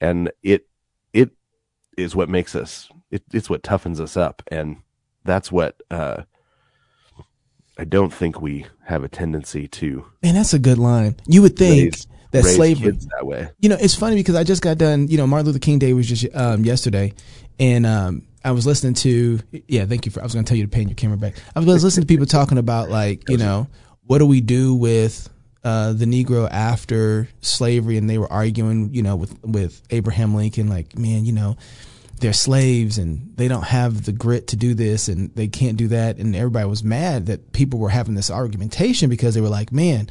[0.00, 0.66] and it
[1.12, 1.30] it
[1.96, 4.76] is what makes us it, it's what toughens us up and
[5.24, 6.22] that's what uh
[7.78, 11.16] i don't think we have a tendency to Man, that's a good line.
[11.26, 12.98] You would think raise, that raise slavery.
[13.16, 15.08] that way You know, it's funny because I just got done.
[15.08, 17.12] You know, Martin Luther King Day was just um, yesterday,
[17.58, 19.40] and um, I was listening to.
[19.66, 20.20] Yeah, thank you for.
[20.20, 21.36] I was going to tell you to pan your camera back.
[21.54, 23.68] I was listening to people talking about like, you know,
[24.06, 25.28] what do we do with
[25.68, 30.68] uh, the Negro after slavery, and they were arguing, you know, with with Abraham Lincoln,
[30.68, 31.56] like, man, you know,
[32.20, 35.88] they're slaves and they don't have the grit to do this and they can't do
[35.88, 39.72] that, and everybody was mad that people were having this argumentation because they were like,
[39.72, 40.10] man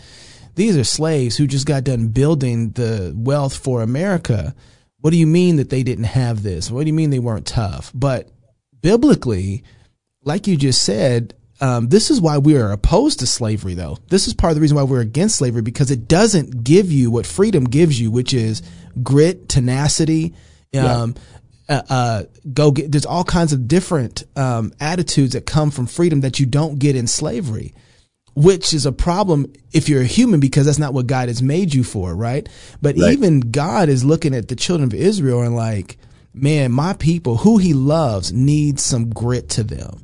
[0.58, 4.56] these are slaves who just got done building the wealth for America.
[5.02, 6.72] What do you mean that they didn't have this?
[6.72, 7.92] What do you mean they weren't tough?
[7.94, 8.28] But
[8.82, 9.64] biblically,
[10.24, 13.98] like you just said, um, this is why we are opposed to slavery, though.
[14.10, 17.10] This is part of the reason why we're against slavery because it doesn't give you
[17.12, 18.62] what freedom gives you, which is
[19.02, 20.34] grit, tenacity.
[21.02, 21.16] Um,
[21.70, 22.92] uh, uh, go get.
[22.92, 26.96] There's all kinds of different um, attitudes that come from freedom that you don't get
[26.96, 27.74] in slavery
[28.38, 31.74] which is a problem if you're a human because that's not what God has made
[31.74, 32.48] you for, right?
[32.80, 33.14] But Right.
[33.14, 35.98] even God is looking at the children of Israel and like,
[36.36, 40.04] man, my people who he loves needs some grit to them.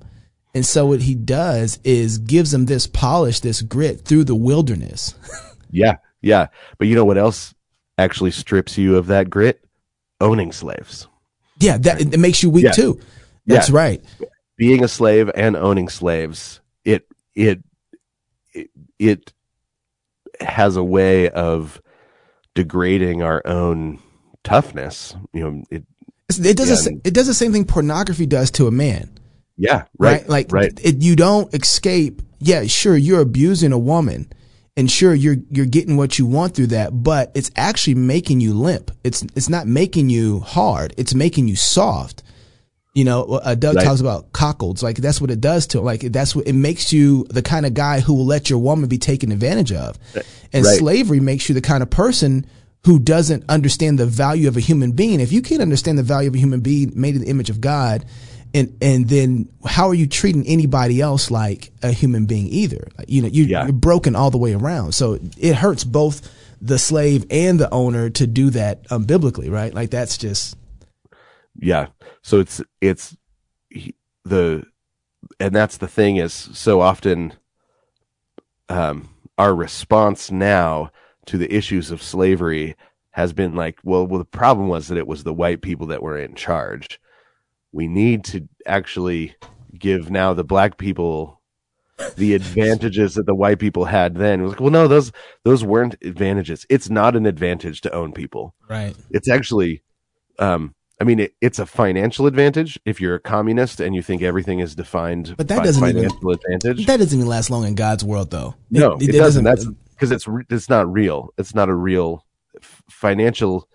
[0.55, 5.15] And so what he does is gives them this polish, this grit through the wilderness.
[5.71, 7.55] yeah yeah but you know what else
[7.97, 9.65] actually strips you of that grit
[10.21, 11.07] owning slaves
[11.59, 12.71] Yeah, that it makes you weak Yeah.
[12.73, 12.99] too.
[13.47, 13.75] That's Yeah.
[13.75, 14.05] right.
[14.55, 17.63] being a slave and owning slaves it it
[18.53, 19.33] it, it
[20.39, 21.81] has a way of
[22.53, 23.97] degrading our own
[24.43, 25.83] toughness you know it
[26.29, 29.09] It does, Yeah, sa- it does the same thing pornography does to a man.
[29.57, 30.29] Yeah right right?
[30.29, 32.21] Like right It, you don't escape.
[32.39, 34.31] Yeah, sure, you're abusing a woman,
[34.75, 38.53] and sure, you're you're getting what you want through that, but it's actually making you
[38.53, 38.91] limp.
[39.03, 40.93] It's it's not making you hard.
[40.97, 42.21] It's making you soft.
[42.95, 43.85] You know, uh, Doug Right.
[43.85, 44.83] talks about cockles.
[44.83, 45.81] Like that's what it does to.
[45.81, 48.87] Like that's what it makes you the kind of guy who will let your woman
[48.89, 49.97] be taken advantage of.
[50.51, 50.77] And Right.
[50.77, 52.45] slavery makes you the kind of person
[52.85, 55.21] who doesn't understand the value of a human being.
[55.21, 57.61] If you can't understand the value of a human being made in the image of
[57.61, 58.05] God,
[58.53, 62.87] and and then how are you treating anybody else like a human being either?
[63.07, 63.63] You know, you, Yeah.
[63.63, 64.93] you're broken all the way around.
[64.93, 66.29] So it hurts both
[66.61, 69.73] the slave and the owner to do that um, biblically, right?
[69.73, 70.55] Like that's just
[71.59, 71.87] yeah
[72.23, 73.15] so it's it's
[74.25, 74.63] the
[75.39, 77.33] and that's the thing is so often
[78.69, 80.91] um our response now
[81.27, 82.75] to the issues of slavery
[83.11, 86.01] has been like well, well the problem was that it was the white people that
[86.01, 86.99] were in charge
[87.73, 89.35] we need to actually
[89.77, 91.41] give now the black people
[92.15, 94.39] the advantages that the white people had then.
[94.39, 95.11] It was like well no those
[95.43, 96.65] those weren't advantages.
[96.69, 98.55] It's not an advantage to own people.
[98.69, 98.95] Right.
[99.11, 99.81] it's actually
[100.39, 104.21] um i mean it, it's a financial advantage if you're a communist and you think
[104.23, 106.85] everything is defined But that by doesn't even- advantage.
[106.87, 108.55] That doesn't even last long in God's world, though.
[108.71, 111.29] no it, doesn't that's because it's it's not real.
[111.37, 112.25] It's not a real
[112.89, 113.67] financial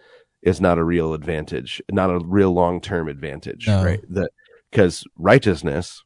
[0.43, 3.85] is not a real advantage not a real long-term advantage No.
[3.85, 4.31] right that
[4.71, 6.03] because righteousness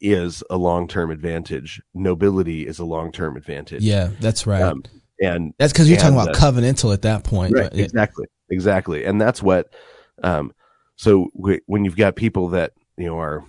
[0.00, 4.62] is a long-term advantage nobility is a long-term advantage yeah, that's right.
[4.62, 4.82] um,
[5.20, 7.54] and that's because you're talking about uh, covenantal at that point.
[7.54, 9.72] right exactly exactly and that's what
[10.22, 10.52] um
[10.96, 13.44] so w- when you've got people that you know are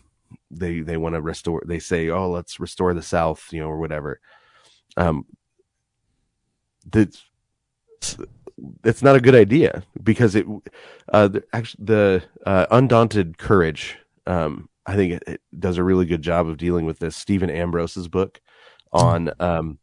[0.49, 3.79] they they want to restore they say oh let's restore the south you know or
[3.79, 4.19] whatever
[4.97, 5.25] um
[6.89, 7.23] that's
[8.83, 10.45] it's not a good idea because it
[11.13, 16.05] uh the, actually the uh, undaunted courage um i think it, it does a really
[16.05, 18.41] good job of dealing with this stephen ambrose's book
[18.91, 19.79] on um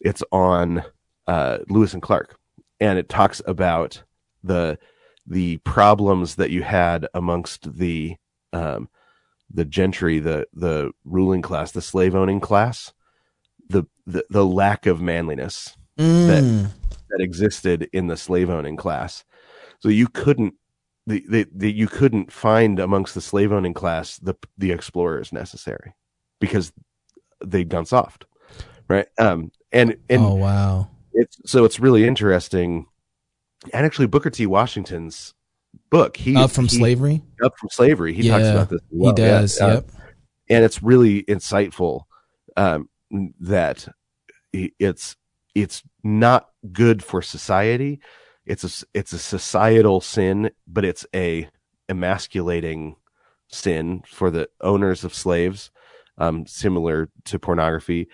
[0.00, 0.82] it's on
[1.26, 2.38] uh lewis and clark
[2.80, 4.02] and it talks about
[4.42, 4.78] the
[5.26, 8.16] the problems that you had amongst the
[8.52, 8.88] um
[9.52, 12.92] the gentry the the ruling class the slave owning class
[13.70, 16.26] the, the the lack of manliness Mm.
[16.28, 16.72] that
[17.20, 19.24] existed in the slave owning class
[19.80, 20.54] so you couldn't
[21.06, 25.94] the, the, the you couldn't find amongst the slave owning class the the explorers necessary
[26.40, 26.72] because
[27.44, 28.26] they'd gone soft
[28.88, 30.88] right um and and oh wow.
[31.12, 32.86] it's so it's really interesting
[33.72, 35.34] and actually booker t washington's
[35.90, 37.22] book he Up from he- slavery.
[37.42, 39.14] up from slavery he talks about this as he well.
[39.16, 39.60] Yeah, does.
[39.60, 39.90] uh, yep.
[40.50, 42.02] and it's really insightful
[42.56, 42.88] um
[43.40, 43.88] that
[44.52, 45.16] it's
[45.62, 48.00] it's not good for society
[48.46, 51.48] it's a it's a societal sin but it's a
[51.88, 52.96] emasculating
[53.48, 55.70] sin for the owners of slaves
[56.18, 58.08] um similar to pornography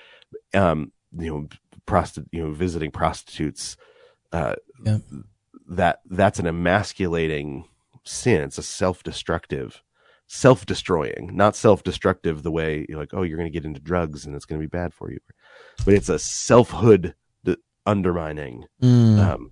[0.54, 1.48] um you know
[1.86, 3.76] prosti- you know visiting prostitutes
[4.32, 4.54] uh
[4.84, 4.98] Yeah.
[5.68, 7.64] that that's an emasculating
[8.04, 8.42] sin.
[8.42, 9.82] It's a self-destructive,
[10.26, 14.34] self-destroying, not self-destructive the way you're like, oh, you're going to get into drugs and
[14.36, 15.18] it's going to be bad for you,
[15.84, 17.14] but it's a selfhood
[17.86, 19.18] undermining Mm.
[19.18, 19.50] um,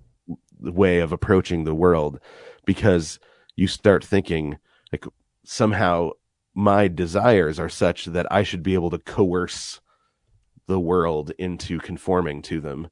[0.59, 2.19] way of approaching the world
[2.65, 3.19] because
[3.55, 4.57] you start thinking
[4.91, 5.05] like
[5.43, 6.11] somehow
[6.55, 9.81] my desires are such that I should be able to coerce
[10.67, 12.87] the world into conforming to them.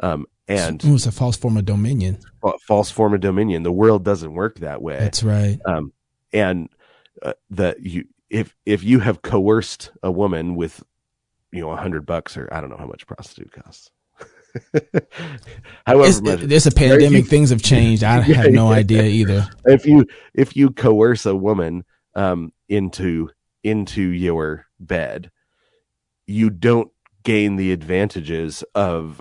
[0.00, 2.18] Um, and it's a false form of dominion.
[2.40, 3.62] fa- false form of dominion.
[3.62, 4.98] The world doesn't work that way.
[4.98, 5.58] That's right.
[5.66, 5.92] Um,
[6.32, 6.68] and
[7.22, 10.82] uh, that you, if, if you have coerced a woman with,
[11.52, 13.90] you know, a hundred bucks or I don't know how much prostitute costs.
[15.86, 16.20] However It's,
[16.52, 17.24] it's a pandemic.
[17.24, 18.02] you- Things have changed.
[18.04, 18.78] I Yeah, have no yeah.
[18.78, 19.48] idea either.
[19.66, 23.30] if you if you coerce a woman um into
[23.62, 25.30] into your bed
[26.26, 26.90] you don't
[27.22, 29.20] gain the advantages of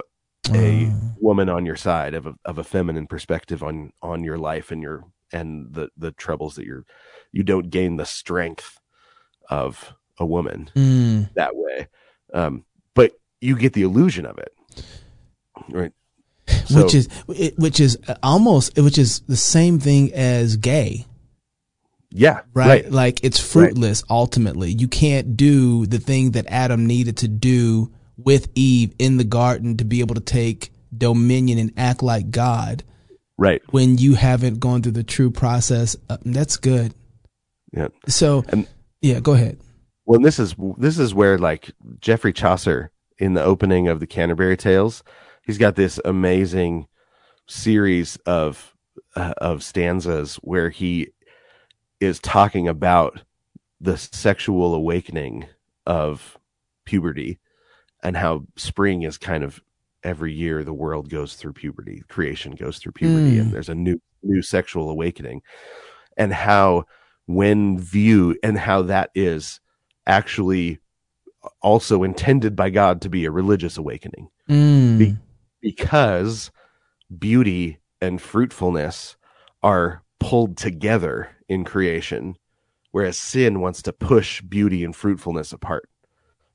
[0.54, 4.38] a Uh, woman on your side of a, of a feminine perspective on on your
[4.38, 6.86] life and your and the the troubles that you're
[7.32, 8.80] you don't gain the strength
[9.50, 11.32] of a woman mm.
[11.36, 11.88] that way
[12.34, 12.64] um
[12.96, 13.12] but
[13.42, 14.54] you get the illusion of it
[15.70, 15.92] right
[16.66, 17.08] So- which is
[17.58, 21.06] which is almost which is the same thing as gay.
[22.12, 22.90] yeah right?
[22.92, 24.72] Like it's fruitless ultimately.
[24.72, 29.78] You can't do the thing that Adam needed to do with Eve in the garden
[29.78, 32.84] to be able to take dominion and act like God
[33.38, 35.96] right when you haven't gone through the true process.
[36.10, 36.94] Uh, that's good.
[37.72, 38.68] yeah So, And-
[39.02, 39.60] yeah, go ahead.
[40.06, 41.70] Well, this is this is where like
[42.02, 45.04] Geoffrey Chaucer in the opening of the Canterbury Tales,
[45.50, 46.88] he's got this amazing
[47.48, 48.76] series of
[49.16, 51.08] uh, of stanzas where he
[52.00, 53.24] is talking about
[53.82, 55.48] the sexual awakening
[55.88, 56.38] of
[56.86, 57.40] puberty
[58.04, 59.60] and how spring is kind of
[60.04, 63.42] every year the world goes through puberty creation goes through puberty Mm.
[63.42, 65.42] and there's a new new sexual awakening
[66.16, 66.84] and how
[67.26, 69.60] when view and how that is
[70.06, 70.78] actually
[71.64, 74.98] also intended by God to be a religious awakening Mm.
[75.00, 75.18] Be-
[75.62, 76.52] because
[77.18, 79.18] beauty and fruitfulness
[79.64, 82.36] are pulled together in creation
[82.92, 85.90] whereas sin wants to push beauty and fruitfulness apart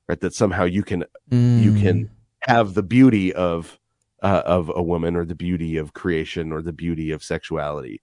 [0.07, 0.19] right?
[0.19, 1.81] That somehow you can you Mm.
[1.81, 2.09] can
[2.41, 3.79] have the beauty of
[4.21, 8.01] uh, of a woman or the beauty of creation or the beauty of sexuality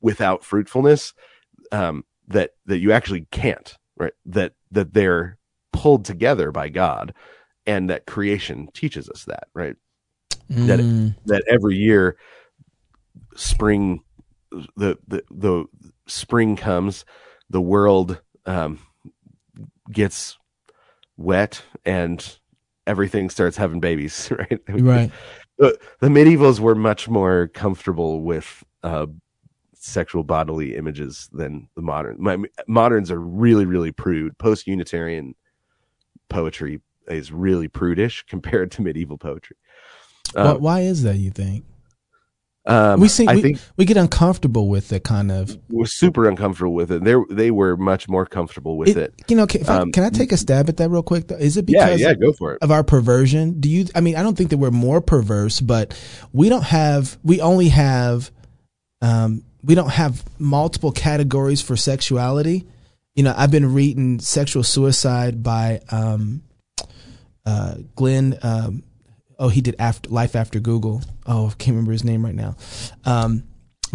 [0.00, 1.14] without fruitfulness
[1.72, 4.12] um, that that you actually can't right?
[4.26, 5.38] That that they're
[5.72, 7.14] pulled together by God
[7.66, 9.76] and that creation teaches us that right
[10.50, 11.14] Mm.
[11.26, 12.16] that every year
[13.36, 14.02] spring
[14.76, 15.64] the the the
[16.06, 17.04] spring comes
[17.50, 18.78] the world um
[19.92, 20.38] gets
[21.16, 22.38] wet and
[22.86, 25.10] everything starts having babies right right.
[25.58, 29.06] the, the medievals were much more comfortable with uh
[29.74, 32.36] sexual bodily images than the modern my,
[32.66, 35.34] moderns are really really prude post unitarian
[36.28, 39.56] poetry is really prudish compared to medieval poetry
[40.34, 41.16] Why, um, why is that?
[41.16, 41.64] You think
[42.66, 43.26] um, we see?
[43.26, 47.02] I we, think we get uncomfortable with the kind of we're super uncomfortable with it.
[47.02, 49.14] They they were much more comfortable with it.
[49.26, 51.28] You know, can, if I- Um, can I take a stab at that real quick?
[51.28, 51.36] Though?
[51.36, 52.58] Is it Yeah, because yeah, go for it.
[52.60, 53.58] of our perversion?
[53.58, 53.86] Do you?
[53.94, 55.98] I mean, I don't think that we're more perverse, but
[56.32, 57.16] we don't have.
[57.22, 58.30] We only have.
[59.00, 62.66] Um, we don't have multiple categories for sexuality.
[63.14, 66.42] You know, I've been reading "Sexual Suicide" by um,
[67.46, 68.38] uh, Glenn.
[68.42, 68.82] Um,
[69.38, 71.02] oh, he did after Life After Google.
[71.26, 72.56] Oh, I can't remember his name right now.
[73.04, 73.44] Um,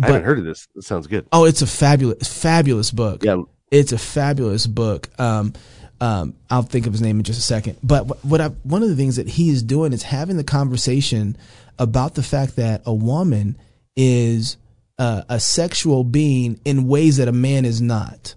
[0.02, 0.68] I haven't heard of this.
[0.76, 1.28] It sounds good.
[1.32, 3.24] oh, it's a fabulous, fabulous book.
[3.24, 5.10] Yeah, It's a fabulous book.
[5.20, 5.54] Um,
[6.02, 7.78] um, I'll think of his name in just a second.
[7.84, 10.44] But what- what I, one of the things that he is doing is having the
[10.44, 11.38] conversation
[11.80, 13.58] about the fact that a woman
[13.96, 14.58] is
[15.00, 18.36] uh, a sexual being in ways that a man is not,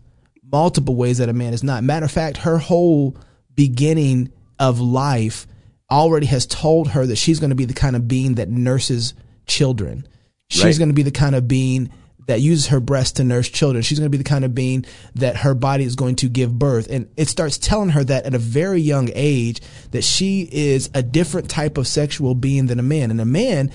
[0.53, 1.83] multiple ways that a man is not.
[1.85, 3.17] Matter of fact, her whole
[3.55, 5.47] beginning of life
[5.91, 9.15] already has told her that she's going to be the kind of being that nurses
[9.47, 10.07] children.
[10.49, 10.79] She's Right.
[10.79, 11.91] going to be the kind of being
[12.27, 13.83] that uses her breast to nurse children.
[13.83, 16.59] She's going to be the kind of being that her body is going to give
[16.59, 16.89] birth.
[16.91, 19.61] And it starts telling her that at a very young age
[19.93, 23.13] that she is a different type of sexual being than a man.
[23.13, 23.71] And a man,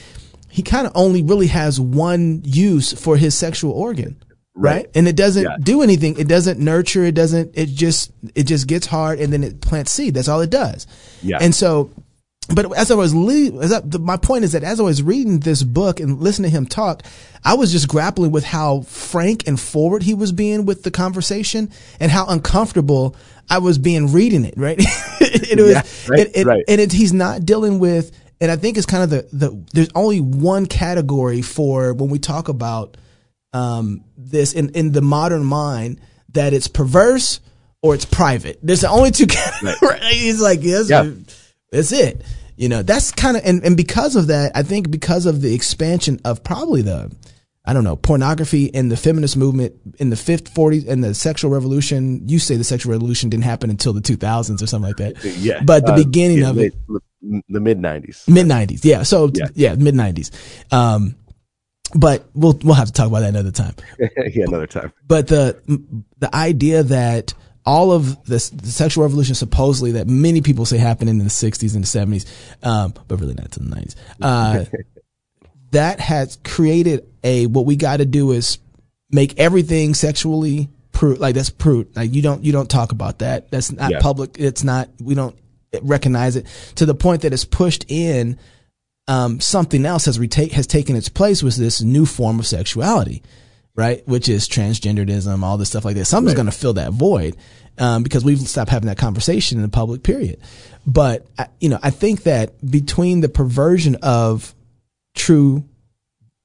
[0.50, 4.18] he kind of only really has one use for his sexual organ.
[4.54, 4.76] Right.
[4.76, 4.88] Right.
[4.96, 5.56] And it doesn't Yeah.
[5.62, 6.18] do anything.
[6.20, 7.06] It doesn't nurture.
[7.06, 10.14] It doesn't, it just, it just gets hard and then it plants seed.
[10.14, 10.88] That's all it does.
[11.24, 11.38] Yeah.
[11.40, 11.90] And so,
[12.54, 15.02] but as I was, le- as I, the, my point is that as I was
[15.02, 17.04] reading this book and listening to him talk,
[17.46, 21.72] I was just grappling with how frank and forward he was being with the conversation
[22.02, 23.16] and how uncomfortable
[23.50, 24.56] I was being reading it.
[24.58, 24.78] Right.
[25.22, 26.66] it was, Yeah, right, it, it- right.
[26.68, 29.90] and it, he's not dealing with and I think it's kind of the the there's
[29.94, 32.98] only one category for when we talk about
[33.54, 37.40] um, this in in the modern mind that it's perverse
[37.82, 38.60] or it's private.
[38.62, 39.82] There's the only two categories.
[39.82, 40.00] Right.
[40.02, 41.10] It's like yes, yeah.
[41.72, 42.24] that's it.
[42.56, 45.54] You know, that's kind of and and because of that, I think because of the
[45.54, 47.12] expansion of probably the
[47.64, 51.52] I don't know, pornography and the feminist movement in the 50s, 40s, and the sexual
[51.52, 52.28] revolution.
[52.28, 55.24] You say the sexual revolution didn't happen until the 2000s or something like that.
[55.42, 55.62] Yeah.
[55.64, 56.74] But the uh, beginning yeah, of it.
[57.50, 58.28] The mid 90s.
[58.28, 58.84] Mid 90s.
[58.84, 59.04] Yeah.
[59.04, 60.32] So, yeah, yeah mid 90s.
[60.74, 61.16] Um,
[61.96, 63.76] but we'll, we'll have to talk about that another time.
[64.00, 64.94] yeah, another time.
[65.08, 65.62] But the,
[66.20, 67.34] the idea that
[67.66, 71.76] all of this, the sexual revolution supposedly that many people say happened in the 60s
[71.76, 72.26] and the 70s,
[72.66, 73.96] um, but really not until the 90s.
[74.22, 74.66] Uh,
[75.72, 78.60] that has created a what we got to do is
[79.10, 83.50] make everything sexually prude like that's prude like you don't you don't talk about that
[83.52, 84.00] that's not yeah.
[84.00, 85.38] public it's not we don't
[85.82, 86.46] recognize it
[86.76, 88.38] to the point that it's pushed in
[89.08, 93.24] um, something else has retake has taken its place with this new form of sexuality
[93.76, 96.44] right which is transgenderism all this stuff like that something's right.
[96.44, 97.36] going to fill that void
[97.78, 100.40] um, because we've stopped having that conversation in the public period
[100.86, 101.26] but
[101.60, 104.54] you know i think that between the perversion of
[105.16, 105.64] true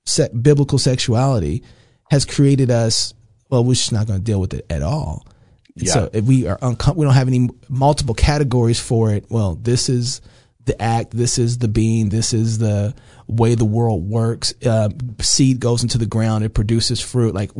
[0.06, 1.62] se- biblical sexuality
[2.10, 3.12] has created us.
[3.50, 5.26] Well, we're just not going to deal with it at all.
[5.74, 5.92] Yeah.
[5.92, 9.26] So if we are uncom- we don't have any multiple categories for it.
[9.28, 10.20] Well, this is
[10.66, 11.12] the act.
[11.12, 12.10] This is the being.
[12.10, 12.94] This is the
[13.26, 14.54] way the world works.
[14.64, 16.44] Uh, seed goes into the ground.
[16.44, 17.34] It produces fruit.
[17.34, 17.50] Like,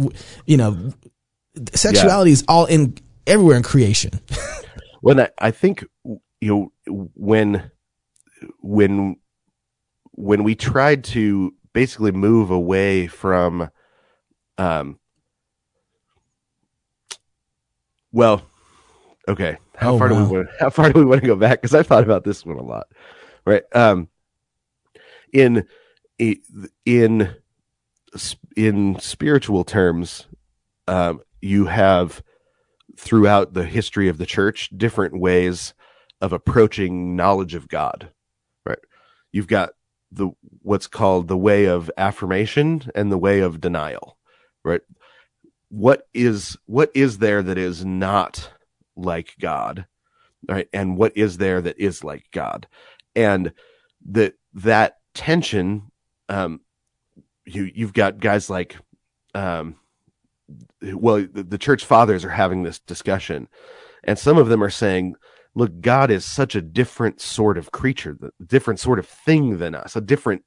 [0.44, 0.92] you know,
[1.72, 2.34] sexuality yeah.
[2.34, 2.96] is all in
[3.26, 4.20] everywhere in creation.
[5.02, 7.70] well, I, I think, you know, when,
[8.60, 9.16] when
[10.16, 13.70] when we tried to basically move away from
[14.58, 14.98] um
[18.12, 18.42] well
[19.28, 20.18] okay how oh, far wow.
[20.18, 21.60] do we want how far do we want to go back?
[21.60, 22.88] Because i thought about this one a lot
[23.46, 23.62] right?
[23.72, 24.08] Um
[25.32, 25.66] in
[26.84, 27.34] in
[28.56, 30.26] in spiritual terms
[30.88, 32.22] um you have
[32.96, 35.74] throughout the history of the church different ways
[36.20, 38.10] of approaching knowledge of god
[38.64, 38.78] right?
[39.32, 39.70] You've got
[40.10, 40.30] the
[40.62, 44.16] what's called the way of affirmation and the way of denial
[44.64, 44.80] right?
[45.68, 48.50] What is what is there that is not
[48.96, 49.86] like god
[50.48, 52.66] right and what is there that is like god
[53.14, 53.52] and
[54.06, 55.90] that that tension
[56.28, 56.60] um
[57.44, 58.76] you you've got guys like
[59.34, 59.76] um
[60.94, 63.48] well the, the church fathers are having this discussion
[64.04, 65.16] and some of them are saying
[65.56, 69.74] look, God is such a different sort of creature, a different sort of thing than
[69.74, 70.44] us, a different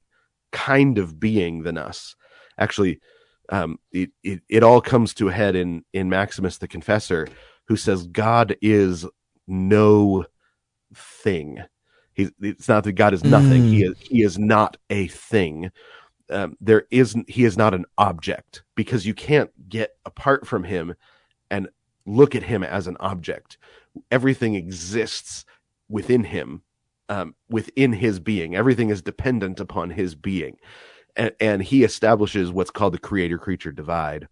[0.52, 2.16] kind of being than us.
[2.58, 3.02] Actually,
[3.50, 7.28] um, it, it, it all comes to a head in, in Maximus the Confessor,
[7.70, 9.06] who says God is
[9.48, 10.26] no
[10.94, 11.60] thing.
[12.14, 13.62] He's, it's not that God is nothing.
[13.64, 13.70] Mm.
[13.70, 15.72] He is, he is not a thing.
[16.30, 20.96] Um, there is, he is not an object because you can't get apart from him
[21.50, 21.70] and
[22.06, 23.58] look at him as an object
[24.12, 25.46] everything exists
[25.88, 26.62] within him,
[27.10, 28.56] um, within his being.
[28.56, 30.58] Everything is dependent upon his being.
[31.16, 34.28] And, and he establishes what's called the creator creature divide.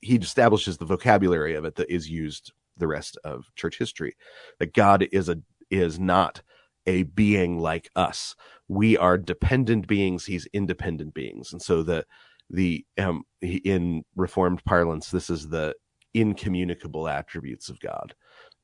[0.00, 4.16] He establishes the vocabulary of it that is used the rest of church history.
[4.58, 5.38] That God is a
[5.70, 6.42] is not
[6.86, 8.34] a being like us.
[8.68, 10.26] We are dependent beings.
[10.26, 11.52] He's independent beings.
[11.52, 12.06] And so the,
[12.48, 15.74] the, um, in reformed parlance, this is the
[16.14, 18.14] incommunicable attributes of God.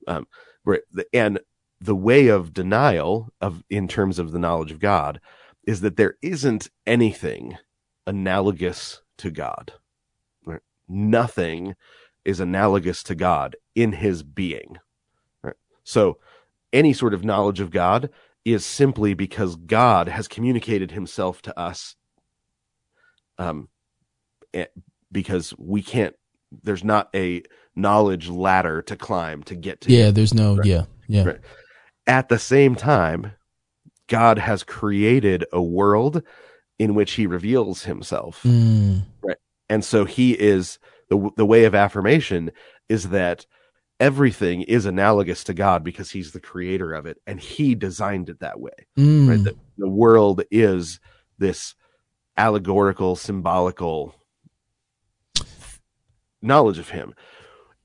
[0.07, 0.27] Um,
[1.13, 1.41] and
[1.81, 5.21] the way of denial of in terms of the knowledge of God
[5.67, 7.59] is that there isn't anything
[8.07, 9.73] analogous to God.
[10.93, 11.75] Nothing
[12.25, 14.79] is analogous to God in his being.
[15.43, 15.57] Right?
[15.85, 16.19] So
[16.73, 18.11] any sort of knowledge of God
[18.45, 21.97] is simply because God has communicated himself to us
[23.39, 23.69] um
[24.53, 24.67] eh,
[25.11, 26.15] because we can't
[26.63, 27.43] there's not a
[27.75, 29.93] knowledge ladder to climb to get to.
[29.93, 30.57] Yeah, there's no.
[30.57, 30.67] Right?
[30.67, 31.25] Yeah, yeah.
[31.25, 31.41] Right.
[32.07, 33.33] At the same time,
[34.09, 36.23] God has created a world
[36.79, 38.43] in which He reveals Himself.
[38.43, 39.03] Mm.
[39.23, 39.37] Right,
[39.73, 42.53] and so He is the the way of affirmation
[42.89, 43.47] is that
[43.99, 48.41] everything is analogous to God because He's the creator of it and He designed it
[48.41, 48.87] that way.
[48.99, 49.29] Mm.
[49.29, 51.01] Right, the, the world is
[51.39, 51.75] this
[52.37, 54.15] allegorical, symbolical
[56.41, 57.15] knowledge of him.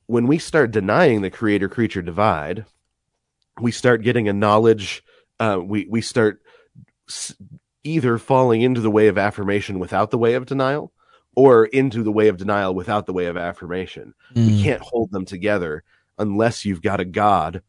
[0.07, 2.65] When we start denying the creator creature divide,
[3.61, 5.03] we start getting a knowledge.
[5.39, 6.41] Uh, we we start
[7.83, 10.91] either falling into the way of affirmation without the way of denial,
[11.37, 14.15] or into the way of denial without the way of affirmation.
[14.33, 14.47] Mm.
[14.47, 15.83] We can't hold them together
[16.17, 17.61] unless you've got a God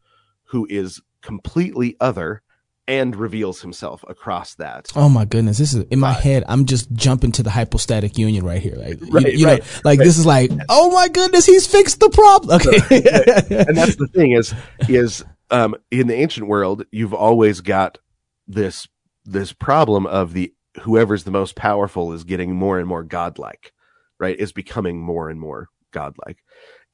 [0.45, 2.41] who is completely other
[2.87, 4.91] and reveals himself across that.
[4.95, 6.43] Oh my goodness, this is in my head.
[6.47, 8.73] I'm just jumping to the hypostatic union right here.
[8.75, 10.03] Like, you- Right, you, right, know, like right.
[10.03, 12.55] this is like, oh my goodness, he's fixed the problem.
[12.59, 12.75] Okay.
[13.67, 14.51] and that's the thing is
[14.87, 17.99] is um in the ancient world you've always got
[18.47, 18.87] this
[19.25, 23.73] this problem of the whoever's the most powerful is getting more and more godlike
[24.19, 24.37] right?
[24.37, 26.43] Is becoming more and more godlike.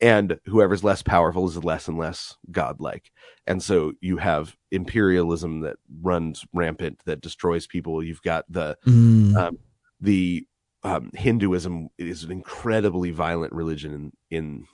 [0.01, 3.12] And whoever's less powerful is less and less godlike.
[3.48, 8.03] And so you have imperialism that runs rampant that destroys people.
[8.03, 9.58] You've got the Mm, um,
[10.00, 10.46] the
[10.84, 14.65] um, Hinduism is an incredibly violent religion in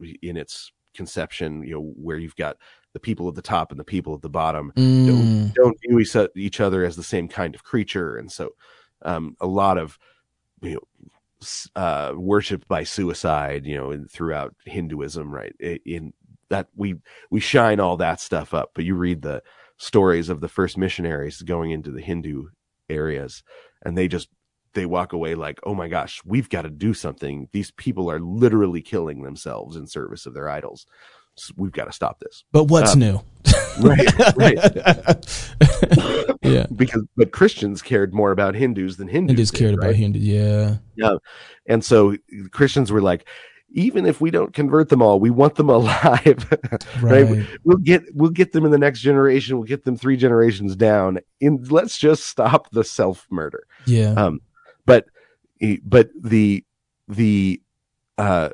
[0.00, 1.62] in in its conception.
[1.62, 2.56] You know, where you've got
[2.94, 4.72] the people at the top and the people at the bottom
[5.06, 8.50] mm, don't view each, each other as the same kind of creature, and so
[9.02, 9.98] um, a lot of
[10.62, 10.80] you know
[11.76, 13.66] uh, worship by suicide.
[13.66, 15.54] You know, in, throughout Hinduism, right?
[15.62, 16.12] I- In
[16.50, 16.96] that we
[17.30, 19.42] we shine all that stuff up, but you read the
[19.76, 22.48] stories of the first missionaries going into the Hindu
[22.88, 23.42] areas,
[23.84, 24.28] and they just
[24.74, 27.48] they walk away like, oh my gosh, we've got to do something.
[27.52, 30.86] These people are literally killing themselves in service of their idols.
[31.56, 32.44] We've got to stop this.
[32.52, 33.20] but what's um, new?
[33.80, 34.56] Right, right.
[36.42, 36.66] yeah.
[36.76, 39.32] Because but Christians cared more about Hindus than Hindus.
[39.32, 40.22] Hindus did, cared about Hindus.
[40.22, 40.76] Yeah.
[40.94, 41.16] Yeah.
[41.66, 42.16] And so
[42.52, 43.26] Christians were like,
[43.72, 46.46] even if we don't convert them all, we want them alive.
[47.02, 47.28] Right.
[47.28, 47.46] right?
[47.64, 49.56] We'll get we'll get them in the next generation.
[49.56, 51.18] We'll get them three generations down.
[51.40, 53.66] In let's just stop the self murder.
[53.86, 54.12] Yeah.
[54.12, 54.40] Um,
[54.86, 55.06] but
[55.82, 56.64] but the
[57.08, 57.60] the
[58.18, 58.50] uh,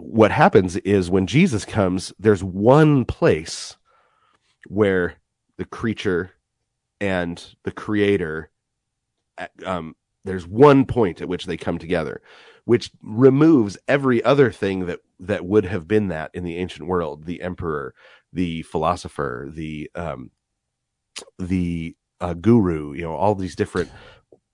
[0.00, 3.76] what happens is when Jesus comes, there's one place
[4.66, 5.14] where
[5.56, 6.32] the creature
[7.00, 8.50] and the creator
[9.38, 12.20] uh, um, there's one point at which they come together
[12.64, 17.24] which removes every other thing that that would have been that in the ancient world
[17.24, 17.94] the emperor
[18.32, 20.30] the philosopher the um
[21.38, 23.90] the uh, guru you know all these different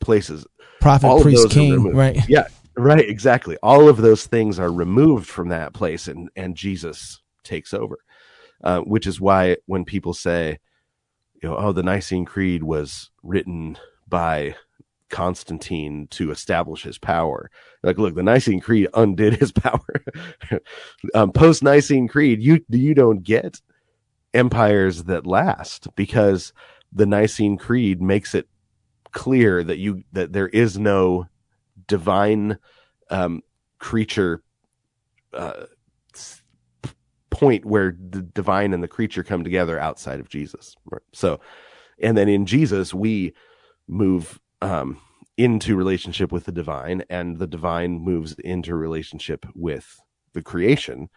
[0.01, 0.47] places
[0.81, 1.83] Prophet, all priest, king.
[1.85, 1.95] right?
[1.95, 2.29] Right.
[2.77, 3.57] Right exactly.
[3.63, 7.99] All of those things are removed from that place and and jesus takes over
[8.65, 10.59] uh, which is why when people say
[11.43, 13.77] you know oh the nicene creed was written
[14.09, 14.55] by
[15.11, 17.51] constantine to establish his power
[17.83, 20.05] like look the nicene creed undid his power.
[21.15, 23.61] Um, post nicene creed you you don't get
[24.33, 26.53] empires that last because
[26.93, 28.49] the nicene creed makes it
[29.13, 31.27] clear that you that there is no
[31.87, 32.59] divine
[33.11, 33.43] um,
[33.79, 34.43] creature
[35.33, 35.67] uh,
[37.31, 40.77] point where the divine and the creature come together outside of Jesus.
[40.91, 41.03] Right?
[41.13, 41.41] So,
[42.01, 43.35] and then in Jesus we
[43.89, 45.01] move um,
[45.37, 50.01] into relationship with the divine, and the divine moves into relationship with
[50.33, 51.09] the creation.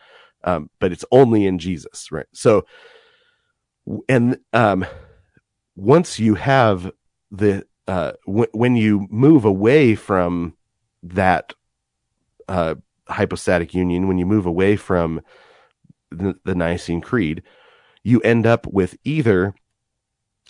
[0.44, 2.26] Um, but it's only in Jesus, right?
[2.34, 2.66] So,
[4.10, 4.86] and um,
[5.76, 6.92] once you have
[7.32, 10.57] the uh, w- when you move away from
[11.14, 11.54] that
[12.48, 12.76] uh,
[13.08, 15.22] hypostatic union, when you move away from
[16.12, 17.44] the, the Nicene Creed,
[18.04, 19.54] you end up with either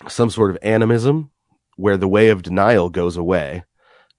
[0.06, 1.30] some sort of animism,
[1.76, 3.64] where the way of denial goes away,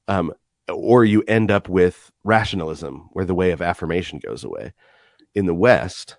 [0.08, 0.34] um,
[0.70, 4.74] or you end up with rationalism, where the way of affirmation goes away.
[5.36, 6.18] In the West,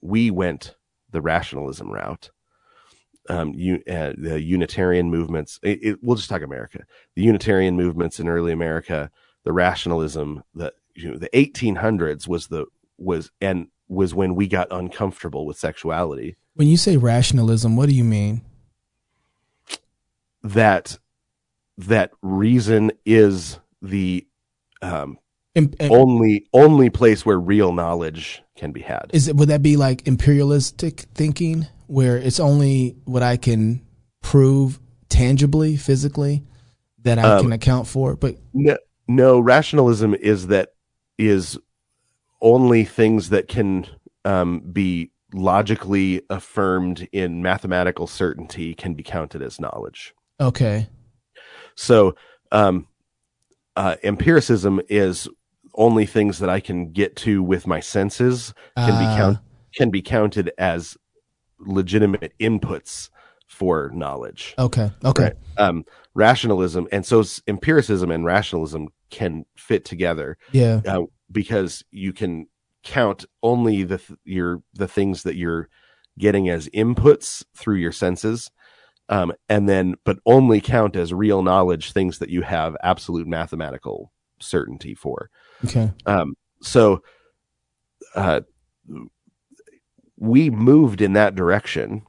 [0.00, 0.76] we went
[1.10, 2.30] the rationalism route
[3.28, 5.58] um, you, uh, the Unitarian movements.
[5.62, 6.84] It, it, we'll just talk America.
[7.14, 9.10] The Unitarian movements in early America,
[9.46, 12.66] the rationalism, that you know, the 1800s was the
[12.98, 16.36] was and was when we got uncomfortable with sexuality.
[16.54, 18.42] When you say rationalism, what do you mean?
[20.42, 20.98] That
[21.78, 24.26] that reason is the
[24.82, 25.18] um,
[25.54, 29.10] Im- only only place where real knowledge can be had.
[29.12, 33.86] Is it would that be like imperialistic thinking, where it's only what I can
[34.22, 36.42] prove tangibly, physically,
[37.04, 38.16] that I Um, can account for?
[38.16, 38.76] But No,
[39.08, 40.70] no, rationalism is that
[41.18, 41.58] is
[42.40, 43.86] only things that can
[44.24, 50.14] um, be logically affirmed in mathematical certainty can be counted as knowledge.
[50.40, 50.88] okay,
[51.74, 52.14] So,
[52.52, 52.86] um,
[53.74, 55.28] uh, empiricism is
[55.74, 59.38] only things that I can get to with my senses can be Ah, count
[59.74, 60.96] can be counted as
[61.58, 63.10] legitimate inputs
[63.46, 64.54] for knowledge.
[64.58, 65.34] Okay, okay, Right.
[65.58, 72.46] Um, rationalism and so empiricism and rationalism can fit together yeah, uh, because you can
[72.82, 75.68] count only the th- your the things that you're
[76.18, 78.50] getting as inputs through your senses
[79.08, 84.12] um, and then but only count as real knowledge things that you have absolute mathematical
[84.40, 85.30] certainty for.
[85.64, 87.02] Okay, um, so
[88.14, 88.40] uh,
[90.16, 92.02] we moved in that direction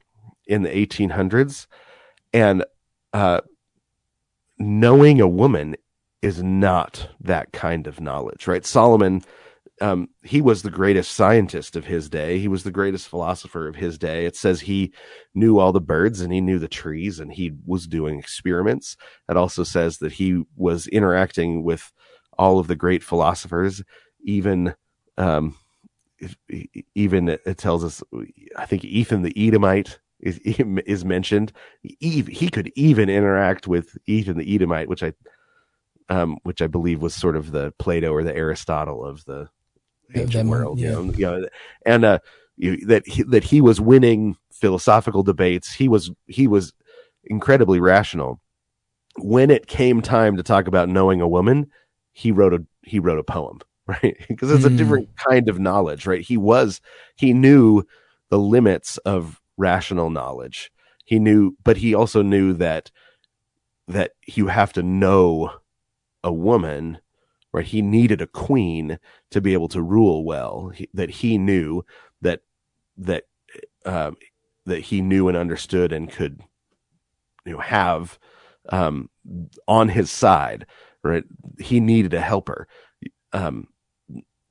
[0.47, 1.67] in the 1800s
[2.33, 2.63] and
[3.13, 3.41] uh,
[4.57, 5.75] knowing a woman
[6.21, 8.65] is not that kind of knowledge, right?
[8.65, 9.23] Solomon,
[9.81, 12.39] um, he was the greatest scientist of his day.
[12.39, 14.25] He was the greatest philosopher of his day.
[14.25, 14.91] It says he
[15.35, 18.97] knew all the birds and he knew the trees and he was doing experiments.
[19.29, 21.91] It also says that he was interacting with
[22.37, 23.83] all of the great philosophers,
[24.23, 24.73] even,
[25.17, 25.55] um,
[26.95, 28.01] even it tells us,
[28.57, 31.51] I think Ethan the Edomite is, is mentioned.
[31.83, 35.13] He, he could even interact with Ethan the Edomite, which I,
[36.09, 39.49] um, which I believe was sort of the Plato or the Aristotle of the
[40.15, 40.89] ancient world, yeah.
[40.89, 41.47] you, know, you know,
[41.85, 42.19] and uh,
[42.55, 45.73] you, that he, that he was winning philosophical debates.
[45.73, 46.73] He was he was
[47.23, 48.41] incredibly rational.
[49.19, 51.71] When it came time to talk about knowing a woman,
[52.13, 54.17] he wrote a he wrote a poem, right?
[54.27, 54.73] because it's mm.
[54.73, 56.21] a different kind of knowledge, right?
[56.21, 56.81] He was
[57.15, 57.83] he knew
[58.29, 60.71] the limits of rational knowledge.
[61.05, 62.91] He knew, but he also knew that
[63.87, 65.51] that you have to know
[66.23, 66.99] a woman,
[67.53, 67.65] right?
[67.65, 68.99] He needed a queen
[69.31, 70.69] to be able to rule well.
[70.69, 71.83] He, that he knew
[72.21, 72.41] that
[72.97, 73.23] that
[73.85, 74.17] um,
[74.65, 76.41] that he knew and understood and could
[77.45, 78.19] you know have
[78.69, 79.09] um,
[79.67, 80.65] on his side.
[81.03, 81.23] Right?
[81.59, 82.67] He needed a helper
[83.33, 83.67] um,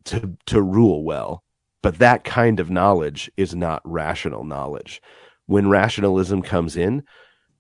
[0.04, 1.42] to to rule well.
[1.82, 5.00] But that kind of knowledge is not rational knowledge.
[5.46, 7.04] When rationalism comes in,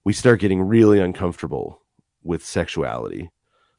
[0.04, 1.82] we start getting really uncomfortable
[2.24, 3.30] with sexuality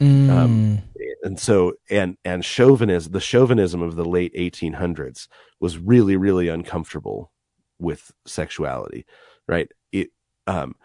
[0.01, 0.29] Mm.
[0.29, 0.79] Um,
[1.23, 5.27] and so, and, and chauvinism, the chauvinism of the late 1800s
[5.59, 7.31] was really, really uncomfortable
[7.79, 9.05] with sexuality,
[9.47, 9.71] right?
[9.91, 10.09] It,
[10.45, 10.75] um,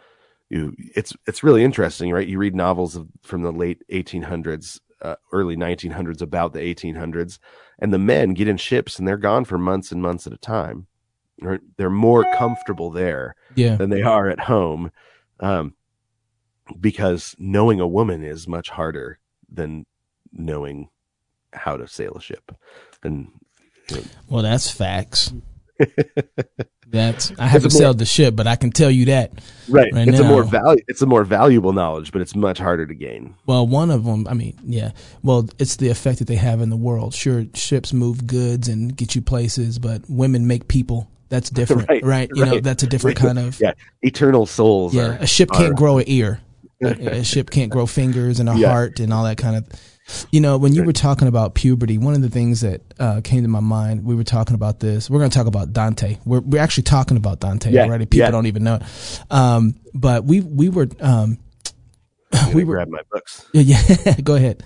[0.48, 2.27] you, it's, it's really interesting, right?
[2.27, 7.38] You read novels of, from the late 1800s, uh, early 1900s about the 1800s,
[7.79, 10.38] and the men get in ships and they're gone for months and months at a
[10.38, 10.87] time.
[11.40, 11.61] Right?
[11.77, 13.77] They're more comfortable there yeah.
[13.77, 14.92] than they are at home.
[15.40, 15.75] Um,
[16.81, 19.18] because knowing a woman is much harder
[19.51, 19.87] than
[20.33, 20.88] knowing
[21.53, 22.53] how to sail a ship.
[23.03, 23.29] And
[23.90, 24.03] you know.
[24.29, 25.33] well, that's facts.
[26.87, 29.33] that's I haven't sailed the ship, but I can tell you that.
[29.68, 29.92] Right.
[29.92, 30.27] right it's now.
[30.27, 30.83] a more value.
[30.88, 33.35] It's a more valuable knowledge, but it's much harder to gain.
[33.46, 34.27] Well, one of them.
[34.29, 34.92] I mean, yeah.
[35.22, 37.14] Well, it's the effect that they have in the world.
[37.14, 41.09] Sure, ships move goods and get you places, but women make people.
[41.29, 42.05] That's different, right?
[42.05, 42.31] right?
[42.35, 42.53] You right.
[42.53, 43.72] know, that's a different kind of yeah.
[44.03, 44.94] Eternal souls.
[44.94, 46.40] Yeah, a ship can't are, grow an ear
[47.01, 48.68] a ship can't grow fingers and a yeah.
[48.68, 49.66] heart and all that kind of
[50.31, 53.42] you know when you were talking about puberty one of the things that uh, came
[53.42, 56.18] to my mind we were talking about this we're going to talk about dante.
[56.25, 57.85] We're, we're actually talking about dante yeah.
[57.85, 58.07] already.
[58.07, 58.31] People yeah.
[58.31, 58.77] don't even know.
[58.77, 58.83] It
[59.31, 61.38] um, but we we were um,
[62.55, 63.47] we were grab my books.
[63.53, 64.21] Yeah yeah.
[64.25, 64.62] Go ahead.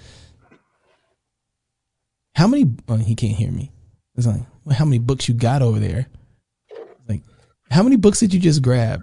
[2.35, 3.73] How many oh, he can't hear me.
[4.17, 6.07] It's like how many books you got over there?
[7.09, 7.23] Like
[7.71, 9.03] how many books did you just grab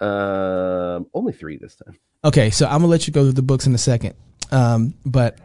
[0.00, 1.98] Um, only three this time.
[2.24, 4.14] Okay, so I'm gonna let you go through the books in a second.
[4.50, 5.38] Um, but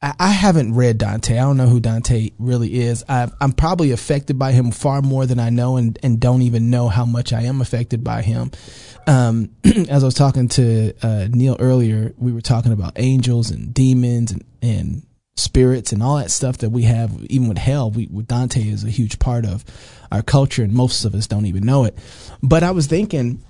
[0.00, 1.34] I, I haven't read Dante.
[1.34, 3.04] I don't know who Dante really is.
[3.08, 6.70] I, am probably affected by him far more than I know, and and don't even
[6.70, 8.50] know how much I am affected by him.
[9.06, 13.72] Um, as I was talking to uh, Neil earlier, we were talking about angels and
[13.74, 15.02] demons and and
[15.38, 18.84] spirits and all that stuff that we have, even with hell, we, with Dante is
[18.84, 19.64] a huge part of
[20.10, 21.96] our culture, and most of us don't even know it.
[22.42, 23.42] But I was thinking,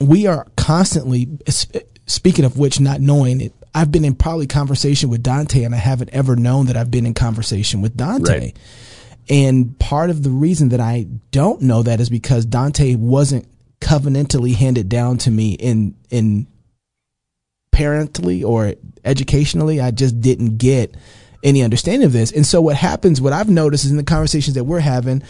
[0.00, 1.28] we are constantly,
[2.06, 5.78] speaking of which, not knowing it, I've been in probably conversation with Dante, and I
[5.78, 8.38] haven't ever known that I've been in conversation with Dante.
[8.38, 8.58] Right.
[9.28, 13.48] And part of the reason that I don't know that is because Dante wasn't
[13.80, 16.46] covenantally handed down to me in in
[17.74, 20.94] parentally or educationally, I just didn't get
[21.42, 22.30] any understanding of this.
[22.30, 25.22] And so what happens, what I've noticed is in the conversations that we're having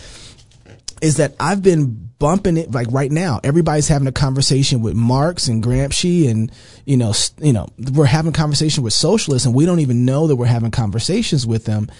[1.01, 3.41] is that I've been bumping it like right now.
[3.43, 6.53] Everybody's having a conversation with Marx and Gramsci and,
[6.85, 10.37] you know, you know, we're having conversation with socialists and we don't even know that
[10.37, 11.91] we're having conversations with them.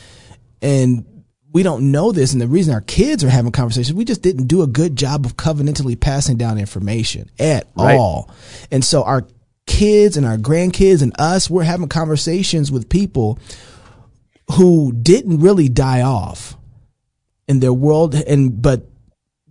[0.63, 1.05] And
[1.53, 2.33] we don't know this.
[2.33, 5.25] And the reason our kids are having conversations, we just didn't do a good job
[5.25, 7.97] of covenantally passing down information at right.
[7.97, 8.31] all.
[8.71, 9.27] And so our
[9.67, 13.39] kids and our grandkids and us, we're having conversations with people
[14.53, 16.57] who didn't really die off
[17.49, 18.15] in their world.
[18.15, 18.89] And but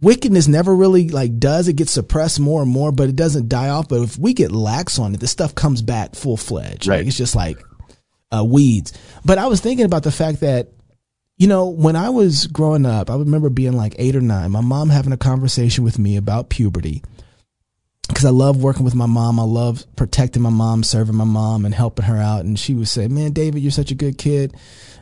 [0.02, 3.70] wickedness never really like does it gets suppressed more and more but it doesn't die
[3.70, 3.88] off.
[3.88, 6.98] But if we get lax on it the stuff comes back full fledged right.
[6.98, 7.58] like, it's just like
[8.32, 8.94] uh, weeds.
[9.24, 10.70] But i was thinking about the fact that
[11.38, 14.62] you know when i was growing up i remember being like eight or nine my
[14.62, 17.02] mom having a conversation with me about puberty
[18.14, 19.40] because I love working with my mom.
[19.40, 22.46] I love protecting my mom, serving my mom, and helping her out.
[22.46, 24.56] And she would say, "Man, David, you're such a good kid."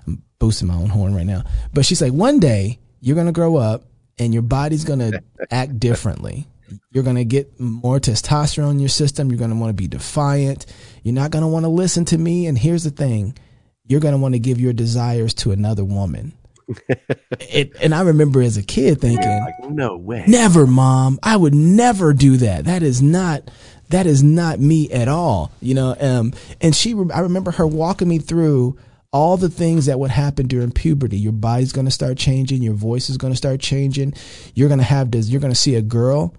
[0.08, 1.44] I'm boosting my own horn right now,
[1.74, 3.84] but she's like, "One day you're gonna grow up,
[4.18, 5.22] and your body's gonna
[5.52, 6.48] act differently,
[6.92, 9.30] You're going to get more testosterone in your system.
[9.30, 10.66] You're going to want to be defiant.
[11.04, 12.48] You're not going to want to listen to me.
[12.48, 13.38] And here's the thing
[13.86, 16.34] you're going to want to give your desires to another woman.
[17.40, 20.26] It, and I remember as a kid thinking, Like, no way.
[20.28, 22.66] never, mom, I would never do that.
[22.66, 23.50] That is not,
[23.90, 25.52] that is not me at all.
[25.62, 28.78] You know, um, and she, I remember her walking me through
[29.14, 31.18] all the things that would happen during puberty.
[31.18, 32.62] Your body's going to start changing.
[32.62, 34.14] Your voice is going to start changing.
[34.56, 36.34] You're going to have this, you're going to see a girl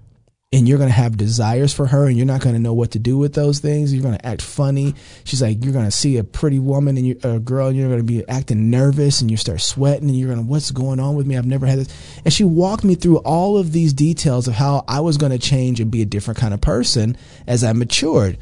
[0.52, 2.90] and you're going to have desires for her and you're not going to know what
[2.90, 3.92] to do with those things.
[3.92, 4.94] You're going to act funny.
[5.24, 7.88] She's like, you're going to see a pretty woman and you a girl and you're
[7.88, 11.00] going to be acting nervous and you start sweating and you're going to, what's going
[11.00, 11.38] on with me?
[11.38, 12.18] I've never had this.
[12.24, 15.38] And she walked me through all of these details of how I was going to
[15.38, 18.36] change and be a different kind of person as I matured.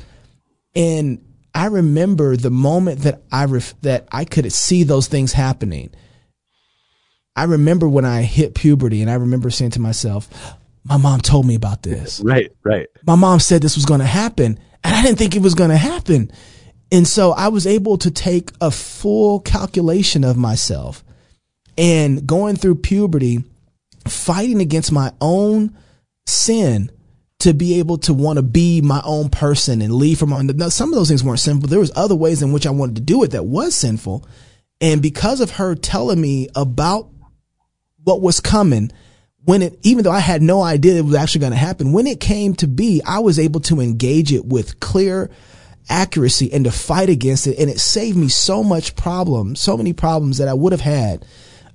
[0.75, 5.91] And I remember the moment that I ref- that I could see those things happening.
[7.37, 10.29] I remember when I hit puberty and I remember saying to myself,
[10.85, 12.21] my mom told me about this.
[12.21, 12.89] Right, right.
[13.07, 15.71] My mom said this was going to happen and I didn't think it was going
[15.71, 16.31] to happen.
[16.93, 21.05] And so I was able to take a full calculation of myself
[21.79, 23.45] and going through puberty,
[24.07, 25.77] fighting against my own
[26.27, 26.91] sin
[27.41, 30.91] to be able to want to be my own person and leave from now, some
[30.91, 31.69] of those things weren't sinful.
[31.69, 34.27] There was other ways in which I wanted to do it that was sinful.
[34.81, 37.09] And because of her telling me about
[38.03, 38.91] what was coming,
[39.45, 42.07] when it, even though I had no idea it was actually going to happen, when
[42.07, 45.31] it came to be, I was able to engage it with clear
[45.89, 47.59] accuracy and to fight against it.
[47.59, 51.25] And it saved me so much problem, so many problems that I would have had.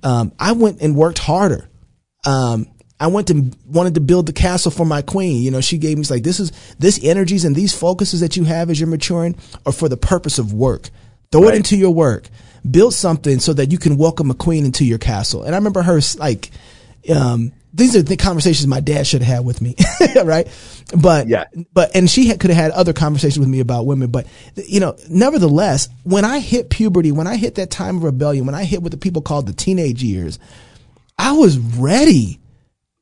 [0.02, 1.68] Um, I went and worked harder.
[2.24, 2.66] Um,
[2.98, 5.42] I went to wanted to build the castle for my queen.
[5.42, 8.44] You know, she gave me like this is this energies and these focuses that you
[8.44, 10.88] have as you're maturing are for the purpose of work.
[11.30, 11.54] Throw Right.
[11.54, 12.30] it into your work.
[12.68, 15.42] Build something so that you can welcome a queen into your castle.
[15.42, 16.50] And I remember her like,
[17.14, 19.74] um, these are the conversations my dad should have had with me,
[20.24, 20.48] right?
[20.96, 21.44] But Yeah.
[21.74, 24.10] but and she had, could have had other conversations with me about women.
[24.10, 24.26] But
[24.66, 28.54] you know, nevertheless, when I hit puberty, when I hit that time of rebellion, when
[28.54, 30.38] I hit what the people called the teenage years,
[31.18, 32.40] I was ready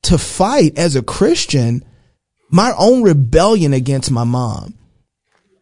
[0.02, 1.84] to fight as a Christian
[2.50, 4.74] my own rebellion against my mom.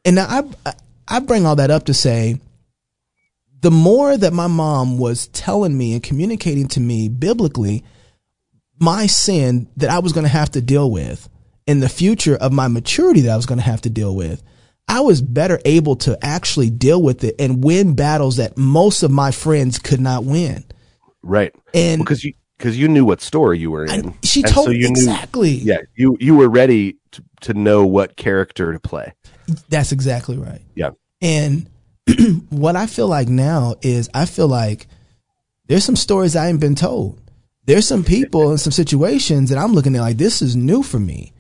[0.05, 0.27] And now
[0.65, 0.75] I
[1.07, 2.41] I bring all that up to say
[3.61, 7.85] the more that my mom was telling me and communicating to me biblically
[8.83, 11.29] my sin that I was going to have to deal with
[11.67, 14.43] in the future of my maturity that I was going to have to deal with,
[14.89, 19.11] I was better able to actually deal with it and win battles that most of
[19.13, 20.65] my friends could not win.
[21.23, 21.55] Right.
[21.73, 23.91] And because you because you knew what story you were in.
[23.91, 25.51] and she And told so me you knew- exactly.
[25.53, 29.13] yeah, you you were ready to, to know what character to play.
[29.69, 30.63] That's exactly right.
[30.75, 30.91] Yeah.
[31.21, 31.69] And
[32.51, 34.89] what I feel like now is I feel like
[35.69, 37.21] there's some stories I ain't been told.
[37.65, 40.99] There's some people and some situations that I'm looking at like this is new for
[40.99, 41.33] me.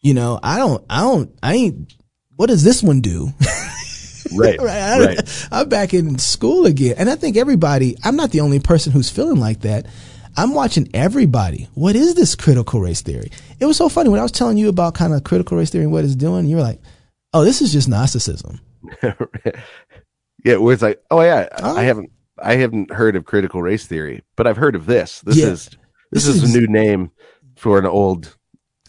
[0.00, 1.94] You know, I don't, I don't, I ain't.
[2.36, 3.30] What does this one do?
[4.34, 4.58] Right.
[4.60, 4.76] right.
[4.78, 5.48] I, right.
[5.52, 7.96] I'm back in school again, and I think everybody.
[8.02, 9.86] I'm not the only person who's feeling like that.
[10.36, 11.68] I'm watching everybody.
[11.74, 13.30] What is this critical race theory?
[13.60, 15.84] It was so funny when I was telling you about kind of critical race theory
[15.84, 16.46] and what it's doing.
[16.46, 16.80] You were like,
[17.34, 18.60] "Oh, this is just narcissism."
[20.44, 21.76] yeah, where it's like, oh yeah, Oh.
[21.76, 22.10] I haven't
[22.42, 25.20] I haven't heard of critical race theory, but I've heard of this.
[25.20, 25.46] This Yeah.
[25.48, 25.70] is
[26.10, 27.10] this, This is, is- a new name
[27.56, 28.36] for an old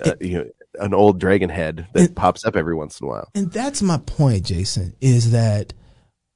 [0.04, 0.46] uh, you know
[0.80, 3.30] an old dragon head that pops up every once in a while.
[3.36, 5.72] And that's my point, Jason, is that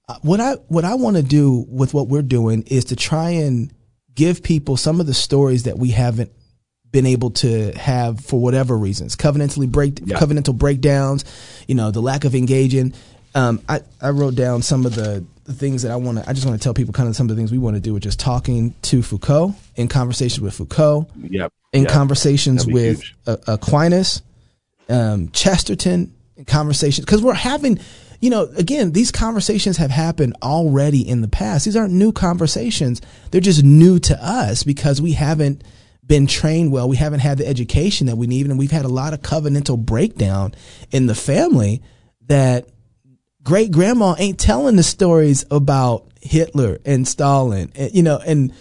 [0.07, 3.31] uh, what I what I want to do with what we're doing is to try
[3.31, 3.73] and
[4.13, 6.31] give people some of the stories that we haven't
[6.91, 10.17] been able to have for whatever reasons, covenantally break Yeah.
[10.19, 11.25] covenantal breakdowns,
[11.67, 12.93] you know, the lack of engaging.
[13.35, 16.29] Um, I I wrote down some of the, the things that I want to.
[16.29, 17.79] I just want to tell people kind of some of the things we want to
[17.81, 21.51] do, which is talking to Foucault in conversations with Foucault, Yep.
[21.73, 21.91] in Yep.
[21.91, 24.21] conversations with uh, Aquinas,
[24.89, 27.79] um, Chesterton, in conversations because we're having,
[28.19, 31.65] you know, again, these conversations have happened already in the past.
[31.65, 35.63] These aren't new conversations; they're just new to us because we haven't
[36.05, 36.87] been trained well.
[36.87, 39.77] We haven't had the education that we need, and we've had a lot of covenantal
[39.77, 40.53] breakdown
[40.91, 41.81] in the family
[42.27, 42.67] that
[43.47, 48.53] great grandma ain't telling the stories about Hitler and Stalin, and, you know, and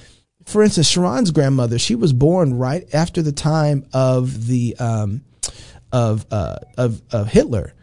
[0.44, 5.22] for instance, Sharon's grandmother, she was born right after the time of the um,
[5.90, 7.74] of uh, of of Hitler.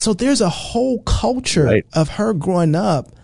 [0.00, 1.86] So there's a whole culture Right.
[1.92, 3.14] of her growing up,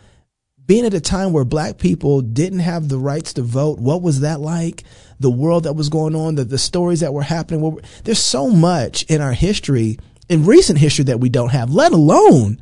[0.66, 3.80] being at a time where black people didn't have the rights to vote.
[3.80, 4.84] What was that like?
[5.18, 7.80] The world that was going on, the, the stories that were happening.
[8.04, 12.58] There's so much in our history, in recent history that we don't have, let alone,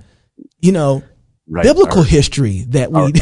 [0.60, 1.02] you know,
[1.46, 1.64] Right.
[1.64, 3.12] biblical Our, history that we,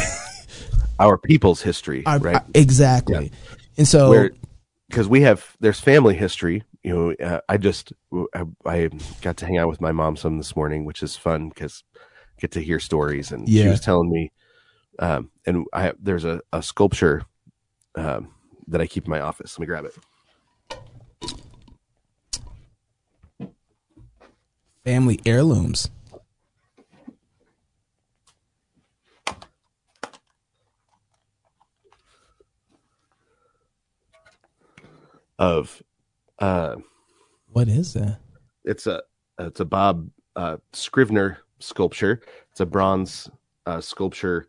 [0.97, 2.41] our people's history, our- right?
[2.53, 3.31] exactly.
[3.77, 4.29] And so,
[4.87, 7.93] because we have there's family history you know, uh, I just
[8.35, 8.89] I, I
[9.21, 11.83] got to hang out with my mom some this morning, which is fun because
[12.39, 13.31] get to hear stories.
[13.31, 14.31] And she was telling me,
[14.99, 17.23] um, and I there's a, a sculpture
[17.95, 18.33] um,
[18.67, 19.57] that I keep in my office.
[19.57, 19.95] Let me grab it.
[24.83, 25.89] Family heirlooms.
[35.39, 35.81] Of
[36.39, 36.75] uh,
[37.47, 38.19] What is that?
[38.63, 39.01] it's a
[39.39, 42.21] it's a Bob uh, Scriver sculpture.
[42.51, 43.29] It's a bronze
[43.65, 44.47] uh, sculpture.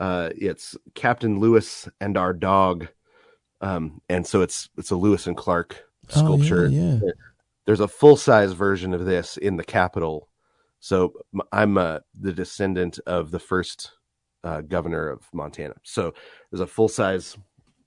[0.00, 2.88] Uh, it's Captain Lewis and our dog,
[3.60, 6.66] um, and so it's it's a Lewis and Clark sculpture.
[6.66, 7.10] Oh, yeah, yeah.
[7.66, 10.28] There's a full size version of this in the Capitol.
[10.80, 11.12] So
[11.52, 13.92] I'm uh, the descendant of the first
[14.44, 15.74] uh, governor of Montana.
[15.82, 16.14] So
[16.50, 17.36] there's a full size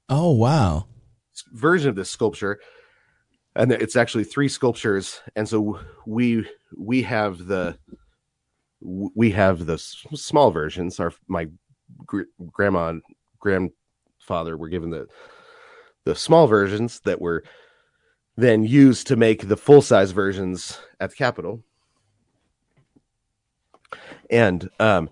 [0.10, 0.86] Oh wow.
[1.54, 2.60] version of this sculpture
[3.56, 7.78] and it's actually three sculptures and so we we have the
[8.82, 11.48] we have the small versions our my
[12.06, 13.02] gr- grandma and
[13.40, 15.08] grandfather were given the
[16.06, 17.44] the small versions that were
[18.42, 21.64] then used to make the full size versions at the capitol.
[24.30, 25.10] And um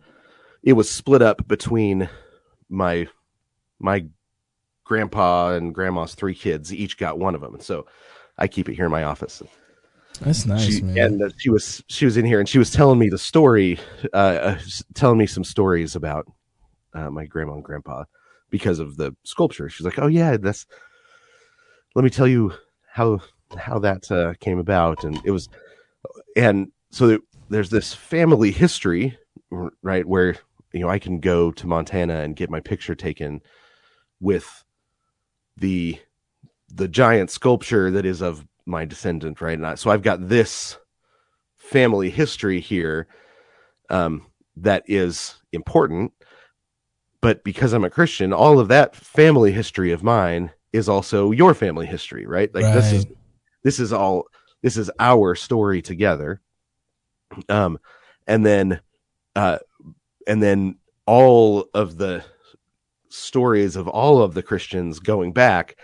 [0.63, 2.09] it was split up between
[2.69, 3.07] my
[3.79, 4.05] my
[4.83, 6.73] grandpa and grandma's three kids.
[6.73, 7.85] Each got one of them and so
[8.37, 9.41] i keep it here in my office.
[10.21, 10.97] That's nice, she, man.
[10.97, 13.79] and uh, she was she was in here and she was telling me the story
[14.13, 14.59] uh, uh
[14.93, 16.25] telling me some stories about
[16.93, 18.03] uh, my grandma and grandpa
[18.49, 19.69] because of the sculpture.
[19.69, 20.65] She's like oh yeah that's
[21.95, 22.53] let me tell you
[22.97, 23.19] how
[23.57, 25.03] how that uh, came about.
[25.03, 25.47] And it was
[26.35, 29.17] and so there- there's this family history
[29.81, 30.35] right where
[30.73, 33.41] you know i can go to montana and get my picture taken
[34.19, 34.63] with
[35.55, 35.99] the
[36.69, 39.61] the giant sculpture that is of my descendant right?
[39.63, 40.77] I, so i've got this
[41.55, 43.07] family history here
[43.89, 44.25] um
[44.57, 46.11] that is important.
[47.21, 51.53] But because i'm a christian all of that family history of mine is also your
[51.53, 53.05] family history right like this is
[53.63, 54.25] this is all
[54.61, 56.41] this is our story together
[57.49, 57.77] um
[58.27, 58.79] and then
[59.35, 59.57] uh
[60.27, 62.23] and then all of the
[63.09, 65.77] stories of all of the christians going back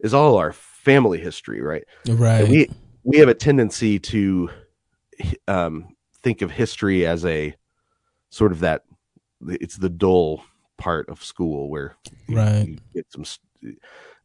[0.00, 2.40] is all our family history right right.
[2.42, 2.70] and we
[3.04, 4.48] we have a tendency to
[5.48, 7.54] um think of history as a
[8.30, 8.82] sort of that
[9.48, 10.42] it's the dull
[10.78, 11.96] part of school where
[12.28, 12.68] you- Right.
[12.68, 13.24] you get some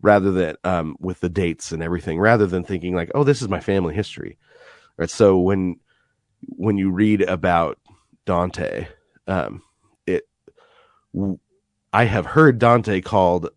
[0.01, 3.49] rather than um with the dates and everything rather than thinking like oh this is
[3.49, 4.37] my family history.
[4.97, 5.09] Right?
[5.09, 5.79] So when
[6.41, 7.79] when you read about
[8.25, 8.87] dante
[9.27, 9.61] um
[10.05, 10.23] it
[11.13, 11.39] w-
[11.93, 13.49] i have heard dante called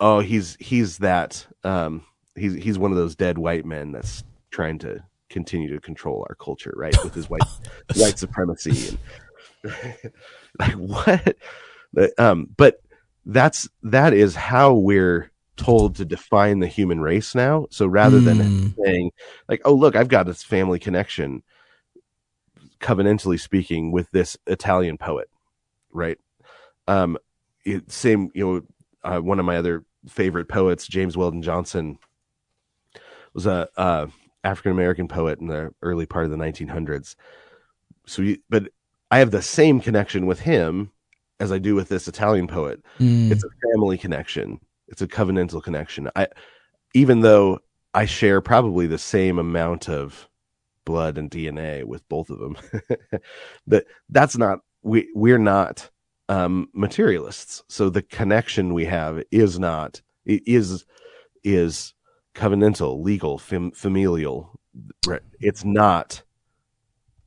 [0.00, 2.04] oh he's he's that um
[2.36, 6.34] he's he's one of those dead white men that's trying to continue to control our
[6.36, 7.42] culture right with his white
[7.96, 8.98] white supremacy and
[10.58, 11.36] like what?
[11.92, 12.82] But, um but
[13.26, 15.31] that's that is how we're
[15.62, 17.66] told to define the human race now.
[17.70, 18.74] So rather than Mm.
[18.84, 19.10] saying
[19.48, 21.42] like oh look i've got this family connection
[22.80, 25.28] covenantally speaking with this italian poet
[25.92, 26.18] right?
[26.88, 27.18] Um
[27.64, 28.62] it, same you know
[29.04, 31.98] uh, one of my other favorite poets james weldon johnson
[33.34, 34.06] was a uh,
[34.42, 37.14] african american poet in the early part of the 1900s
[38.06, 38.68] so he, but
[39.10, 40.90] i have the same connection with him
[41.38, 42.80] as i do with this italian poet.
[42.98, 43.30] Mm.
[43.30, 44.58] it's a family connection
[44.92, 46.08] it's a covenantal connection.
[46.14, 46.28] I
[46.94, 47.58] even though
[47.94, 50.28] i share probably the same amount of
[50.84, 52.56] blood and dna with both of them
[53.66, 55.90] that that's not we we're not
[56.28, 57.62] um materialists.
[57.68, 60.84] So the connection we have is not it is
[61.44, 61.94] is
[62.34, 64.58] covenantal legal fam- familial
[65.40, 66.22] it's not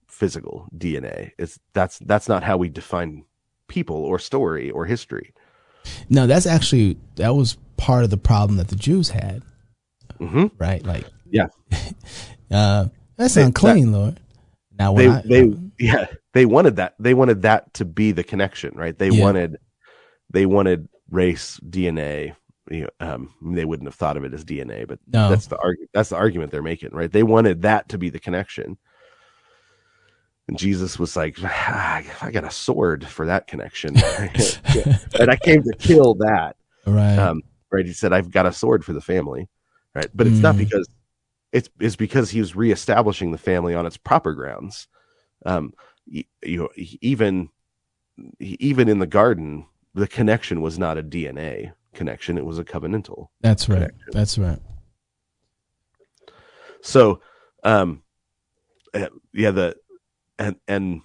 [0.08, 3.25] physical dna it's that's that's not how we define
[3.67, 5.34] people or story or history
[6.10, 9.43] no, that's actually that was part of the problem that the Jews had,
[10.17, 10.84] hmm right?
[10.86, 11.48] Like, Yeah.
[12.52, 14.19] uh, that's They- unclean, Lord.
[14.77, 18.73] Now, they I, they yeah they wanted that they wanted that to be the connection
[18.75, 19.23] right they Yeah.
[19.23, 19.58] wanted
[20.29, 22.36] they wanted race dna
[22.69, 25.29] you know, um they wouldn't have thought of it as dna but No.
[25.29, 28.19] that's the argu- that's the argument they're making right they wanted that to be the
[28.19, 28.77] connection
[30.48, 33.96] and jesus was like ah, i got a sword for that connection
[35.19, 37.41] and i came to kill that right, um,
[37.71, 37.85] right?
[37.85, 39.50] He said, "I've got a sword for the family,"
[39.96, 40.10] right?
[40.13, 40.60] But it's not Mm.
[40.60, 40.87] because
[41.52, 44.87] it's it's because he was reestablishing the family on its proper grounds.
[45.46, 45.73] Um,
[46.06, 47.50] y- you even
[48.39, 53.27] even in the garden, the connection was not a DNA connection; it was a covenantal.
[53.41, 54.12] that's right, connection.
[54.12, 54.60] that's right.
[56.81, 57.19] So,
[57.63, 58.04] um,
[58.93, 59.75] uh, yeah, the
[60.40, 61.02] and and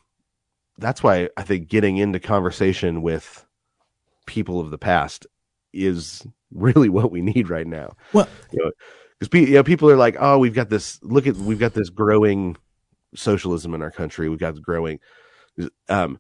[0.78, 3.44] that's why I think getting into conversation with
[4.26, 5.26] people of the past
[5.72, 7.94] is really what we need right now.
[8.12, 8.70] Well, you know,
[9.18, 10.98] because you know, people are like, oh, we've got this.
[11.02, 12.56] Look at we've got this growing
[13.14, 14.28] socialism in our country.
[14.28, 15.00] We've got growing,
[15.88, 16.18] um,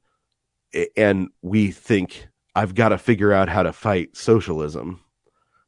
[0.96, 5.00] and we think I've got to figure out how to fight socialism,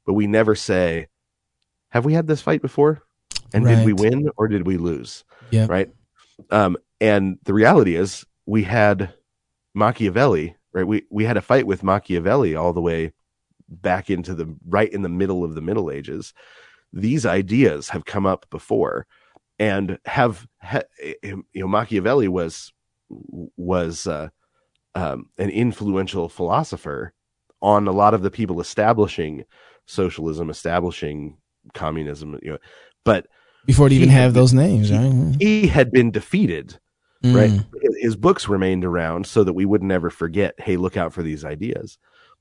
[0.04, 1.08] but we never say,
[1.90, 3.02] have we had this fight before?
[3.54, 5.24] And did we win or did we lose?
[5.50, 5.66] Yeah.
[5.68, 5.90] Right.
[6.50, 9.12] Um, and the reality is we had
[9.74, 10.86] Machiavelli, right?
[10.86, 13.12] We, we had a fight with Machiavelli all the way
[13.68, 16.32] back into the right in the middle of the Middle Ages.
[16.92, 19.06] These ideas have come up before
[19.58, 20.82] and have, ha,
[21.22, 22.72] you know, Machiavelli was,
[23.56, 24.28] was, uh,
[24.94, 27.12] um, an influential philosopher
[27.62, 29.44] on a lot of the people establishing
[29.86, 31.38] socialism, establishing
[31.74, 32.58] communism, you know,
[33.04, 33.26] but
[33.66, 35.36] before it even He- have those names, he- right?
[35.40, 36.78] he had been defeated
[37.22, 37.34] Mm.
[37.36, 37.66] right
[38.00, 41.44] his, books remained around so that we would never forget hey look out for these
[41.44, 41.98] ideas.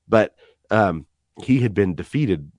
[0.08, 0.34] But
[0.70, 1.06] um
[1.42, 2.50] he had been defeated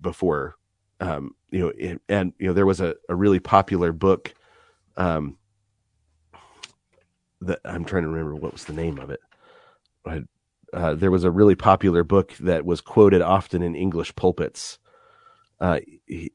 [0.00, 0.56] before
[1.00, 4.34] um you know and, and you know there was a, a really popular book
[4.96, 5.38] um
[7.40, 9.20] that i'm trying to remember what was the name of it.
[10.06, 10.22] I,
[10.72, 14.78] uh, there was a really popular book that was quoted often in english pulpits
[15.60, 16.32] uh, he,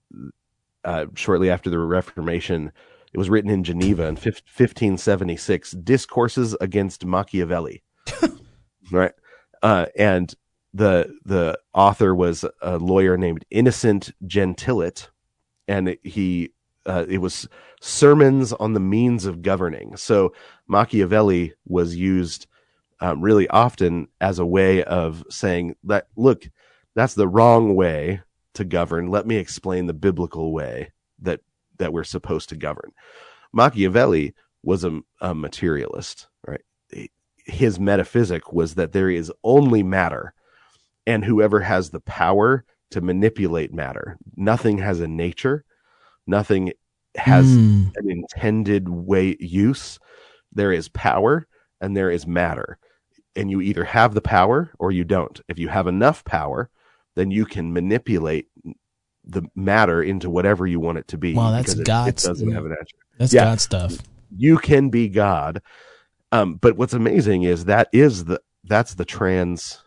[0.83, 2.71] uh shortly after the reformation
[3.13, 7.83] it was written in Geneva in 1576, Discourses Against Machiavelli.
[8.91, 9.13] right.
[9.63, 10.33] Uh, and
[10.73, 15.09] the, the author was a lawyer named Innocent Gentilet.
[15.67, 16.51] And he,
[16.85, 17.47] uh, it was
[17.81, 19.95] sermons on the means of governing.
[19.97, 20.33] So
[20.67, 22.47] Machiavelli was used,
[22.99, 26.47] um, really often as a way of saying that, look,
[26.95, 28.21] that's the wrong way
[28.55, 29.07] to govern.
[29.07, 30.91] Let me explain the biblical way
[31.79, 32.91] that we're supposed to govern.
[33.53, 36.61] Machiavelli was a, a materialist, right?
[37.45, 40.33] His metaphysic was that there is only matter,
[41.05, 44.17] and whoever has the power to manipulate matter.
[44.35, 45.63] Nothing has a nature.
[46.25, 46.73] Nothing
[47.15, 47.91] has Mm.
[47.95, 49.97] an intended way use.
[50.51, 51.47] There is power
[51.81, 52.77] and there is matter.
[53.35, 55.39] And you either have the power or you don't.
[55.47, 56.69] If you have enough power,
[57.15, 58.49] then you can manipulate
[59.27, 61.33] the matter into whatever you want it to be.
[61.33, 62.75] Wow, that's because it, it doesn't have an.
[63.17, 63.45] That's Yeah.
[63.45, 63.97] God stuff.
[64.35, 65.61] You can be God.
[66.31, 69.81] Um, but what's amazing is that is the that's the trans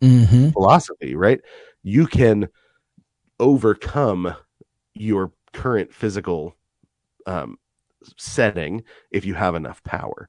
[0.00, 1.40] hmm philosophy, right?
[1.82, 2.48] You can
[3.40, 4.34] overcome
[4.94, 6.56] your current physical
[7.26, 7.56] um,
[8.16, 10.28] setting if you have enough power.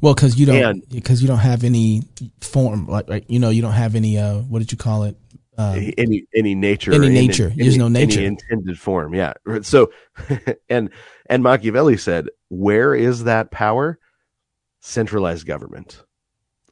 [0.00, 2.02] Well, because you don't, because you don't have any
[2.40, 4.18] form, like, like you know, you don't have any.
[4.18, 5.16] Uh, what did you call it?
[5.56, 7.52] Um, any any nature, any nature.
[7.54, 8.18] There's no nature.
[8.18, 9.14] any intended form.
[9.14, 9.34] Yeah.
[9.62, 9.92] So,
[10.68, 10.90] and
[11.26, 13.98] and Machiavelli said, where is that power?
[14.80, 16.02] Centralized government.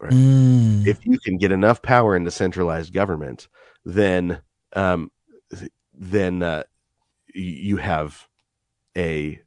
[0.01, 3.49] mm, if you can get enough power into centralized government,
[3.85, 4.41] then
[4.75, 5.11] um,
[5.95, 6.65] then uh,
[7.35, 8.27] you have
[8.97, 9.41] a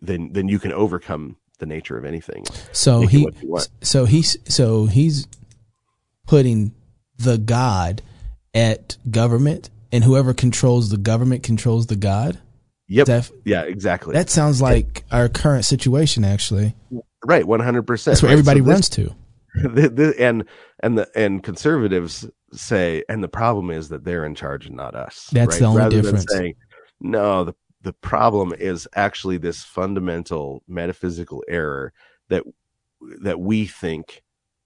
[0.00, 2.44] then then you can overcome the nature of anything.
[2.72, 3.68] so he, what you want.
[3.82, 5.26] so he's, so he's
[6.26, 6.74] putting
[7.16, 8.02] the God
[8.54, 12.38] at government, and whoever controls the government controls the God.
[12.88, 13.06] Yep.
[13.06, 13.62] That yeah.
[13.62, 14.12] Exactly.
[14.14, 16.24] that sounds like our current situation.
[16.24, 16.74] Actually,
[17.24, 17.46] right.
[17.46, 18.14] One hundred percent.
[18.14, 19.14] that's where everybody runs to.
[19.54, 20.44] the, the, and
[20.82, 24.94] and the and conservatives say, and the problem is that they're in charge and not
[24.94, 25.28] us.
[25.32, 25.58] That's right?
[25.60, 26.26] the only Rather difference.
[26.28, 26.54] Than saying,
[27.00, 31.92] no, the the problem is actually this fundamental metaphysical error
[32.28, 32.42] that
[33.22, 34.23] that we think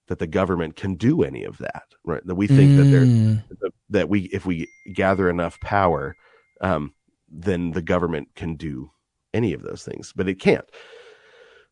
[0.09, 1.85] that the government can do any of that.
[2.03, 2.25] Right?
[2.25, 6.15] That we think that they're Mm, that we if we gather enough power,
[6.61, 6.93] um,
[7.29, 8.91] then the government can do
[9.33, 10.65] any of those things, but it can't.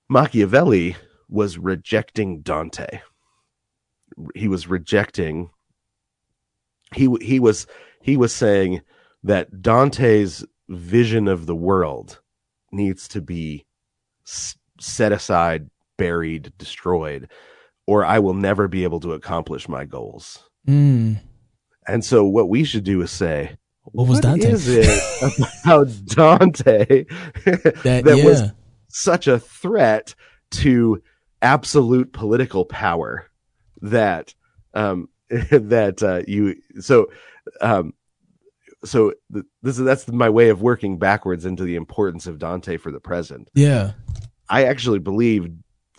[0.09, 0.95] Machiavelli
[1.29, 3.01] was rejecting Dante.
[4.35, 5.49] He was rejecting.
[6.93, 7.67] He he was
[8.01, 8.81] he was saying
[9.23, 12.21] that Dante's vision of the world
[12.71, 13.65] needs to be
[14.79, 17.29] set aside, buried, destroyed,
[17.87, 20.43] or I will never be able to accomplish my goals.
[20.67, 21.19] mm.
[21.87, 24.89] And so what we should do is say, What was Dante?" is it
[25.63, 27.05] about Dante
[27.45, 28.25] That, that yeah.
[28.25, 28.51] was
[28.89, 30.13] such a threat
[30.51, 31.01] to
[31.41, 33.29] absolute political power
[33.81, 34.33] that
[34.73, 37.07] um that uh you so
[37.61, 37.93] um
[38.83, 42.77] so th- this is that's my way of working backwards into the importance of Dante
[42.77, 43.49] for the present.
[43.55, 43.91] yeah.
[44.49, 45.49] I actually believe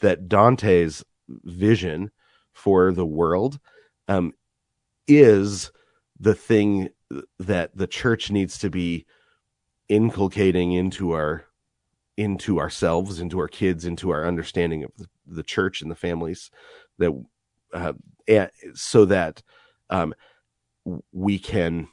[0.00, 2.10] that Dante's vision
[2.52, 3.58] for the world
[4.08, 4.32] um,
[5.06, 5.70] is
[6.18, 6.88] the thing
[7.38, 9.06] that the church needs to be
[9.88, 11.44] inculcating into our
[12.16, 14.90] into ourselves, into our kids, into our understanding of
[15.24, 16.50] the, church and the families
[16.98, 17.12] that
[17.72, 17.92] uh,
[18.26, 19.40] and so that
[19.88, 20.12] um,
[21.12, 21.86] we can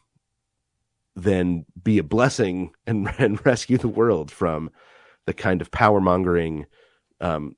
[1.16, 4.70] then be a blessing and, and rescue the world from
[5.26, 6.66] the kind of power mongering
[7.22, 7.56] um,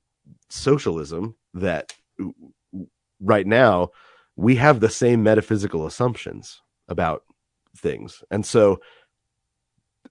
[0.48, 1.94] socialism that
[3.20, 3.90] right now
[4.36, 7.24] we have the same metaphysical assumptions about
[7.76, 8.22] things.
[8.30, 8.80] And so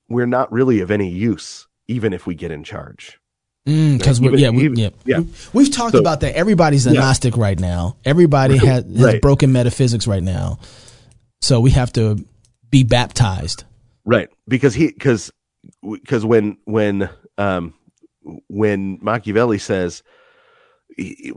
[0.09, 3.19] we're not really of any use, even if we get in charge.
[3.65, 5.19] Because mm, yeah, we, even, yeah, yeah,
[5.51, 6.35] we've talked so, about that.
[6.35, 7.01] Everybody's a yeah.
[7.01, 7.97] Gnostic right now.
[8.05, 9.21] Everybody has, has right.
[9.21, 10.59] broken metaphysics right now.
[11.41, 12.25] So we have to
[12.69, 13.65] be baptized.
[14.05, 14.29] Right.
[14.47, 15.31] Because he, because,
[15.83, 17.73] because when, when, um,
[18.47, 20.01] when Machiavelli says,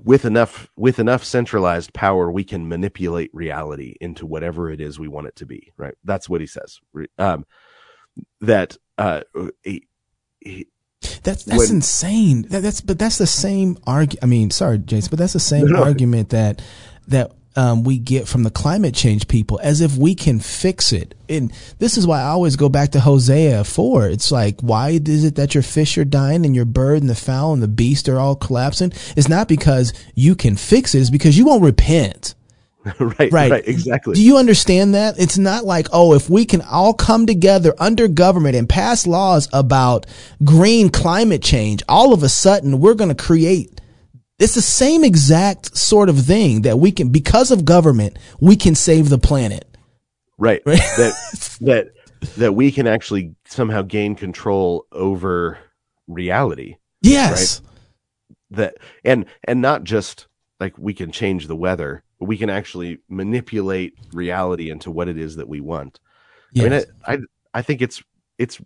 [0.03, 5.09] with enough with enough centralized power we can manipulate reality into whatever it is we
[5.09, 5.95] want it to be right?
[6.05, 6.79] That's what he says.
[7.19, 7.45] Um,
[8.41, 9.23] that uh,
[9.63, 9.87] he,
[10.41, 10.69] he,
[11.23, 12.43] that's that's when, insane.
[12.49, 15.67] That, that's but that's the same argument i mean sorry jason but that's the same
[15.67, 16.63] no, argument that
[17.09, 21.15] that um, we get from the climate change people as if we can fix it.
[21.29, 24.09] And this is why I always go back to Hosea 4.
[24.09, 27.15] It's like, why is it that your fish are dying and your bird and the
[27.15, 28.93] fowl and the beast are all collapsing?
[29.17, 31.01] It's not because you can fix it.
[31.01, 32.35] It's because you won't repent.
[32.99, 34.15] right, right, right, exactly.
[34.15, 35.19] Do you understand that?
[35.19, 39.49] It's not like, oh, if we can all come together under government and pass laws
[39.53, 40.07] about
[40.43, 43.80] green climate change, all of a sudden we're going to create
[44.41, 48.75] it's the same exact sort of thing that we can, because of government, we can
[48.75, 49.67] save the planet.
[50.39, 50.63] Right.
[50.65, 50.79] right?
[50.79, 51.91] that, that,
[52.39, 55.59] that we can actually somehow gain control over
[56.09, 56.77] reality.
[57.03, 57.61] Yes.
[57.61, 57.71] Right?
[58.53, 58.75] That,
[59.05, 60.27] and, and not just
[60.59, 65.19] like we can change the weather, but we can actually manipulate reality into what it
[65.19, 66.01] is that we want.
[66.53, 66.65] Yes.
[66.65, 67.19] I mean, I, I,
[67.59, 68.03] I think it's,
[68.39, 68.59] it's,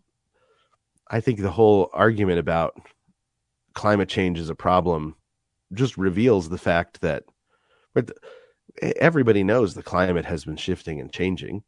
[1.09, 2.81] I think the whole argument about
[3.75, 5.17] climate change is a problem
[5.73, 7.25] just reveals the fact that
[7.95, 8.11] but
[8.83, 11.63] everybody knows the climate has been shifting and changing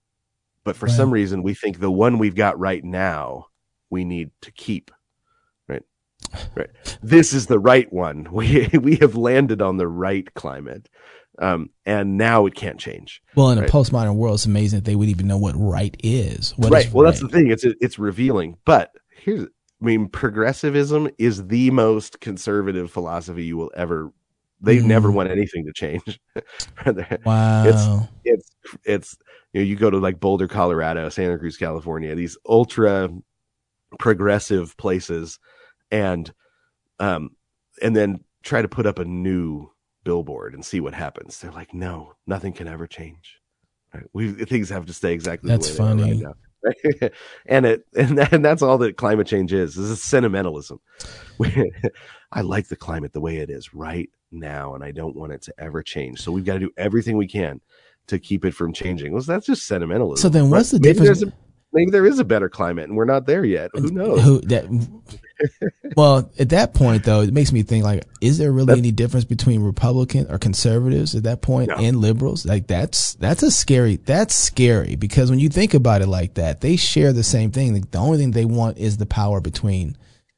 [0.65, 0.97] but for right.
[0.97, 3.47] some reason we think the one we've got right now
[3.91, 4.91] we need to keep
[5.69, 5.83] right
[6.55, 6.71] right
[7.03, 10.89] this is the right one we we have landed on the right climate
[11.39, 13.23] um, and now it can't change.
[13.35, 13.69] Well, in right?
[13.69, 16.55] a postmodern world, it's amazing that they would even know what right is.
[16.57, 16.87] What right.
[16.87, 17.11] Is well, right?
[17.11, 17.51] that's the thing.
[17.51, 18.57] It's it's revealing.
[18.65, 19.47] But here's
[19.81, 24.11] I mean, progressivism is the most conservative philosophy you will ever.
[24.61, 24.85] They mm.
[24.85, 26.19] never want anything to change.
[27.25, 27.65] wow.
[27.67, 28.51] It's it's
[28.85, 29.19] it's
[29.53, 33.11] you know you go to like Boulder, Colorado, Santa Cruz, California, these ultra
[33.99, 35.39] progressive places,
[35.91, 36.33] and
[36.99, 37.31] um
[37.83, 39.71] and then try to put up a new
[40.05, 41.39] billboard and see what happens.
[41.39, 43.41] They're like, no, nothing can ever change.
[43.93, 44.05] Right?
[44.15, 45.51] We things have to stay exactly.
[45.51, 46.25] That's the way funny.
[46.25, 46.35] Right
[47.47, 49.75] and it and, that, and that's all that climate change is.
[49.75, 50.81] This is sentimentalism.
[52.33, 55.43] I like the climate the way it is right now, and I don't want it
[55.43, 56.21] to ever change.
[56.21, 57.61] So we've got to do everything we can
[58.09, 59.13] to keep it from changing.
[59.13, 60.23] Well, that's just sentimentalism.
[60.23, 61.25] So then, what's the difference?
[61.73, 63.71] maybe there is a better climate and we're not there yet.
[63.75, 64.23] Who knows?
[64.23, 64.65] Who that?
[65.97, 68.93] Well, at that point though, it makes me think like, is there really that's, any
[68.93, 71.77] difference between Republican or conservatives at that point no.
[71.77, 72.47] and liberals?
[72.47, 73.97] Like that's that's a scary.
[73.97, 77.75] That's scary because when you think about it like that, they share the same thing.
[77.75, 79.97] Like, the only thing they want is the power between.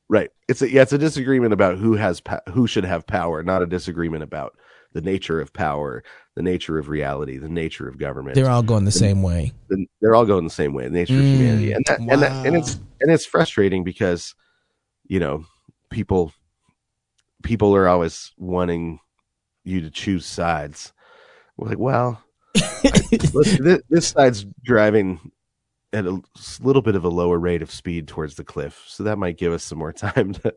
[0.08, 0.30] Right.
[0.48, 0.82] It's a, yeah.
[0.82, 4.56] It's a disagreement about who has who should have power, not a disagreement about
[4.94, 6.02] the nature of power,
[6.34, 8.34] the nature of reality, the nature of government.
[8.34, 9.52] They're all going the, the same way.
[9.68, 10.84] The, they're all going the same way.
[10.84, 12.06] The nature mm, of humanity, and that, wow.
[12.10, 14.34] and that, and it's and it's frustrating because,
[15.08, 15.44] you know,
[15.90, 16.32] people
[17.42, 19.00] people are always wanting
[19.64, 20.92] you to choose sides.
[21.56, 22.22] We're like, well,
[23.10, 25.32] this, this side's driving
[25.92, 26.20] at a
[26.60, 29.52] little bit of a lower rate of speed towards the cliff, so that might give
[29.52, 30.54] us some more time to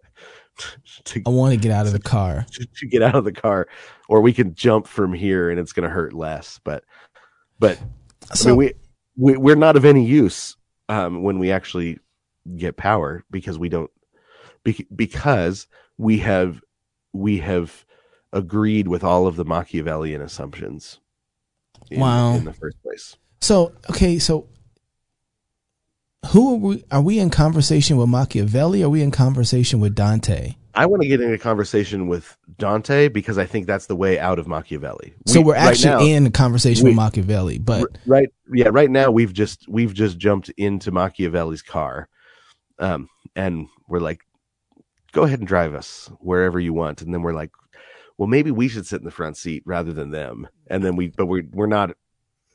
[1.05, 2.45] to, I want to get out of the car.
[2.51, 3.67] To, to, get out of the car,
[4.09, 6.59] or we can jump from here and it's going to hurt less.
[6.63, 6.83] But,
[7.59, 7.79] but
[8.33, 8.73] so, I mean, we,
[9.15, 10.57] we we're not of any use
[10.89, 11.99] um, when we actually
[12.57, 13.89] get power because we don't
[14.63, 16.61] be, because we have
[17.13, 17.85] we have
[18.33, 20.99] agreed with all of the Machiavellian assumptions.
[21.89, 22.35] In, wow!
[22.35, 23.17] In the first place.
[23.41, 24.47] So okay, so
[26.27, 26.83] who are we?
[26.91, 28.83] Are we in conversation with Machiavelli?
[28.83, 30.55] Are we in conversation with Dante?
[30.73, 34.39] I want to get into conversation with Dante because I think that's the way out
[34.39, 35.13] of Machiavelli.
[35.25, 38.69] We, so we're actually right now, in a conversation we, with Machiavelli, but right, yeah,
[38.71, 42.07] right now we've just we've just jumped into Machiavelli's car,
[42.79, 44.21] um, and we're like,
[45.11, 47.51] go ahead and drive us wherever you want, and then we're like,
[48.17, 51.07] well, maybe we should sit in the front seat rather than them, and then we,
[51.09, 51.91] but we're we're not,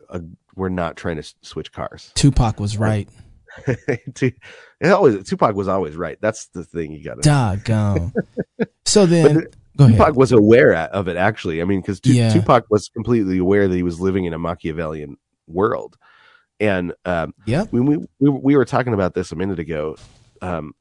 [0.09, 0.21] uh,
[0.55, 2.13] we're not trying to switch cars.
[2.15, 3.09] Tupac was right.
[3.67, 4.35] it
[4.85, 6.19] always Tupac was always right.
[6.21, 7.23] That's the thing you got to.
[7.23, 8.13] Doggone.
[8.85, 9.47] so then,
[9.77, 9.99] go ahead.
[9.99, 11.63] Tupac was aware of it actually.
[11.63, 12.33] I mean, because Yeah.
[12.33, 15.97] Tupac was completely aware that he was living in a Machiavellian world,
[16.61, 17.35] and um,
[17.71, 19.97] when we, we we were talking about this a minute ago,
[20.43, 20.75] um,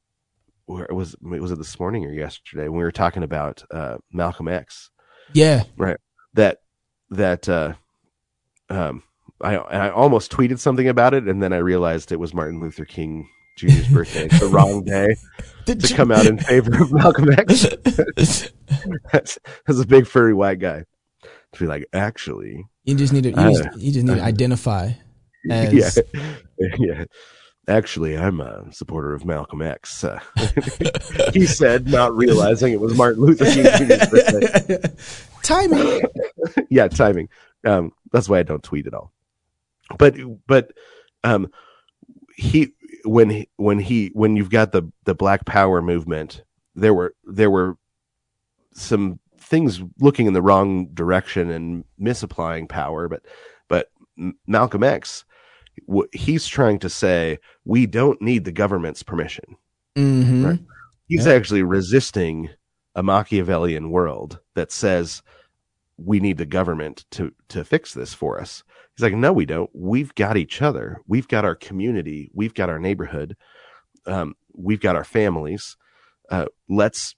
[0.65, 2.63] where was was it this morning or yesterday?
[2.67, 4.89] When we were talking about uh, Malcolm X,
[5.33, 5.63] Yeah.
[5.77, 5.97] Right.
[6.33, 6.59] That
[7.11, 7.73] that uh,
[8.69, 9.03] um,
[9.41, 12.85] I I almost tweeted something about it, and then I realized it was Martin Luther
[12.85, 14.25] King Jr.'s birthday.
[14.25, 15.15] It's the wrong day
[15.65, 17.67] to come out in favor of Malcolm X.
[19.11, 20.83] that's, as a big furry white guy
[21.53, 23.29] to be like, actually, You just need to.
[23.29, 24.91] You, Uh, just, you just need to identify
[25.49, 25.73] as.
[25.73, 27.05] yeah, yeah.
[27.67, 30.03] Actually, I'm a supporter of Malcolm X.
[30.03, 30.19] Uh,
[31.33, 34.09] he said, not realizing it was Martin Luther King Jr.'s
[34.67, 34.79] birthday.
[35.41, 36.01] Timing.
[36.69, 37.27] yeah, timing.
[37.65, 39.11] Um, that's why I don't tweet at all.
[39.97, 40.15] But
[40.47, 40.71] but
[41.23, 41.51] um,
[42.35, 46.43] he when he, when he when you've got the the Black Power movement,
[46.75, 47.77] there were there were
[48.73, 53.07] some things looking in the wrong direction and misapplying power.
[53.07, 53.23] But
[53.67, 53.89] but
[54.47, 55.25] Malcolm X,
[56.13, 59.43] he's trying to say we don't need the government's permission.
[59.95, 60.59] hmm Right.
[61.07, 61.33] He's Yeah.
[61.33, 62.49] actually resisting
[62.95, 65.21] a Machiavellian world that says
[65.97, 68.63] we need the government to to fix this for us.
[68.95, 69.69] He's like, no, we don't.
[69.73, 71.01] We've got each other.
[71.07, 72.29] We've got our community.
[72.33, 73.35] We've got our neighborhood.
[74.05, 75.75] Um, we've got our families.
[76.29, 77.15] Uh, let's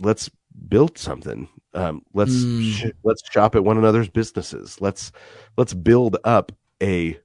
[0.00, 0.30] let's
[0.68, 1.48] build something.
[1.74, 2.62] Um, let's Mm.
[2.72, 4.80] sh- let's shop at one another's businesses.
[4.80, 5.12] Let's
[5.56, 6.52] let's build up
[6.82, 7.18] a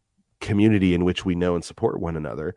[0.44, 2.56] community in which we know and support one another,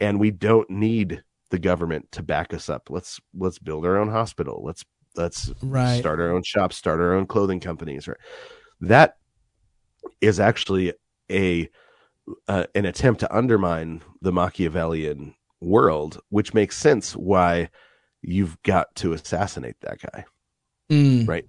[0.00, 2.88] and we don't need the government to back us up.
[2.88, 4.62] Let's let's build our own hospital.
[4.64, 4.84] Let's
[5.16, 5.98] let's Right.
[5.98, 8.08] start our own shops, start our own clothing companies.
[8.08, 8.16] Right?
[8.80, 9.16] That
[10.20, 10.94] is actually
[11.30, 11.68] a
[12.48, 17.68] uh, an attempt to undermine the Machiavellian world, which makes sense why
[18.22, 20.24] you've got to assassinate that guy.
[20.90, 21.28] Mm.
[21.28, 21.44] Right.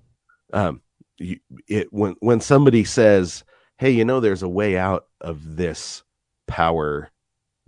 [0.54, 0.82] Um,
[1.18, 3.44] you, it when when somebody says,
[3.78, 6.04] "Hey, you know, there's a way out of this
[6.48, 7.10] power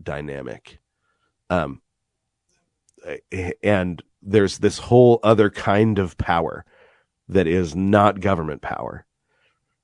[0.01, 0.79] dynamic,"
[1.49, 1.81] um,
[3.63, 6.65] and there's this whole other kind of power
[7.29, 9.05] that is not government power,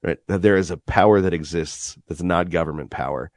[0.02, 0.18] right?
[0.28, 3.32] That there is a power that exists that's not government power.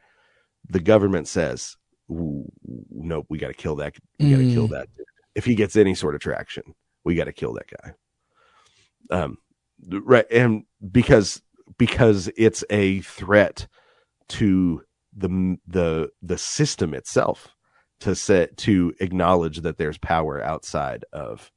[0.69, 1.77] The government says,
[2.09, 3.95] "Nope, we got to kill that.
[4.19, 4.53] We got to Mm.
[4.55, 4.89] kill that.
[4.97, 5.07] dude.
[5.35, 6.75] If he gets any sort of traction,
[7.05, 7.95] we got to kill that guy."
[9.11, 9.39] Um,
[9.89, 11.43] right, and because
[11.79, 13.67] because it's a threat
[14.29, 14.83] to
[15.17, 17.55] the the the system itself
[18.01, 21.51] to set to acknowledge that there's power outside of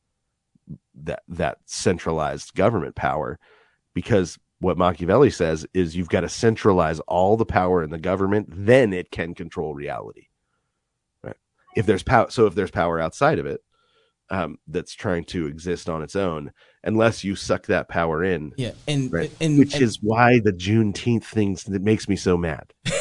[0.95, 3.39] that that centralized government power.
[3.93, 8.47] Because what Machiavelli says is you've got to centralize all the power in the government
[8.49, 10.28] then it can control reality.
[11.24, 11.38] Right?
[11.76, 13.61] If there's power so if there's power outside of it
[14.30, 16.51] um, that's trying to exist on its own
[16.84, 18.72] unless you suck that power in Yeah.
[18.88, 19.32] And Right.
[19.42, 22.72] and which and- is why the Juneteenth things that makes me so mad.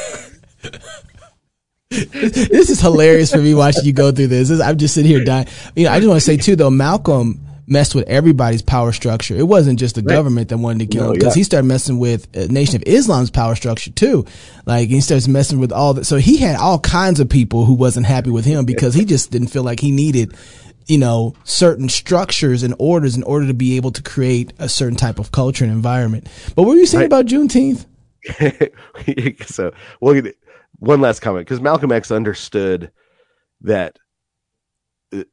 [1.89, 4.49] this is hilarious for me watching you go through this.
[4.49, 5.47] This- I'm just sitting here dying.
[5.75, 9.35] You know, I just want to say too, though, Malcolm messed with everybody's power structure.
[9.35, 11.41] It wasn't just the government that wanted to kill No, him because yeah.
[11.41, 14.25] he started messing with uh, Nation of Islam's power structure too.
[14.65, 16.05] Like he starts messing with all that.
[16.05, 19.29] So he had all kinds of people who wasn't happy with him because he just
[19.29, 20.35] didn't feel like he needed,
[20.89, 24.97] you know, certain structures and orders in order to be able to create a certain
[24.97, 26.27] type of culture and environment.
[26.55, 27.05] But what were you saying Right.
[27.05, 27.85] about Juneteenth?
[29.47, 29.71] so,
[30.01, 30.21] well,
[30.79, 32.91] one last comment because Malcolm X understood
[33.61, 33.99] that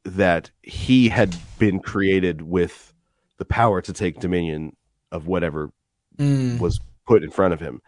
[0.05, 2.93] that he had been created with
[3.37, 4.75] the power to take dominion
[5.11, 5.71] of whatever
[6.17, 6.59] Mm.
[6.59, 7.81] was put in front of him.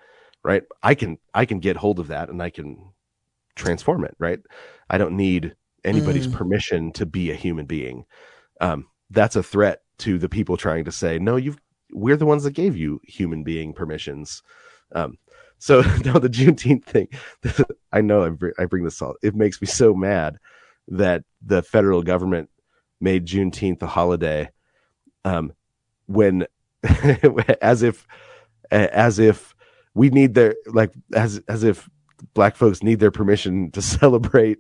[0.44, 0.64] Right?
[0.84, 2.78] I can I can get hold of that and I can
[3.56, 4.16] transform it.
[4.20, 4.40] Right?
[4.90, 6.32] I don't need anybody's Mm.
[6.34, 8.06] permission to be a human being.
[8.62, 11.36] Um, that's a threat to the people trying to say no.
[11.36, 11.58] You've
[11.92, 14.44] we're the ones that gave you human being permissions.
[14.94, 15.18] Um,
[15.58, 17.08] so no, the Juneteenth thing.
[17.92, 19.16] I know I bring, I bring this all.
[19.24, 20.38] It makes me so mad
[20.88, 22.50] that the federal government
[23.02, 24.50] made Juneteenth a holiday,
[25.26, 25.54] um,
[26.08, 26.46] when
[27.62, 28.06] as if
[28.72, 29.56] as if
[29.96, 31.90] we need their like as as if
[32.34, 34.60] black folks need their permission to celebrate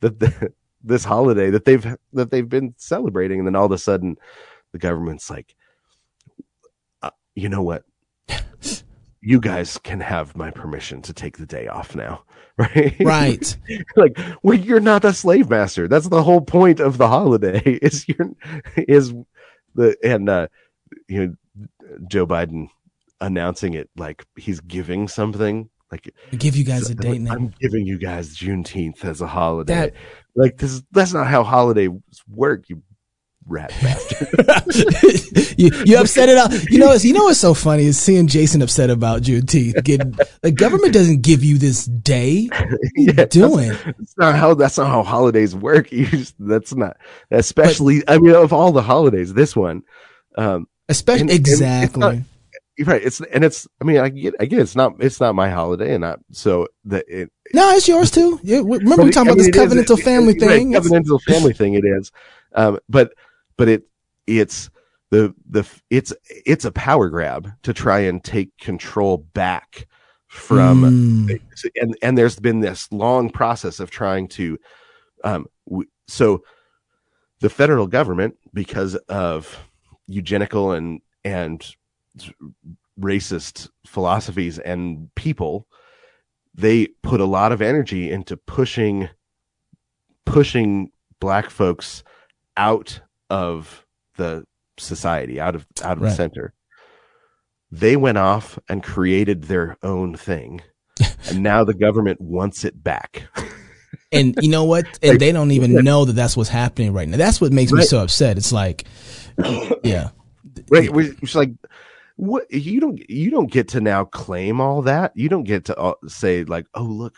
[0.00, 0.52] that the,
[0.84, 4.16] this holiday that they've that they've been celebrating, and then all of a sudden
[4.72, 5.54] the government's like,
[7.02, 7.84] uh, you know what?
[9.20, 12.22] you guys can have my permission to take the day off now.
[12.58, 12.96] Right.
[13.00, 13.56] Right.
[13.96, 15.88] like, well, you're not a slave master.
[15.88, 18.30] That's the whole point of the holiday is you're,
[18.78, 19.12] is
[19.74, 20.48] the, and, uh,
[21.06, 21.68] you know,
[22.08, 22.68] Joe Biden
[23.20, 27.32] announcing it like he's giving something Like give you guys a date now.
[27.32, 29.74] I'm giving you guys Juneteenth as a holiday.
[29.74, 29.92] That-
[30.38, 31.90] like this, that's not how holidays
[32.28, 32.68] work.
[32.68, 32.82] You
[33.48, 34.28] rat bastard.
[35.58, 36.52] you you upset it out.
[36.70, 39.82] You know, you know what's so funny is seeing Jason upset about Juneteenth.
[39.84, 42.48] Getting the government doesn't give you this day.
[42.48, 43.68] What are you Yeah, doing?
[43.70, 44.52] That's not how.
[44.54, 45.88] That's not how holidays work.
[45.90, 46.96] Just, that's not.
[47.30, 49.82] Especially, I mean, of all the holidays, this one.
[50.36, 52.02] Um, Especially And- and exactly.
[52.16, 52.24] you're
[52.84, 53.02] right.
[53.02, 53.66] It's and it's.
[53.80, 54.34] I mean, I get.
[54.40, 54.60] I get.
[54.60, 54.94] It's not.
[55.00, 57.30] It's not my holiday, and not so that it.
[57.54, 58.38] no, it's yours too.
[58.42, 60.72] Yeah, remember we talking I about mean, this covenantal it- family it- thing.
[60.72, 61.74] It's- Covenantal family thing.
[61.74, 62.12] It is,
[62.54, 63.12] um, but
[63.56, 63.84] but it
[64.26, 64.70] it's
[65.10, 66.12] the the it's
[66.44, 69.86] it's a power grab to try and take control back
[70.26, 70.82] from
[71.28, 71.40] Mm,
[71.80, 74.58] and and there's been this long process of trying to
[75.24, 76.42] um w- so
[77.40, 79.56] the federal government because of
[80.08, 81.74] eugenical and and
[83.00, 85.66] racist philosophies and people
[86.54, 89.08] they put a lot of energy into pushing
[90.24, 90.90] pushing
[91.20, 92.02] black folks
[92.56, 93.84] out of
[94.16, 94.44] the
[94.78, 96.08] society out of out of Right.
[96.10, 96.54] the center
[97.70, 100.62] they went off and created their own thing
[101.28, 103.24] and now the government wants it back
[104.12, 104.86] and you know what?
[105.02, 107.16] And they don't even know that that's what's happening right now.
[107.16, 108.36] That's what makes me so upset.
[108.36, 108.84] It's like,
[109.82, 110.10] yeah,
[110.70, 111.50] right we're it's like
[112.16, 115.12] what you don't you don't get to now claim all that.
[115.14, 117.16] You don't get to uh, say like oh look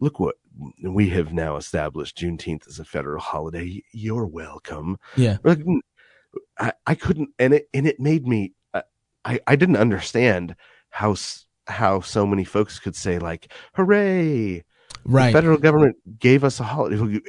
[0.00, 0.36] look what
[0.84, 3.82] we have now established juneteenth as a federal holiday.
[3.92, 4.98] You're welcome.
[5.16, 5.38] Yeah.
[5.44, 5.60] Like,
[6.58, 8.82] I, I couldn't and it and it made me I-
[9.24, 10.56] i i didn't understand
[10.90, 11.14] how
[11.66, 14.64] how so many folks could say like hooray the
[15.04, 15.32] Right.
[15.32, 17.20] federal government gave us a holiday.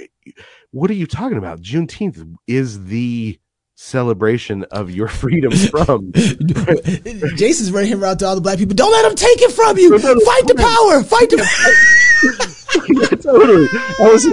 [0.71, 1.59] What are you talking about?
[1.61, 3.39] Juneteenth is the
[3.83, 6.11] celebration of your freedom from
[7.35, 8.75] Jason's running him out to all the black people.
[8.75, 9.97] Don't let him take it from you.
[9.99, 11.03] Fight the power.
[11.03, 11.37] Fight the.
[12.89, 13.67] yeah, totally.
[13.99, 14.25] I was,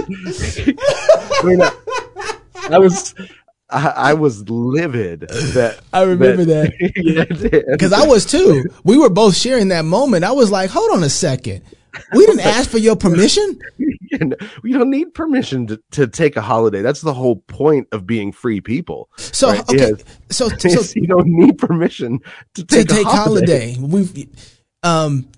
[1.39, 3.13] I, mean, I, I was,
[3.69, 7.25] I, I was livid that I remember that yeah,
[7.71, 8.65] because I was too.
[8.83, 10.23] We were both sharing that moment.
[10.23, 11.61] I was like, hold on a second.
[12.13, 13.59] We didn't ask for your permission.
[14.61, 16.81] We don't need permission to, to take a holiday.
[16.81, 19.09] That's the whole point of being free people.
[19.17, 20.03] So Right, okay, yes.
[20.29, 22.19] so so you don't need permission
[22.55, 23.73] to to take, take a holiday.
[23.75, 23.77] holiday.
[23.79, 24.27] We've
[24.83, 25.29] um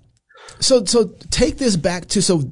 [0.59, 2.51] so so take this back to so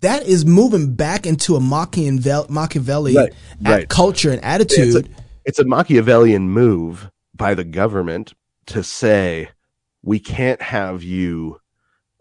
[0.00, 3.88] that is moving back into a Machiavelli, Machiavelli Right, right.
[3.88, 4.46] culture and It's
[4.76, 5.06] attitude.
[5.06, 5.10] a,
[5.44, 8.34] it's a Machiavellian move by the government
[8.66, 9.50] to say
[10.02, 11.60] we can't have you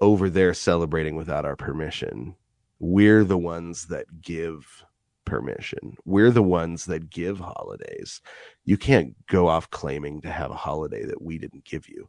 [0.06, 2.36] over there celebrating without our permission.
[2.78, 4.84] We're the ones that give
[5.26, 5.98] permission.
[6.06, 8.22] We're the ones that give holidays.
[8.66, 12.08] You can't go off claiming to have a holiday that we didn't give you.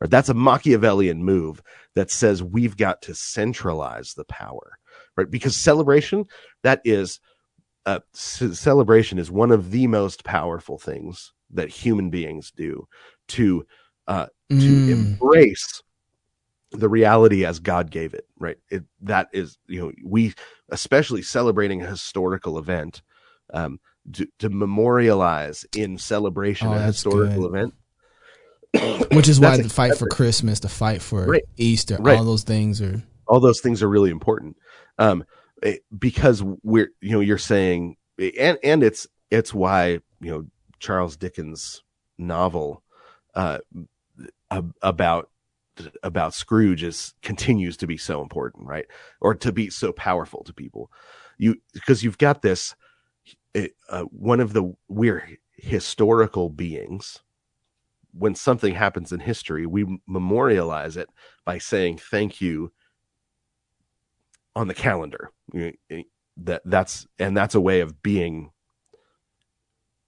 [0.00, 1.60] Or that's a Machiavellian move
[1.96, 4.78] that says we've got to centralize the power,
[5.16, 5.28] right?
[5.28, 6.26] Because celebration,
[6.62, 7.18] that is
[7.84, 12.86] uh, c- celebration is one of the most powerful things that human beings do
[13.28, 13.66] to
[14.06, 14.88] uh, to Mm.
[14.90, 15.82] embrace
[16.72, 18.26] the reality as God gave it.
[18.38, 18.56] Right?
[18.70, 20.34] It, that is, you know, we
[20.70, 23.02] especially celebrating a historical event
[23.52, 23.78] um,
[24.12, 27.54] to, to memorialize in celebration Oh, a historical good.
[27.54, 27.74] event.
[29.12, 31.44] Which is why the fight for Christmas, the fight for Right.
[31.56, 32.18] Easter, Right.
[32.18, 34.56] all those things are all those things are really important
[34.98, 35.24] um
[35.62, 37.96] eh, because we're you know you're saying
[38.38, 40.44] and and it's it's why you know
[40.80, 41.82] charles dickens
[42.18, 42.82] novel
[43.34, 43.58] uh
[44.50, 44.74] ab-
[45.86, 48.86] about about scrooge is continues to be so important right?
[49.20, 50.90] Or to be so powerful to people.
[51.38, 52.74] You because you've got this
[53.54, 57.20] eh, uh, one of the we're historical beings
[58.12, 61.08] when something happens in history we memorialize it
[61.44, 62.72] by saying thank you
[64.54, 65.30] on the calendar.
[65.52, 65.74] You-
[66.38, 68.50] that that's and that's a way of being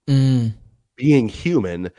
[0.09, 0.53] mm,
[0.95, 1.91] being human.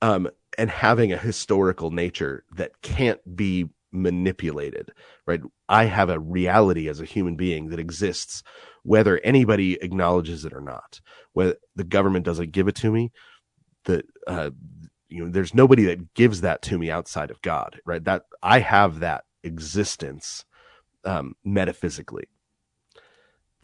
[0.00, 0.28] Um
[0.58, 4.90] and having a historical nature that can't be manipulated
[5.26, 5.40] right?
[5.68, 8.42] I have a reality as a human being that exists
[8.82, 11.00] whether anybody acknowledges it or not.
[11.32, 13.12] Whether the government doesn't give it to me
[13.84, 14.50] that uh
[15.08, 18.02] you know there's nobody that gives that to me outside of god right?
[18.04, 20.44] That i have that existence
[21.04, 22.26] um metaphysically.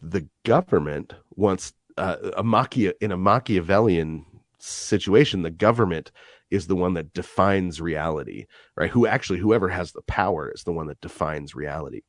[0.01, 4.25] The government wants uh, a Machia in a Machiavellian
[4.59, 6.11] situation, the government
[6.53, 8.45] is the one that defines reality,
[8.77, 8.91] right?
[8.91, 12.01] Who actually, whoever has the power is the one that defines reality.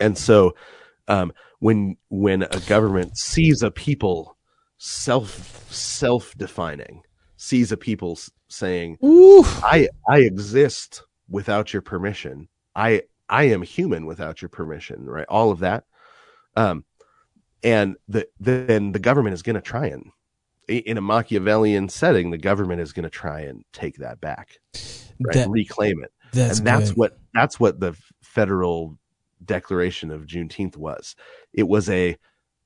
[0.00, 0.54] And so,
[1.08, 4.36] um, when when a government sees a people
[4.78, 7.02] self self defining,
[7.36, 12.48] sees a people saying, ooh, I I exist without your permission.
[12.76, 15.26] I I am human without your permission, right?
[15.28, 15.84] All of that.
[16.56, 16.84] Um,
[17.62, 20.10] and the, then the government is going to try and,
[20.78, 24.58] in a Machiavellian setting, the government is going to try and take that back,
[25.20, 25.34] right?
[25.34, 26.12] That- reclaim it.
[26.32, 26.96] That's and that's good.
[26.98, 28.96] what that's what the federal
[29.44, 31.16] declaration of Juneteenth was.
[31.52, 32.16] It was a,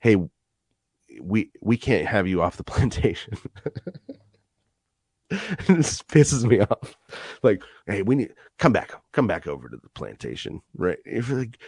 [0.01, 0.17] hey,
[1.21, 3.39] we we can't have you off the plantation.
[5.31, 6.97] this pisses me off.
[7.43, 10.99] Like, hey, we need come back, come back over to the plantation, right?
[11.07, 11.59] If like,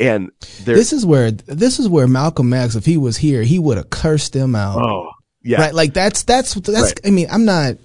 [0.00, 0.32] and
[0.64, 3.76] there, This is where this is where Malcolm X, if he was here, he would
[3.76, 4.84] have cursed them out.
[4.84, 5.10] oh
[5.44, 5.74] yeah, Right?
[5.74, 6.82] Like that's that's that's.
[6.82, 7.00] Right.
[7.04, 7.76] I mean, I'm not.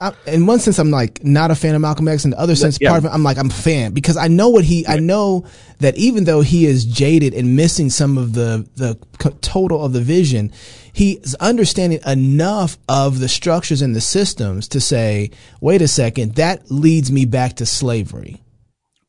[0.00, 2.24] I, in one sense, I'm like not a fan of Malcolm X.
[2.24, 2.90] In the other sense, yeah.
[2.90, 4.86] part of it, I'm like I'm a fan because I know what he.
[4.86, 5.46] I know
[5.78, 8.96] that even though he is jaded and missing some of the the
[9.40, 10.52] total of the vision,
[10.92, 15.30] he's understanding enough of the structures and the systems to say,
[15.60, 18.42] wait a second, that leads me back to slavery.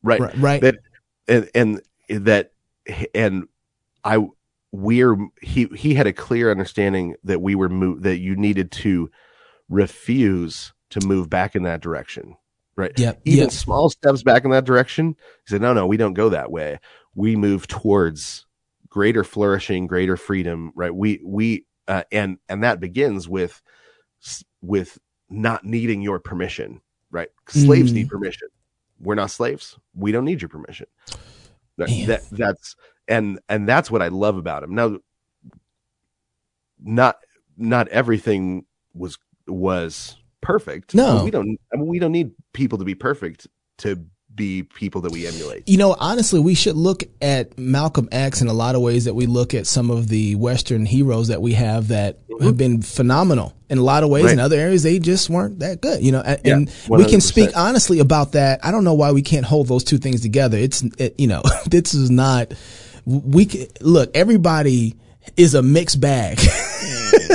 [0.02, 0.60] right, Right, right.
[0.60, 0.76] That
[1.28, 2.52] and and that
[3.14, 3.48] and
[4.04, 4.28] I
[4.72, 9.10] we're he he had a clear understanding that we were mo- that you needed to
[9.68, 12.36] refuse to move back in that direction.
[12.76, 12.92] Right.
[12.98, 13.50] Yep, Even yep.
[13.52, 15.08] small steps back in that direction.
[15.44, 16.78] He said, no, no, we don't go that way.
[17.14, 18.46] We move towards
[18.88, 20.72] greater flourishing, greater freedom.
[20.74, 20.94] Right.
[20.94, 23.60] We, we, uh, and, and that begins with,
[24.62, 24.98] with
[25.28, 26.80] not needing your permission.
[27.10, 27.28] Right.
[27.48, 27.96] Slaves Mm.
[27.96, 28.48] need permission.
[28.98, 29.78] We're not slaves.
[29.94, 30.86] We don't need your permission.
[31.76, 32.76] That, that that's,
[33.10, 34.74] and, and that's what I love about him.
[34.74, 34.98] Now,
[36.82, 37.18] not,
[37.58, 40.94] not everything was, was perfect.
[40.94, 41.24] No.
[41.24, 43.46] we don't, I mean, we don't need people to be perfect
[43.78, 45.68] to be people that we emulate.
[45.68, 49.14] You know, honestly, we should look at Malcolm X in a lot of ways that
[49.14, 53.54] we look at some of the Western heroes that we have that have been phenomenal
[53.68, 54.22] in a lot of ways.
[54.22, 54.26] Mm-hmm.
[54.28, 54.32] Right.
[54.34, 56.02] In other areas, they just weren't that good.
[56.02, 58.64] You know, and, Yeah, we can speak honestly about that.
[58.64, 60.56] I don't know why we can't hold those two things together.
[60.56, 62.54] It's, it, you know, this is not.
[63.04, 64.10] We can, look.
[64.14, 64.96] Everybody
[65.36, 66.38] is a mixed bag.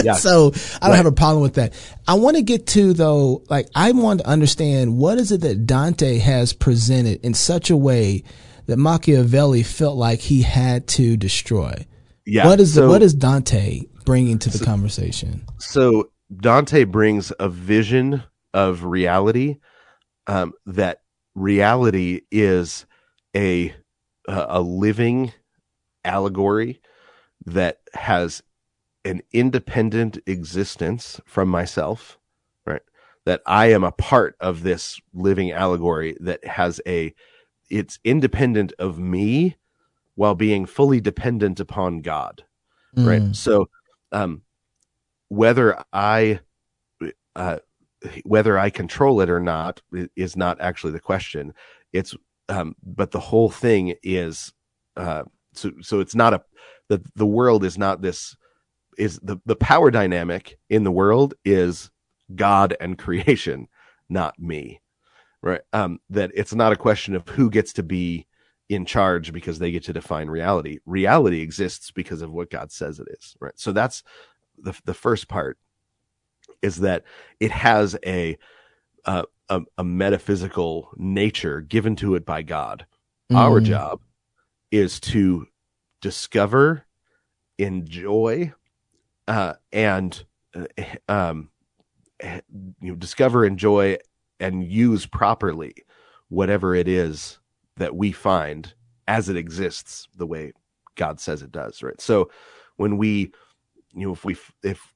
[0.03, 0.13] Yeah.
[0.13, 0.47] so
[0.82, 0.95] I don't Right.
[0.97, 1.74] have a problem with that.
[2.07, 5.66] I want to get to though, like I want to understand what is it that
[5.66, 8.24] Dante has presented in such a way
[8.68, 11.86] that Machiavelli felt like he had to destroy.
[12.26, 12.45] Yeah.
[12.47, 15.45] what is so, what is Dante bringing to the conversation?
[15.59, 18.22] so Dante brings a vision
[18.53, 19.57] of reality
[20.28, 20.99] um, that
[21.36, 22.86] reality is
[23.36, 23.74] a
[24.28, 25.32] a a living
[26.06, 26.82] allegory
[27.45, 28.41] that has
[29.03, 32.18] an independent existence from myself
[32.66, 32.82] right?
[33.26, 37.14] That i am a part of this living allegory that has a
[37.70, 39.58] it's independent of me
[40.16, 42.43] while being fully dependent upon god
[42.95, 43.22] right?
[43.22, 43.36] Mm.
[43.36, 43.70] so
[44.12, 44.41] um
[45.28, 46.39] whether i
[47.36, 47.58] uh
[48.24, 49.82] whether i control it or not
[50.16, 51.53] is not actually the question.
[51.93, 52.16] It's
[52.49, 54.53] um but the whole thing is
[54.95, 55.24] uh
[55.58, 56.41] so so it's not a
[56.89, 58.36] the the world is not this
[58.97, 61.89] is the the power dynamic in the world is
[62.36, 63.68] god and creation
[64.10, 64.82] not me.
[65.41, 65.62] Right?
[65.74, 68.28] Um that it's not a question of who gets to be
[68.70, 70.80] in charge because they get to define reality.
[70.86, 73.58] Reality exists because of what god says it is right?
[73.60, 74.03] So that's
[74.58, 75.58] the the first part
[76.62, 77.03] is that
[77.39, 78.38] it has a
[79.06, 82.86] uh, a, a metaphysical nature given to it by god.
[83.32, 83.66] Our Mm.
[83.66, 84.01] job
[84.72, 85.47] is to
[86.01, 86.86] discover
[87.57, 88.53] enjoy
[89.28, 90.24] uh, and
[90.55, 90.66] uh,
[91.07, 91.49] um,
[92.22, 92.41] you
[92.82, 93.97] know discover enjoy
[94.39, 95.74] and use properly
[96.30, 97.39] whatever it is
[97.78, 98.74] that we find
[99.07, 100.51] as it exists the way
[100.95, 101.99] god says it does right?
[102.01, 102.30] So
[102.78, 103.32] when we
[103.93, 104.93] you know if we if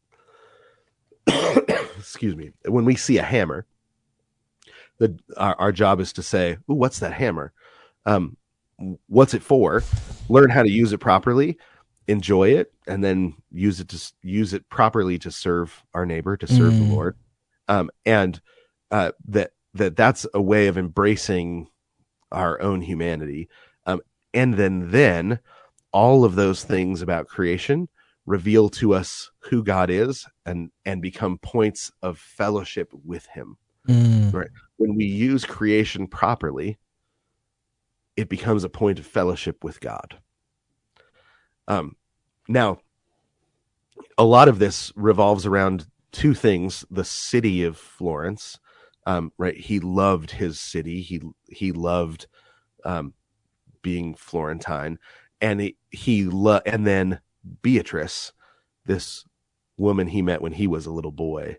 [1.98, 3.66] excuse me when we see a hammer
[4.98, 7.54] the our, our job is to say what's that hammer?
[8.06, 8.38] Um
[9.08, 9.84] what's it for?
[10.30, 11.58] Learn how to use it properly
[12.08, 16.48] enjoy it and then use it to use it properly to serve our neighbor to
[16.48, 16.88] serve Mm.
[16.88, 17.16] the lord.
[17.68, 18.42] Um and
[18.90, 21.68] uh that that that's a way of embracing
[22.32, 23.48] our own humanity.
[23.86, 24.02] Um
[24.34, 25.40] and then then
[25.92, 27.90] all of those things about creation
[28.26, 33.58] reveal to us who god is and and become points of fellowship with him.
[33.88, 34.34] Mm.
[34.78, 36.80] when we use creation properly,
[38.20, 40.18] it becomes a point of fellowship with God.
[41.70, 41.96] Um,
[42.50, 42.80] now,
[44.18, 48.60] a lot of this revolves around two things: the city of Florence,
[49.06, 49.56] um, right?
[49.56, 51.02] He loved his city.
[51.02, 52.28] He he loved
[52.84, 53.14] um,
[53.82, 55.00] being Florentine,
[55.40, 57.22] and he, he lo- and then
[57.62, 58.34] Beatrice,
[58.86, 59.24] this
[59.78, 61.58] woman he met when he was a little boy,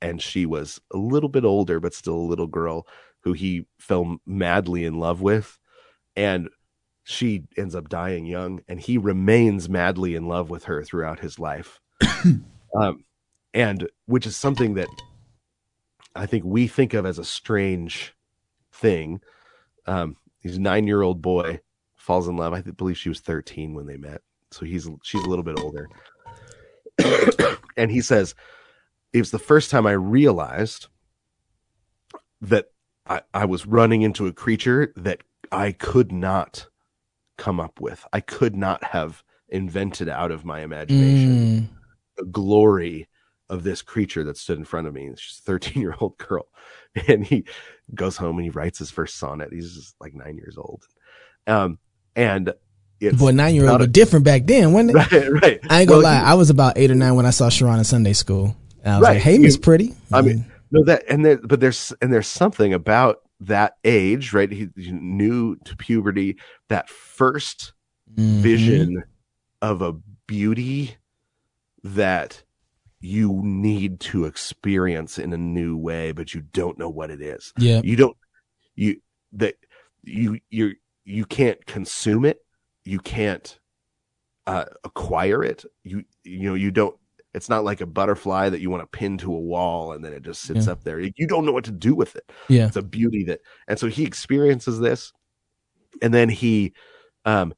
[0.00, 2.86] and she was a little bit older but still a little girl
[3.24, 5.58] who he fell madly in love with
[6.18, 6.48] and
[7.04, 11.38] she ends up dying young, and he remains madly in love with her throughout his
[11.38, 11.80] life.
[12.74, 13.04] um,
[13.54, 14.88] and which is something that
[16.16, 18.14] I think we think of as a strange
[18.72, 19.20] thing.
[19.86, 21.60] Um, he's a nine year old boy
[21.94, 22.52] falls in love.
[22.52, 24.20] I believe she was 13 when they met.
[24.50, 25.88] So he's, she's a little bit older.
[27.76, 28.34] and he says,
[29.12, 30.88] it was the first time I realized
[32.40, 32.72] that
[33.06, 36.66] I, I was running into a creature that I could not
[37.36, 38.06] come up with.
[38.12, 41.68] I could not have invented out of my imagination mm.
[42.16, 43.08] the glory
[43.48, 45.10] of this creature that stood in front of me.
[45.16, 46.46] She's a 13 year old girl.
[47.06, 47.44] And he
[47.94, 49.52] goes home and he writes his first sonnet.
[49.52, 50.84] He's just like nine years old.
[51.46, 51.78] Um,
[52.16, 52.52] and
[52.98, 54.96] it's boy, nine year old, but different back then, wasn't it?
[55.12, 55.60] Right, right.
[55.70, 56.20] I ain't gonna well, lie.
[56.20, 58.56] I was about eight or nine when I saw Sharon in Sunday school.
[58.82, 59.14] And I was right.
[59.14, 59.94] like, hey, Miss Pretty.
[60.12, 64.50] I mean, no, that, and there, but there's, and there's something about that age, right?
[64.50, 67.72] He, he new to puberty, that 1st
[68.14, 68.40] mm-hmm.
[68.42, 69.04] vision
[69.62, 69.94] of a
[70.26, 70.96] beauty
[71.84, 72.42] that
[73.00, 77.52] you need to experience in a new way, but you don't know what it is.
[77.56, 77.80] Yeah.
[77.84, 78.16] You don't,
[78.74, 79.00] you,
[79.32, 79.54] that
[80.02, 80.74] you, you,
[81.04, 82.44] you can't consume it.
[82.84, 83.58] You can't,
[84.46, 85.64] uh, acquire it.
[85.84, 86.96] You, you know, you don't,
[87.34, 90.12] it's not like a butterfly that you want to pin to a wall and then
[90.12, 90.72] it just sits yeah.
[90.72, 90.98] up there.
[91.00, 92.30] You don't know what to do with it.
[92.48, 92.66] Yeah.
[92.66, 95.12] It's a beauty that, and so he experiences this
[96.00, 96.72] and then he,
[97.24, 97.54] um,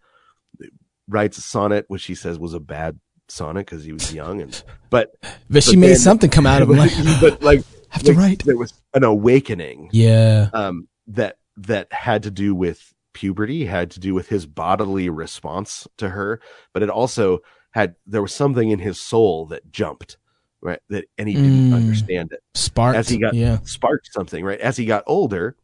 [1.09, 2.99] writes a sonnet, which he says was a bad
[3.31, 6.71] sonnet because he was young and but but, but she made something come out of
[6.71, 6.91] him like
[7.21, 12.31] but like have to write there was an awakening yeah um that that had to
[12.31, 16.41] do with puberty had to do with his bodily response to her
[16.73, 17.39] but it also
[17.71, 20.17] had there was something in his soul that jumped
[20.61, 22.43] right that and he didn't mm, understand it.
[22.55, 23.59] Sparked as he got yeah.
[23.65, 24.61] sparked something right?
[24.61, 25.57] As he got older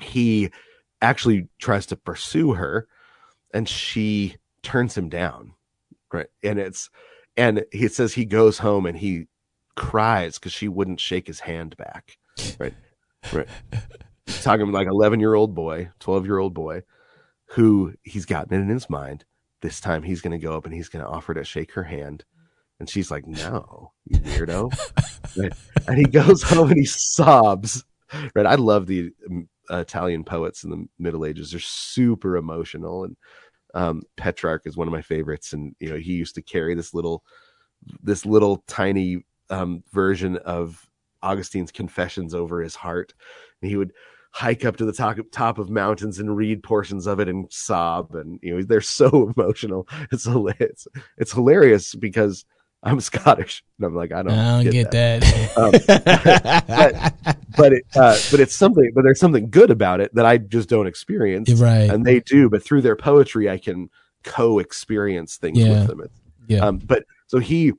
[0.00, 0.50] he
[1.02, 2.86] actually tries to pursue her
[3.52, 5.54] and she turns him down
[6.12, 6.28] right?
[6.42, 6.90] And it's
[7.36, 9.26] and he says he goes home and he
[9.76, 12.18] cries because she wouldn't shake his hand back
[12.58, 12.74] right?
[13.32, 13.48] Right.
[14.42, 16.82] Talking like 11 year old boy 12 year old boy
[17.46, 19.24] who he's gotten it in his mind
[19.62, 21.84] this time he's going to go up and he's going to offer to shake her
[21.84, 22.24] hand.
[22.78, 24.72] And she's like no you weirdo.
[25.36, 25.52] Right?
[25.86, 27.84] and he goes home and he sobs.
[28.34, 28.46] Right.
[28.46, 31.50] I love the um, italian poets in the middle ages.
[31.50, 33.04] They're super emotional.
[33.04, 33.16] And
[33.74, 36.94] um, Petrarch is one of my favorites, and you know he used to carry this
[36.94, 37.22] little,
[38.02, 40.86] this little tiny um, version of
[41.22, 43.14] Augustine's Confessions over his heart,
[43.62, 43.92] and he would
[44.30, 48.14] hike up to the top top of mountains and read portions of it and sob,
[48.14, 49.88] and you know they're so emotional.
[50.10, 52.44] It's it's, it's hilarious because
[52.82, 55.56] I'm Scottish, and I'm like, I don't, I don't get, get that.
[55.56, 55.72] Um,
[56.66, 58.90] but but, it, uh, but it's something.
[58.94, 61.90] But there's something good about it that I just don't experience, right?
[61.90, 62.48] And they do.
[62.48, 63.90] But through their poetry, I can
[64.24, 65.70] co-experience things yeah.
[65.70, 66.00] with them.
[66.02, 66.66] It's, yeah.
[66.66, 67.72] Um, but so he,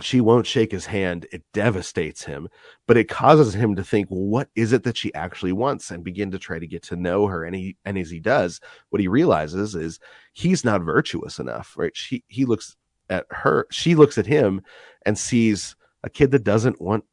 [0.00, 1.26] she won't shake his hand.
[1.32, 2.48] It devastates him,
[2.86, 6.04] but it causes him to think, well, what is it that she actually wants, and
[6.04, 7.44] begin to try to get to know her.
[7.44, 9.98] And he, and as he does, what he realizes is
[10.32, 11.96] he's not virtuous enough, right?
[11.96, 12.76] She, he looks
[13.08, 14.62] at her, she looks at him
[15.04, 17.04] and sees a kid that doesn't want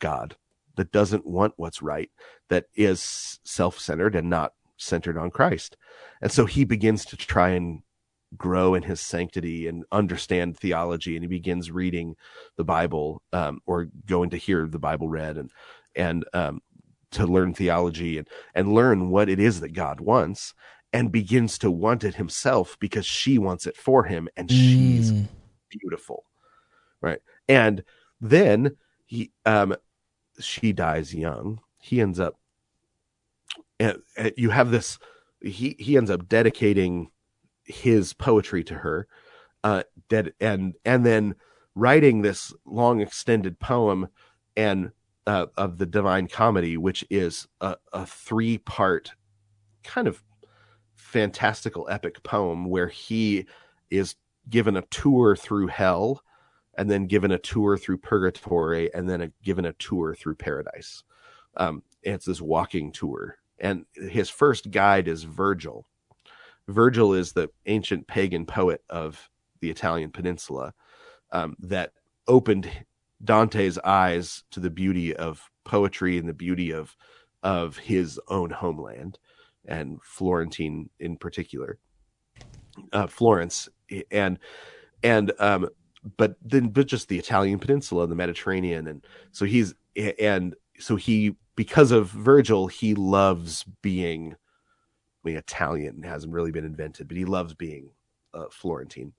[0.00, 0.36] God,
[0.76, 2.10] that doesn't want what's right,
[2.48, 5.76] that is self centered and not centered on Christ.
[6.20, 7.82] And so he begins to try and
[8.36, 11.16] grow in his sanctity and understand theology.
[11.16, 12.16] And he begins reading
[12.56, 15.50] the Bible, um, or going to hear the Bible read and,
[15.94, 16.60] and, um,
[17.12, 20.52] to learn theology and, and learn what it is that God wants
[20.94, 24.52] and begins to want it himself because she wants it for him and mm.
[24.52, 25.12] she's
[25.68, 26.24] beautiful
[27.00, 27.18] right
[27.48, 27.82] and
[28.20, 29.74] then he um
[30.38, 32.38] she dies young he ends up
[33.80, 34.98] and, and you have this
[35.42, 37.10] he he ends up dedicating
[37.64, 39.06] his poetry to her
[39.62, 41.34] uh dead and and then
[41.74, 44.08] writing this long extended poem
[44.56, 44.90] and
[45.26, 49.12] uh, of the divine comedy which is a, a three part
[49.82, 50.22] kind of
[50.94, 53.46] fantastical epic poem where he
[53.90, 54.16] is
[54.48, 56.22] given a tour through hell
[56.76, 61.04] and then given a tour through purgatory and then a, given a tour through paradise.
[61.56, 63.38] Um, it's this walking tour.
[63.58, 65.86] And his first guide is Virgil.
[66.68, 69.28] Virgil is the ancient pagan poet of
[69.60, 70.72] the Italian peninsula
[71.32, 71.92] um, that
[72.26, 72.70] opened
[73.22, 76.96] Dante's eyes to the beauty of poetry and the beauty of
[77.42, 79.18] of his own homeland
[79.66, 81.78] and Florentine in particular.
[82.92, 83.68] Uh, Florence
[84.10, 84.38] and
[85.02, 85.68] and um
[86.16, 89.74] but then but just the Italian peninsula, the Mediterranean, and so he's
[90.18, 94.34] and so he because of Virgil, he loves being
[95.24, 97.90] mean, Italian hasn't really been invented, but he loves being
[98.32, 99.12] uh, Florentine.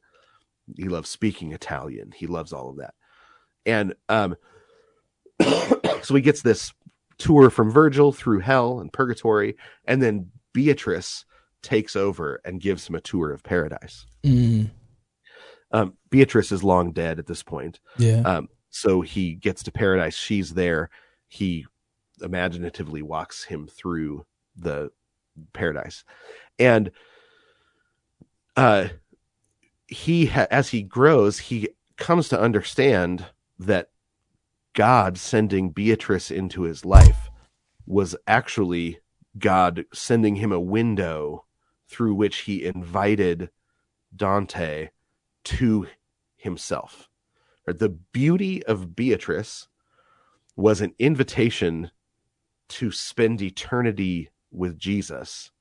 [0.75, 2.11] He loves speaking Italian.
[2.15, 2.93] He loves all of that.
[3.65, 4.35] And um,
[6.01, 6.73] so he gets this
[7.17, 11.25] tour from Virgil through hell and purgatory, and then Beatrice
[11.61, 14.05] takes over and gives him a tour of paradise.
[14.23, 14.69] Mm.
[15.71, 17.79] Um, Beatrice is long dead at this point.
[17.97, 18.21] Yeah.
[18.21, 20.15] Um, so he gets to paradise.
[20.15, 20.89] She's there.
[21.27, 21.65] He
[22.21, 24.25] imaginatively walks him through
[24.55, 24.91] the
[25.53, 26.03] paradise,
[26.59, 26.91] and
[28.55, 28.87] uh,
[29.87, 33.25] he ha- as he grows, he comes to understand
[33.59, 33.89] that
[34.73, 37.29] God sending Beatrice into his life
[37.85, 38.99] was actually
[39.37, 41.45] God sending him a window
[41.87, 43.49] through which he invited
[44.15, 44.89] Dante
[45.45, 45.87] to
[46.35, 47.09] himself.
[47.65, 49.67] The beauty of Beatrice
[50.55, 51.91] was an invitation
[52.67, 55.51] to spend eternity with Jesus,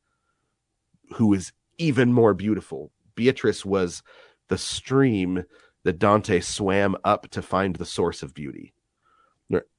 [1.15, 2.93] who is even more beautiful.
[3.15, 4.03] Beatrice was
[4.49, 5.45] the stream
[5.85, 8.73] that Dante swam up to find the source of beauty.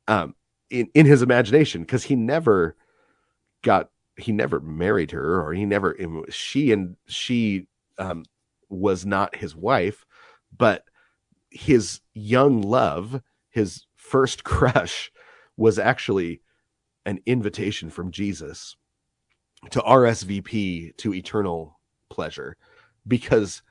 [0.08, 0.36] Um,
[0.70, 2.76] in, in his imagination, because he never
[3.64, 5.96] got he never married her or he never
[6.30, 8.24] she and she um,
[8.70, 10.06] was not his wife
[10.56, 10.86] but
[11.50, 15.12] his young love his first crush
[15.58, 16.42] was actually
[17.06, 18.78] an invitation from jesus
[19.72, 22.56] to rsvp to eternal pleasure
[23.08, 23.62] because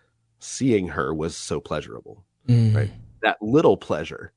[0.40, 2.74] seeing her was so pleasurable Mm.
[2.76, 2.90] right
[3.22, 4.32] that little pleasure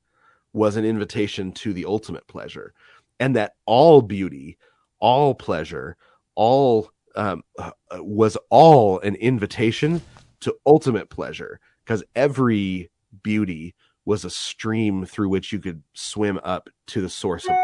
[0.54, 2.72] was an invitation to the ultimate pleasure
[3.20, 4.56] and that all beauty
[5.00, 5.96] all pleasure,
[6.34, 10.00] all um, uh, was all an invitation
[10.40, 12.90] to ultimate pleasure because every
[13.22, 17.56] beauty was a stream through which you could swim up to the source of,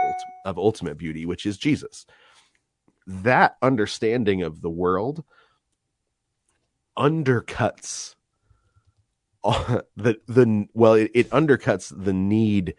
[0.45, 2.05] of ultimate beauty, which is Jesus.
[3.07, 5.25] That understanding of the world
[6.97, 8.15] undercuts
[9.45, 12.75] the the well, it, it undercuts the need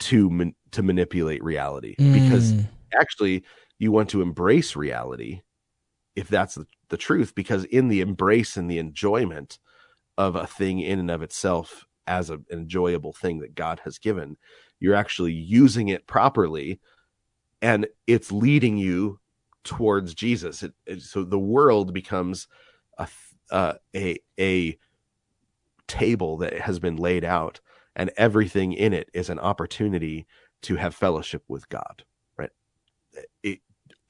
[0.00, 2.66] to man, to manipulate reality because Mm.
[3.00, 3.44] actually
[3.78, 5.42] you want to embrace reality
[6.16, 9.58] if that's the, the truth because in the embrace and the enjoyment
[10.18, 13.98] of a thing in and of itself as a, an enjoyable thing that god has
[13.98, 14.36] given
[14.80, 16.80] you're actually using it properly
[17.62, 19.19] and it's leading you
[19.64, 20.62] towards jesus.
[20.62, 22.48] It, it- so the world becomes
[22.98, 23.08] a
[23.50, 24.78] uh, a a
[25.88, 27.60] table that has been laid out
[27.96, 30.26] and everything in it is an opportunity
[30.62, 32.04] to have fellowship with god
[32.38, 32.50] right?
[33.42, 33.60] It,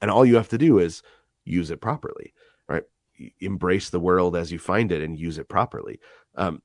[0.01, 1.03] and all you have to do is
[1.45, 2.33] use it properly
[2.69, 2.83] right?
[3.41, 5.99] Embrace the world as you find it and use it properly.
[6.35, 6.61] Um,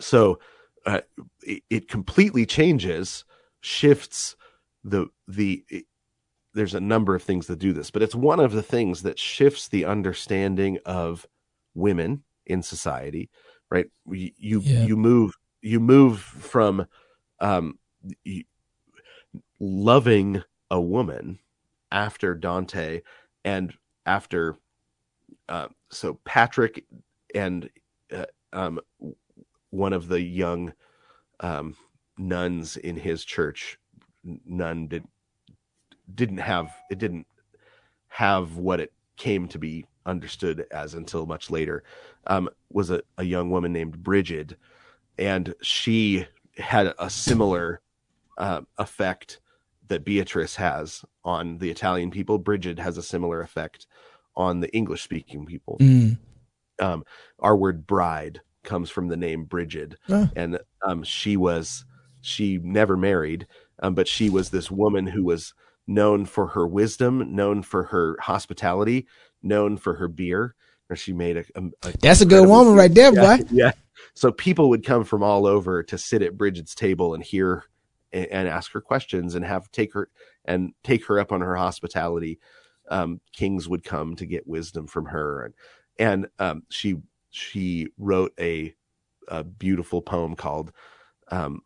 [0.00, 0.38] so
[0.86, 1.00] uh,
[1.42, 3.24] it, it completely changes
[3.60, 4.36] shifts
[4.84, 5.64] the the
[6.56, 9.18] there's a number of things that do this but it's one of the things that
[9.18, 11.26] shifts the understanding of
[11.74, 13.30] women in society
[13.70, 14.84] right you you, Yeah.
[14.84, 16.86] you move you move from
[17.40, 17.78] um
[18.24, 18.44] you,
[19.60, 21.38] loving a woman
[21.90, 23.02] after Dante
[23.44, 23.72] and
[24.04, 24.56] after
[25.48, 26.84] uh, so Patrick
[27.34, 27.68] and
[28.12, 28.80] uh, um,
[29.70, 30.72] one of the young
[31.40, 31.76] um,
[32.18, 33.78] nuns in his church
[34.44, 35.04] nun did
[36.14, 37.26] didn't have it didn't
[38.08, 41.82] have what it came to be understood as until much later
[42.28, 44.56] um, was a, a young woman named Brigid
[45.18, 46.26] and she
[46.58, 47.80] had a similar
[48.38, 49.40] uh, effect
[49.88, 52.38] that Beatrice has on the Italian people.
[52.38, 53.86] Brigid has a similar effect
[54.36, 55.78] on the English speaking people.
[55.80, 56.18] Mm.
[56.78, 57.04] Um,
[57.38, 60.30] our word bride comes from the name Brigid, Ah.
[60.36, 61.84] and um, she was
[62.20, 63.46] she never married,
[63.82, 65.54] um, but she was this woman who was
[65.86, 69.06] known for her wisdom, known for her hospitality,
[69.42, 70.54] known for her beer.
[70.88, 73.44] Or she made a, a, That's a good woman right there, yeah, boy.
[73.50, 73.72] Yeah.
[74.14, 77.64] So people would come from all over to sit at Brigid's table and hear
[78.12, 80.08] and, and ask her questions and have take her
[80.44, 82.38] and take her up on her hospitality.
[82.88, 85.54] Um, kings would come to get wisdom from her, and
[85.98, 86.96] and um, she
[87.30, 88.74] she wrote a,
[89.28, 90.72] a beautiful poem called
[91.30, 91.62] um,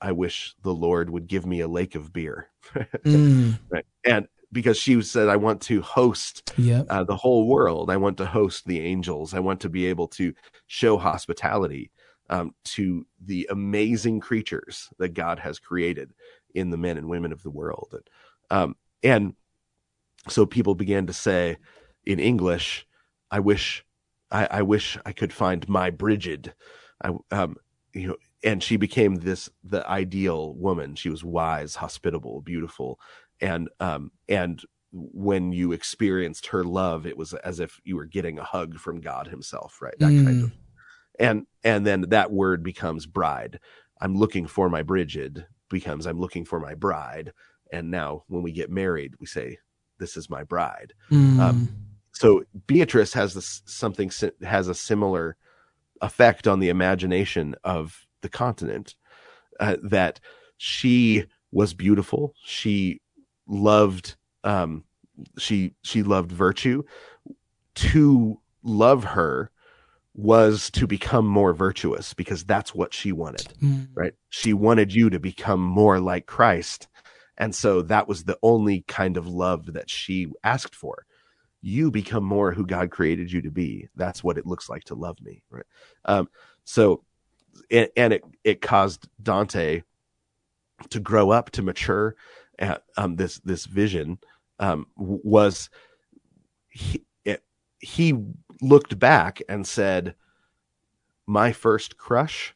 [0.00, 2.50] "I wish the Lord would give me a lake of beer,"
[3.04, 3.58] Mm.
[3.68, 3.86] right?
[4.04, 6.86] And because she said, "I want to host Yep.
[6.88, 7.90] uh, the whole world.
[7.90, 9.34] I want to host the angels.
[9.34, 10.32] I want to be able to
[10.66, 11.90] show hospitality
[12.30, 16.12] um, to the amazing creatures that God has created
[16.54, 17.88] in the men and women of the world.
[17.92, 18.10] And,
[18.50, 19.34] um, and
[20.28, 21.56] so people began to say
[22.04, 22.86] in English,
[23.30, 23.84] I wish,
[24.30, 26.52] I, I wish I could find my Brigid.
[27.02, 27.56] I, um,
[27.92, 28.16] you know,
[28.46, 30.94] and she became this, the ideal woman.
[30.96, 33.00] She was wise, hospitable, beautiful,
[33.42, 34.62] and, um, and
[34.92, 39.02] when you experienced her love, it was as if you were getting a hug from
[39.02, 39.98] God Himself, right?
[40.00, 40.24] That Mm.
[40.24, 40.52] kind of,
[41.18, 43.60] and and then that word becomes bride.
[44.00, 47.32] I'm looking for my Brigid becomes I'm looking for my bride,
[47.72, 49.58] and now when we get married, we say,
[49.98, 51.40] "This is my bride." Mm.
[51.40, 51.70] Um,
[52.12, 54.10] so Beatrice has this something
[54.42, 55.36] has a similar
[56.02, 58.96] effect on the imagination of the continent
[59.60, 60.18] uh, that
[60.56, 63.00] she was beautiful she
[63.46, 64.82] loved um
[65.38, 66.82] she she loved virtue
[67.76, 69.50] to love her
[70.14, 73.88] was to become more virtuous because that's what she wanted Mm.
[73.94, 76.88] right she wanted you to become more like Christ
[77.38, 81.06] and so that was the only kind of love that she asked for
[81.62, 83.88] you become more who God created you to be.
[83.96, 85.64] That's what it looks like to love me, right?
[86.04, 86.28] Um,
[86.64, 87.02] so,
[87.70, 89.82] and, and it it caused Dante
[90.90, 92.16] to grow up to mature.
[92.58, 94.18] At, um, this this vision
[94.58, 95.68] um, was
[96.68, 97.42] he it,
[97.80, 98.14] he
[98.62, 100.14] looked back and said,
[101.26, 102.54] "My first crush."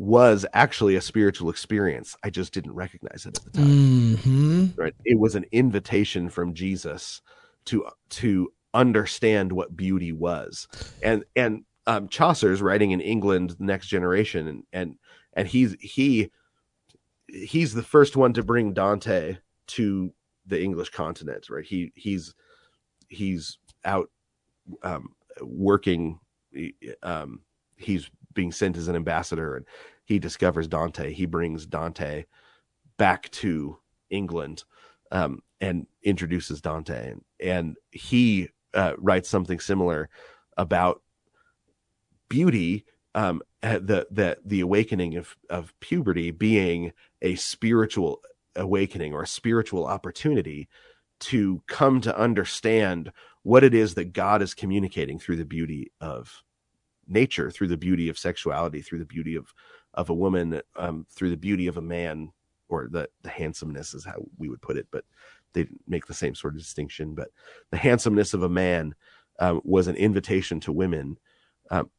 [0.00, 2.14] was actually a spiritual experience.
[2.22, 6.54] I just didn't recognize it at the time hmm right it was an invitation from
[6.54, 7.20] jesus
[7.64, 10.68] to to understand what beauty was
[11.02, 14.94] and and um chaucer's writing in england next generation and and
[15.32, 16.30] and he's he
[17.26, 19.36] he's the first one to bring dante
[19.66, 20.12] to
[20.46, 21.64] the english continent right?
[21.64, 22.34] He he's
[23.08, 24.10] he's out
[24.82, 25.08] um
[25.40, 26.20] working
[27.02, 27.40] um
[27.76, 29.66] he's being sent as an ambassador and
[30.04, 31.12] he discovers dante.
[31.12, 32.24] He brings dante
[32.96, 33.78] back to
[34.10, 34.64] england
[35.10, 40.08] um, and introduces Dante, and, and he uh, writes something similar
[40.56, 41.02] about
[42.28, 42.84] beauty,
[43.14, 46.92] um, uh, the the the awakening of of puberty being
[47.22, 48.20] a spiritual
[48.56, 50.68] awakening or a spiritual opportunity
[51.20, 56.42] to come to understand what it is that God is communicating through the beauty of
[57.08, 59.52] nature, through the beauty of sexuality, through the beauty of
[59.94, 62.30] of a woman, um, through the beauty of a man,
[62.68, 65.04] or the the handsomeness is how we would put it, but
[65.54, 67.14] they make the same sort of distinction.
[67.14, 67.28] But
[67.70, 68.94] the handsomeness of a man
[69.40, 71.18] um, was an invitation to women.
[71.70, 71.90] Um,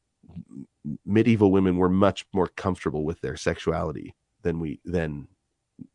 [1.05, 5.27] medieval women were much more comfortable with their sexuality than we than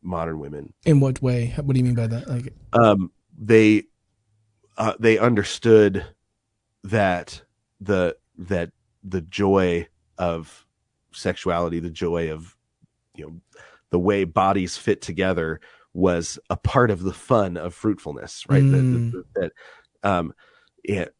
[0.01, 0.73] modern women.
[0.85, 1.53] In what way?
[1.55, 2.27] What do you mean by that?
[2.27, 3.83] Like, Um, they
[4.77, 6.05] uh, they understood
[6.83, 7.41] that
[7.79, 8.71] the that
[9.03, 9.87] the joy
[10.17, 10.65] of
[11.11, 12.55] sexuality, the joy of
[13.15, 13.41] you know
[13.89, 15.59] the way bodies fit together
[15.93, 18.63] was a part of the fun of fruitfulness, right?
[18.63, 19.11] That- Mm.
[19.11, 19.25] That,
[20.03, 20.33] that, um,
[20.83, 21.15] it, it,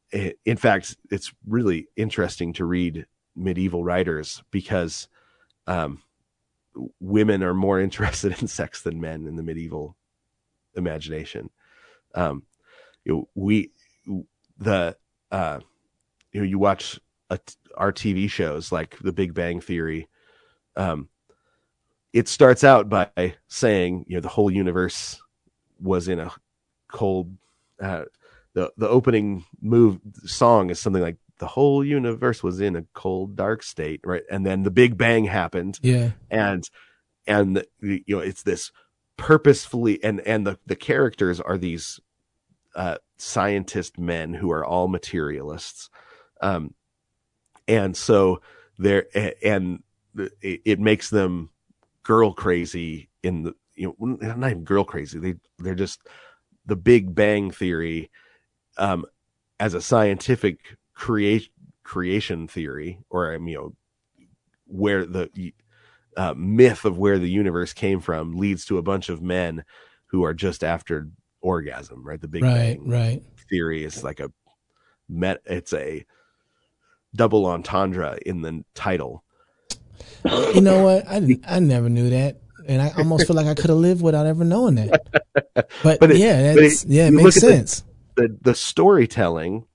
[0.46, 3.06] in fact, it's really interesting to read
[3.36, 5.08] medieval writers because
[5.68, 6.02] um,
[7.00, 9.96] women are more interested in sex than men in the medieval
[10.76, 11.50] imagination.
[12.14, 12.44] Um,
[13.04, 13.72] you know, we
[14.58, 14.96] the
[15.32, 15.60] uh,
[16.32, 17.40] you know you watch a,
[17.76, 20.08] our TV shows like The Big Bang Theory.
[20.78, 21.10] Um,
[22.14, 25.22] it starts out by saying you know the whole universe
[25.80, 26.32] was in a
[26.88, 27.36] cold.
[27.82, 28.06] Uh,
[28.56, 33.36] the the opening move song is something like the whole universe was in a cold
[33.36, 34.24] dark state right?
[34.32, 35.78] And then the big bang happened.
[35.84, 36.68] Yeah, and
[37.28, 38.72] and you know it's this
[39.18, 42.00] purposefully and and the the characters are these
[42.76, 45.90] uh scientist men who are all materialists.
[46.42, 46.74] Um
[47.68, 48.42] and so
[48.78, 49.06] they're
[49.44, 49.84] and
[50.42, 51.50] it, it makes them
[52.04, 55.20] girl crazy in the you know not even girl crazy.
[55.20, 56.00] They they're just
[56.66, 58.10] the big bang theory
[58.78, 59.06] um
[59.60, 60.60] as a scientific
[60.94, 61.50] create
[61.84, 63.74] creation theory or um, you know
[64.68, 65.30] where the
[66.18, 69.64] uh, myth of where the universe came from leads to a bunch of men
[70.08, 71.10] who are just after
[71.42, 72.20] orgasm, right?
[72.22, 73.24] The Big right, Bang right.
[73.50, 74.32] theory is like a
[75.10, 75.42] met.
[75.46, 76.06] It's a
[77.14, 79.24] double entendre in the title.
[80.26, 81.08] You know what?
[81.08, 84.26] I I never knew that, and I almost feel like I could have lived without
[84.26, 85.02] ever knowing that.
[85.84, 87.84] But, But it- yeah, but it- yeah, it makes at the- sense.
[88.16, 89.66] The the storytelling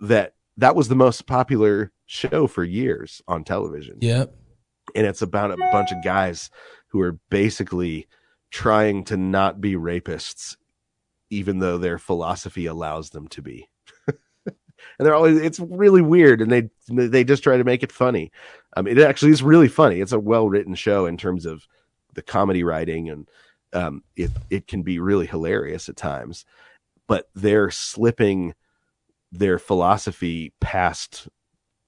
[0.00, 3.98] that that was the most popular show for years on television.
[4.00, 4.34] Yep.
[4.94, 6.50] and it's about a bunch of guys
[6.88, 8.06] who are basically
[8.50, 10.56] trying to not be rapists
[11.30, 13.68] even though their philosophy allows them to be
[14.06, 14.54] and
[15.00, 18.32] they're always it's really weird and they they just try to make it funny
[18.76, 21.66] um it actually is really funny it's a well written show in terms of
[22.14, 23.28] the comedy writing and
[23.74, 26.46] um it it can be really hilarious at times
[27.08, 28.54] but they're slipping
[29.32, 31.26] their philosophy past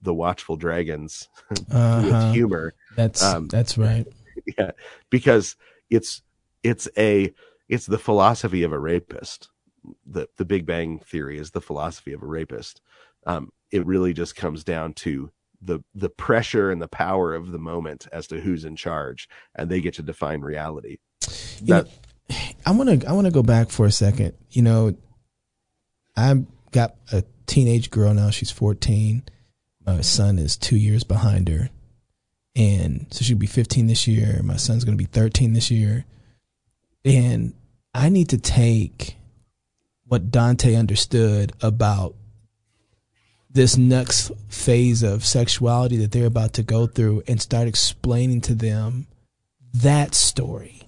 [0.02, 1.28] the watchful dragons
[1.70, 2.02] Uh-huh.
[2.04, 4.06] with humor That's um, that's right.
[4.58, 4.72] yeah
[5.10, 5.54] because
[5.88, 6.22] it's
[6.64, 7.32] it's a
[7.68, 9.48] it's the philosophy of a rapist
[10.06, 12.80] the the Big Bang theory is the philosophy of a rapist.
[13.26, 15.30] Um, it really just comes down to
[15.62, 19.70] the the pressure and the power of the moment as to who's in charge, and
[19.70, 20.98] they get to define reality.
[21.62, 22.36] That, know,
[22.66, 24.34] I want to I want to go back for a second.
[24.50, 24.94] You know,
[26.20, 28.30] I've got a teenage girl now.
[28.30, 29.22] She's fourteen.
[29.86, 31.70] My son is two years behind her,
[32.54, 34.40] and so she'll be fifteen this year.
[34.42, 36.04] My son's going to be thirteen this year,
[37.04, 37.54] and
[37.94, 39.16] I need to take
[40.04, 42.14] what Dante understood about
[43.48, 48.54] this next phase of sexuality that they're about to go through and start explaining to
[48.54, 49.06] them
[49.74, 50.82] that story.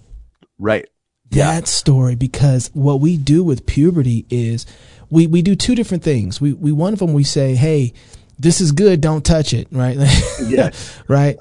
[0.58, 0.88] Right.
[1.30, 1.64] That yeah.
[1.64, 4.66] story because what we do with puberty is
[5.12, 6.40] we, we do two different things.
[6.40, 7.92] We we one of them we say, "Hey,
[8.38, 9.02] this is good.
[9.02, 9.68] Don't touch it.
[9.70, 9.96] Right.
[10.46, 10.70] yeah.
[11.06, 11.36] right.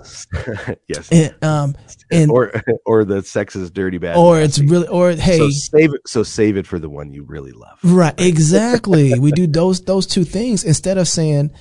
[0.88, 1.10] yes.
[1.10, 1.76] And, um,
[2.12, 2.52] and or
[2.86, 4.18] or the sex is dirty bad.
[4.18, 6.02] Or it's really or hey, so save it.
[6.06, 7.80] So save it for the one you really love.
[7.82, 8.20] Right.
[8.20, 9.18] Exactly.
[9.18, 11.52] we do those those two things instead of saying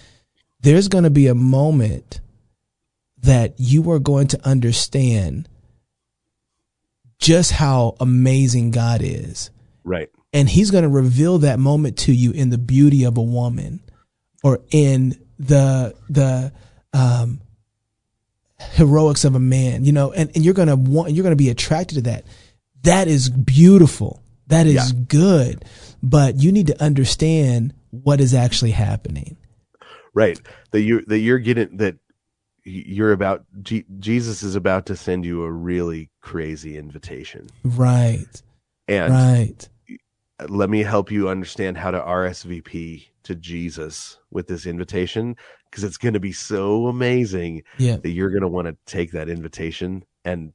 [0.61, 2.21] there's going to be a moment
[3.19, 5.49] that you are going to understand
[7.19, 9.51] just how amazing God is.
[9.85, 10.11] Right.
[10.33, 13.81] And he's going to reveal that moment to you in the beauty of a woman
[14.43, 16.53] or in the the
[16.93, 17.41] um,
[18.59, 21.97] heroics of a man, you know, and, and you're gonna want you're gonna be attracted
[21.97, 22.25] to that.
[22.83, 24.23] That is beautiful.
[24.47, 25.01] That is yeah.
[25.09, 25.65] good.
[26.03, 29.37] But you need to understand what is actually happening.
[30.15, 30.41] Right.
[30.71, 31.97] That you that you're getting that
[32.65, 37.49] you're about G- Jesus is about to send you a really crazy invitation.
[37.65, 38.43] Right.
[38.89, 39.69] And right.
[40.49, 45.37] Let me help you understand how to RSVP to Jesus with this invitation
[45.71, 47.97] because it's going to be so amazing yeah.
[47.97, 50.53] that you're going to want to take that invitation and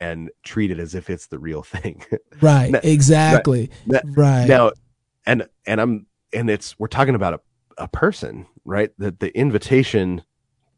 [0.00, 2.04] and treat it as if it's the real thing.
[2.40, 2.72] Right.
[2.72, 3.70] now, exactly.
[3.86, 4.46] Now, right.
[4.46, 4.72] Now
[5.24, 7.40] and and I'm and it's we're talking about a
[7.78, 8.90] a person, right?
[8.98, 10.22] That the invitation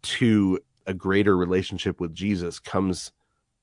[0.03, 3.13] to a greater relationship with Jesus comes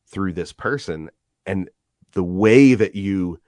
[0.07, 1.09] through this person
[1.45, 1.69] and
[2.11, 3.39] the way that you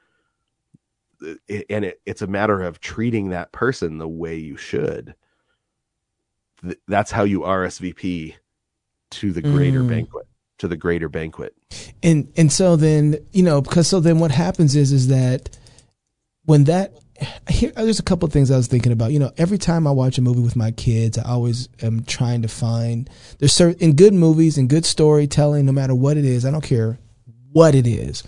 [1.21, 5.15] and it, it's a matter of treating that person the way you should.
[6.87, 8.35] that's how you RSVP
[9.11, 9.89] to the greater mm.
[9.89, 10.27] banquet,
[10.59, 11.55] to the greater banquet.
[12.03, 15.57] And and so then you know because so then what happens is is that
[16.45, 16.93] when that
[17.49, 19.11] here there's a couple of things I was thinking about.
[19.11, 22.41] You know, every time I watch a movie with my kids, I always am trying
[22.41, 23.09] to find
[23.39, 26.45] there's certain in good movies and good storytelling, no matter what it is.
[26.45, 26.97] I don't care
[27.51, 28.23] what it is.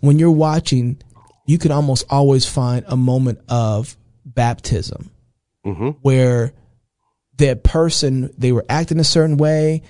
[0.00, 1.00] When you're watching
[1.46, 5.10] you can almost always find a moment of baptism
[5.66, 5.90] mm-hmm.
[6.02, 6.52] where
[7.36, 9.82] that person they were acting a certain way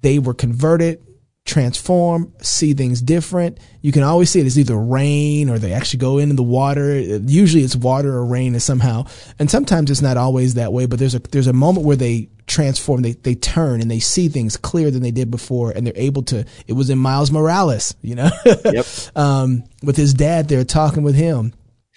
[0.00, 1.02] they were converted
[1.48, 3.58] transform see things different.
[3.80, 4.46] You can always see it.
[4.46, 7.00] As either rain or they actually go into the water.
[7.00, 9.06] Usually it's water or rain and somehow
[9.38, 12.28] and sometimes it's not always that way but there's a there's a moment where they
[12.48, 15.92] transform they they turn and they see things clearer than they did before and they're
[15.96, 18.30] able to it was in Miles Morales you know?
[18.64, 18.86] Yep.
[19.16, 21.52] um, with his dad there talking with him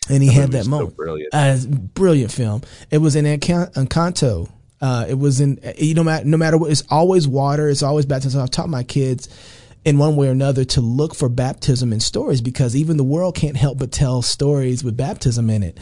[0.09, 1.33] and he that had that moment so brilliant.
[1.33, 1.57] Uh,
[1.93, 2.61] brilliant film.
[2.89, 4.49] It was in Encanto.
[4.79, 8.41] Uh, it was in you know no matter what it's always water it's always baptism.
[8.41, 9.29] I've taught my kids
[9.85, 13.35] in one way or another to look for baptism in stories because even the world
[13.35, 15.79] can't help but tell stories with baptism in it.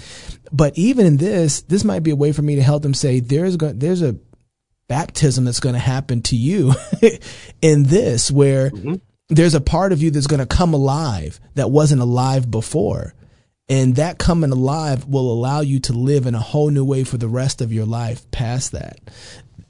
[0.51, 3.19] But even in this, this might be a way for me to help them say
[3.19, 4.15] there's go- there's a
[4.89, 6.73] baptism that's going to happen to you
[7.61, 8.95] in this where mm-hmm.
[9.29, 13.13] there's a part of you that's going to come alive that wasn't alive before.
[13.69, 17.17] And that coming alive will allow you to live in a whole new way for
[17.17, 18.99] the rest of your life past that.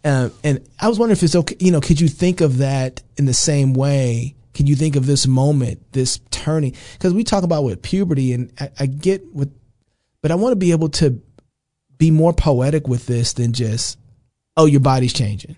[0.05, 3.03] Uh, and I was wondering if it's okay, you know, could you think of that
[3.17, 4.35] in the same way?
[4.53, 6.75] Can you think of this moment, this turning?
[6.93, 9.53] Because we talk about with puberty, and I, I get with,
[10.21, 11.21] but I want to be able to
[11.97, 13.97] be more poetic with this than just
[14.59, 15.55] oh, your body's changing.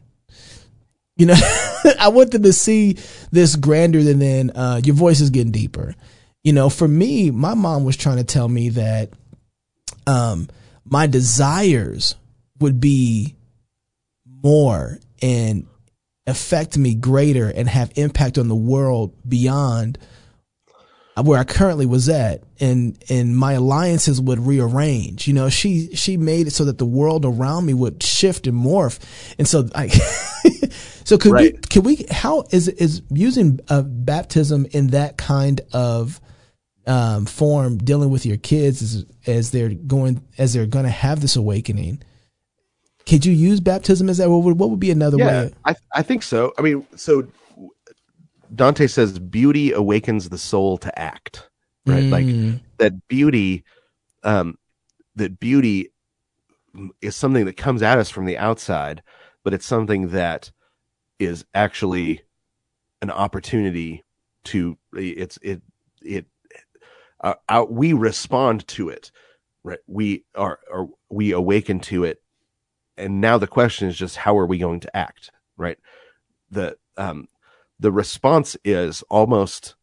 [1.18, 1.36] You know,
[2.00, 2.98] I want them to see
[3.32, 5.96] this grander than then uh, your voice is getting deeper.
[6.44, 9.10] You know, for me, my mom was trying to tell me that
[10.08, 10.48] um,
[10.86, 12.16] my desires
[12.60, 13.36] would be
[14.44, 15.66] more and
[16.28, 19.98] affect me greater and have impact on the world beyond
[21.26, 25.28] where I currently was at and and my alliances would rearrange.
[25.28, 28.58] You know, she she made it so that the world around me would shift and
[28.58, 29.00] morph.
[29.38, 29.88] And so I
[31.04, 31.54] so could right.
[31.54, 36.22] we can we how is is using a baptism in that kind of
[36.88, 41.22] um, form dealing with your kids as as they're going as they're going to have
[41.22, 42.02] this awakening
[43.06, 45.76] could you use baptism as that what would, what would be another yeah, way I,
[45.94, 47.28] I think so i mean so
[48.54, 51.50] Dante says beauty awakens the soul to act,
[51.86, 52.04] right?
[52.04, 52.12] Mm.
[52.12, 53.64] Like that beauty
[54.24, 54.58] um,
[55.16, 55.92] that beauty
[57.02, 59.02] is something that comes at us from the outside,
[59.44, 60.52] but it's something that
[61.20, 62.22] is actually
[63.02, 64.04] an opportunity
[64.44, 65.62] to it's it
[66.02, 66.26] it
[67.24, 69.12] uh, out, we respond to it
[69.64, 72.22] right we are or we awaken to it
[72.98, 75.78] and now the question is just how are we going to act right
[76.50, 77.28] the um
[77.82, 79.76] the response is almost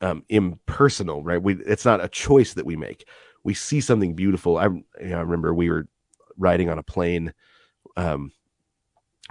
[0.00, 3.06] um impersonal right we it's not a choice that we make
[3.44, 5.86] we see something beautiful i you know, i remember we were
[6.38, 7.32] riding on a plane
[7.96, 8.32] um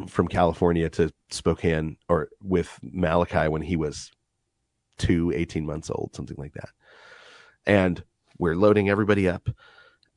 [0.07, 4.11] from California to Spokane or with Malachi when he was
[4.97, 6.69] two, 18 months old, something like that.
[7.65, 8.03] And
[8.37, 9.49] we're loading everybody up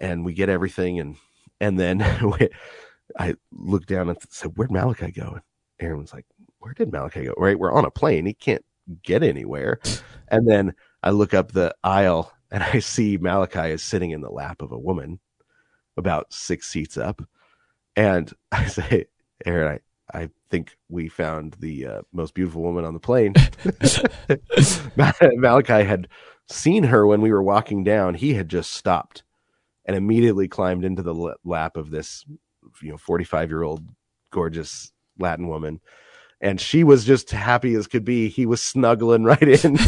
[0.00, 0.98] and we get everything.
[0.98, 1.16] And,
[1.60, 1.98] and then
[2.40, 2.48] we,
[3.18, 5.32] I looked down and said, where'd Malachi go?
[5.32, 5.42] And
[5.80, 6.26] Aaron was like,
[6.60, 7.34] where did Malachi go?
[7.36, 7.58] Right.
[7.58, 8.26] We're on a plane.
[8.26, 8.64] He can't
[9.02, 9.80] get anywhere.
[10.28, 10.74] And then
[11.04, 14.72] I look up the aisle and I see Malachi is sitting in the lap of
[14.72, 15.20] a woman
[15.96, 17.22] about six seats up.
[17.94, 19.06] And I say,
[19.44, 19.80] Aaron,
[20.12, 23.34] I, I think we found the uh, most beautiful woman on the plane.
[25.36, 26.08] Malachi had
[26.48, 28.14] seen her when we were walking down.
[28.14, 29.24] He had just stopped
[29.84, 32.24] and immediately climbed into the lap of this,
[32.82, 33.84] you know, 45 year old
[34.30, 35.80] gorgeous Latin woman.
[36.40, 38.28] And she was just happy as could be.
[38.28, 39.76] He was snuggling right in.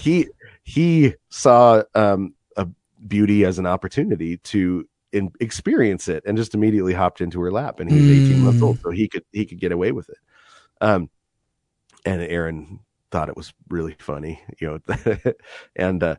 [0.00, 0.26] he,
[0.64, 2.66] he, saw um, a
[3.06, 7.80] beauty as an opportunity to in, experience it and just immediately hopped into her lap
[7.80, 8.82] and he was 18 months old mm.
[8.82, 10.18] so he could he could get away with it
[10.80, 11.08] um
[12.04, 15.32] and aaron thought it was really funny you know
[15.76, 16.16] and uh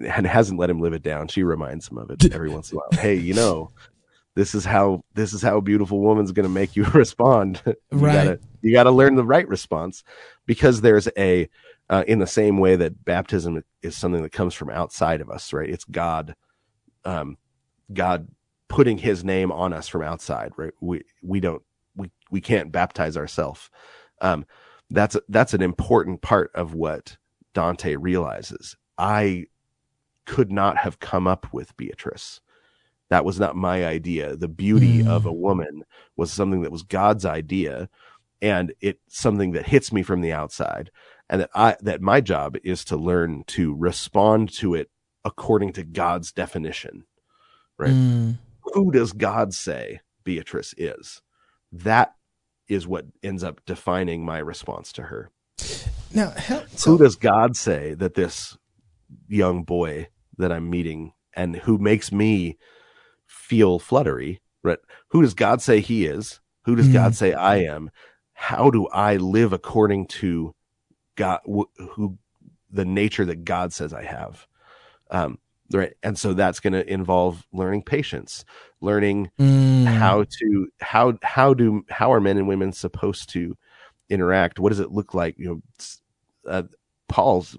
[0.00, 2.76] and hasn't let him live it down she reminds him of it every once in
[2.76, 3.68] a while hey you know
[4.36, 7.74] this is how this is how a beautiful woman's going to make you respond you
[7.90, 10.04] right gotta, you got to learn the right response
[10.46, 11.48] because there's a
[11.90, 15.52] uh, in the same way that baptism is something that comes from outside of us
[15.52, 16.36] right it's god
[17.04, 17.36] um
[17.92, 18.28] god
[18.68, 20.72] putting his name on us from outside, right?
[20.80, 21.62] We, we don't,
[21.94, 23.70] we, we can't baptize ourselves.
[24.20, 24.44] Um,
[24.90, 27.16] that's, that's an important part of what
[27.54, 28.76] Dante realizes.
[28.98, 29.46] I
[30.24, 32.40] could not have come up with Beatrice.
[33.10, 34.36] That was not my idea.
[34.36, 35.08] The beauty mm.
[35.08, 35.84] of a woman
[36.16, 37.88] was something that was God's idea
[38.42, 40.90] and it's something that hits me from the outside
[41.30, 44.90] and that I, that my job is to learn to respond to it
[45.24, 47.04] according to God's definition.
[47.78, 47.92] Right.
[47.92, 48.38] Mm
[48.72, 51.22] who does God say Beatrice is?
[51.72, 52.14] That
[52.68, 55.30] is what ends up defining my response to her.
[56.12, 56.32] Now,
[56.74, 58.56] so- who does God say that this
[59.28, 60.08] young boy
[60.38, 62.58] that I'm meeting and who makes me
[63.46, 64.78] feel fluttery, right?
[65.08, 66.40] Who does God say he is?
[66.64, 66.94] Who does mm.
[66.94, 67.90] God say I am?
[68.32, 70.54] How do I live according to
[71.14, 72.18] God, who
[72.70, 74.46] the nature that God says I have?
[75.10, 75.38] Um,
[75.72, 78.44] right and so that's going to involve learning patience
[78.80, 79.84] learning mm.
[79.84, 83.56] how to how how do how are men and women supposed to
[84.08, 85.60] interact what does it look like you know
[86.48, 86.62] uh,
[87.08, 87.58] paul's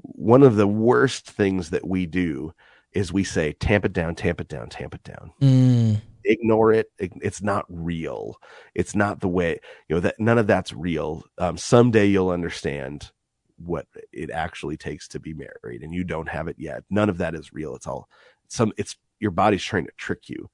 [0.00, 2.52] one of the worst things that we do
[2.92, 5.32] is we say tamp it down tamp it down tamp it down.
[5.40, 6.00] Mm.
[6.24, 6.90] ignore it.
[6.98, 8.36] It's not real.
[8.74, 11.24] It's not the way you know that none of that's real.
[11.38, 13.10] Um, someday you'll understand
[13.56, 16.84] what it actually takes to be married and you don't have it yet.
[16.90, 17.74] None of that is real.
[17.74, 18.08] It's all
[18.48, 20.48] some it's your body's trying to trick you.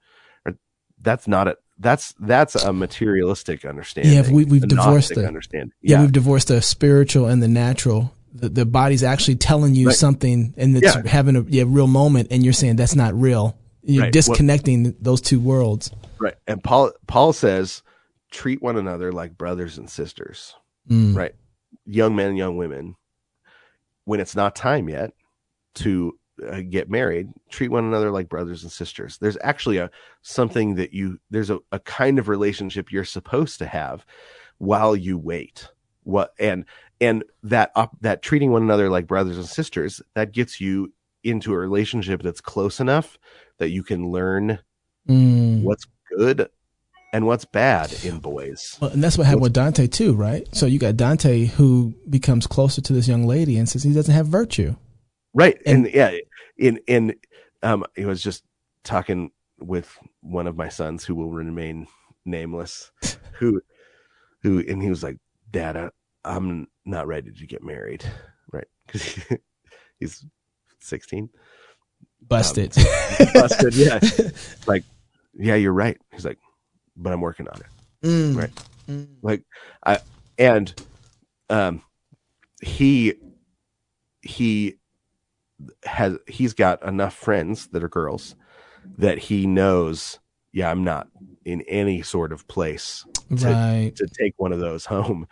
[1.00, 5.72] That's not a that's that's a materialistic understanding yeah we, we've divorced the understanding.
[5.82, 5.96] yeah.
[5.96, 6.02] yeah.
[6.02, 9.96] we've divorced the spiritual and the natural the, the body's actually telling you right.
[9.96, 11.06] something and it's yeah.
[11.06, 14.12] having a yeah, real moment and you're saying that's not real you're right.
[14.12, 17.82] disconnecting well, those two worlds right and paul paul says
[18.30, 20.54] treat one another like brothers and sisters
[20.90, 21.14] mm.
[21.14, 21.34] right
[21.86, 22.96] young men, young women,
[24.04, 25.12] when it's not time yet
[25.76, 29.18] to uh, get married, treat one another like brothers and sisters.
[29.18, 29.90] There's actually a
[30.22, 34.04] something that you there's a, a kind of relationship you're supposed to have
[34.58, 35.68] while you wait.
[36.04, 36.64] What and
[37.00, 41.52] and that up that treating one another like brothers and sisters that gets you into
[41.52, 43.18] a relationship that's close enough
[43.58, 44.58] that you can learn
[45.08, 45.62] mm.
[45.62, 45.86] what's
[46.16, 46.48] good
[47.12, 48.76] and what's bad in boys.
[48.80, 50.46] Well, and that's what happened what's, with Dante too, right?
[50.52, 54.14] So you got Dante who becomes closer to this young lady and says he doesn't
[54.14, 54.74] have virtue.
[55.32, 55.60] Right.
[55.64, 56.18] And, and yeah,
[56.56, 57.14] in in
[57.62, 58.44] um he was just
[58.82, 61.86] talking with one of my sons who will remain
[62.24, 62.90] nameless
[63.38, 63.62] who
[64.42, 65.18] who and he was like,
[65.54, 65.90] "Dad, I,
[66.24, 68.04] I'm not ready to get married."
[68.52, 68.68] Right?
[68.92, 69.38] He,
[70.00, 70.24] he's
[70.80, 71.30] 16.
[72.26, 72.76] Busted.
[72.76, 72.84] Um,
[73.32, 74.00] busted, yeah.
[74.66, 74.84] like,
[75.32, 75.98] yeah, you're right.
[76.12, 76.38] He's like,
[76.96, 78.06] but I'm working on it.
[78.06, 78.36] Mm.
[78.36, 78.50] Right.
[78.88, 79.08] Mm.
[79.22, 79.44] Like
[79.84, 79.98] I
[80.38, 80.74] and
[81.48, 81.82] um
[82.62, 83.14] he
[84.22, 84.76] he
[85.84, 88.34] has he's got enough friends that are girls
[88.98, 90.18] that he knows
[90.54, 91.08] yeah i'm not
[91.44, 93.04] in any sort of place
[93.36, 93.92] to, right.
[93.96, 95.26] to take one of those home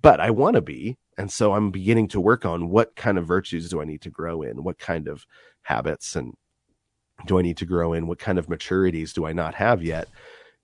[0.00, 3.26] but i want to be and so i'm beginning to work on what kind of
[3.26, 4.64] virtues do i need to grow in?
[4.64, 5.26] What kind of
[5.62, 6.34] habits and
[7.26, 8.06] do i need to grow in?
[8.06, 10.08] What kind of maturities do i not have yet?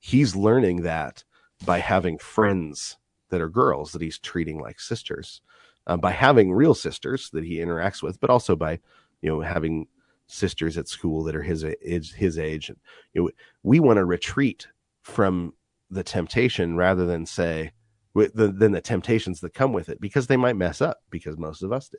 [0.01, 1.25] He's learning that
[1.65, 2.97] by having friends
[3.31, 5.43] that are girls that he's treating like sisters
[5.87, 8.79] uh, by having real sisters that he interacts with but also by
[9.21, 9.87] you know having
[10.29, 12.69] sisters at school that are his age his age.
[12.69, 12.79] And
[13.13, 13.31] you know
[13.63, 14.69] we want to retreat
[15.03, 15.55] from
[15.91, 17.73] the temptation rather than say
[18.15, 21.63] the, than the temptations that come with it because they might mess up because most
[21.63, 21.99] of us do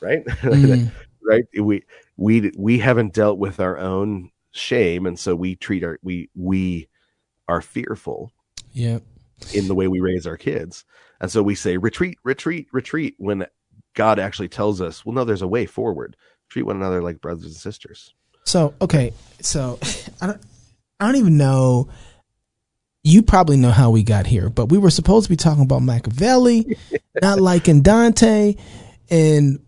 [0.00, 0.24] right?
[0.24, 0.90] Mm.
[1.22, 1.44] right?
[1.58, 1.84] We
[2.16, 6.88] we we haven't dealt with our own shame and so we treat our we we
[7.46, 8.32] are fearful
[8.72, 8.98] yeah
[9.54, 10.84] in the way we raise our kids.
[11.20, 13.46] And so we say retreat retreat retreat when
[13.94, 16.16] god actually tells us well no there's a way forward
[16.50, 18.12] treat one another like brothers and sisters.
[18.44, 19.78] So okay so
[20.20, 20.40] i don't
[20.98, 21.88] i don't even know.
[23.02, 25.80] You probably know how we got here, but we were supposed to be talking about
[25.80, 26.76] Machiavelli,
[27.22, 28.56] not liking Dante,
[29.08, 29.58] and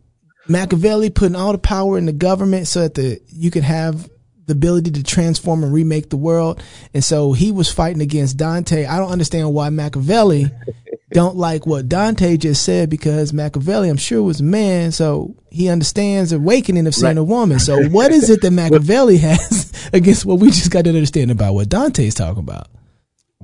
[0.48, 4.10] Machiavelli putting all the power in the government so that the you could have
[4.46, 6.62] the ability to transform and remake the world.
[6.94, 8.86] And so he was fighting against Dante.
[8.86, 10.46] I don't understand why Machiavelli
[11.12, 15.68] don't like what Dante just said because Machiavelli, I'm sure, was a man, so he
[15.68, 17.18] understands the awakening of seeing right.
[17.18, 17.60] a woman.
[17.60, 21.54] So what is it that Machiavelli has against what we just got to understand about
[21.54, 22.68] what Dante is talking about?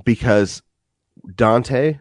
[0.09, 0.61] because
[1.35, 1.99] Dante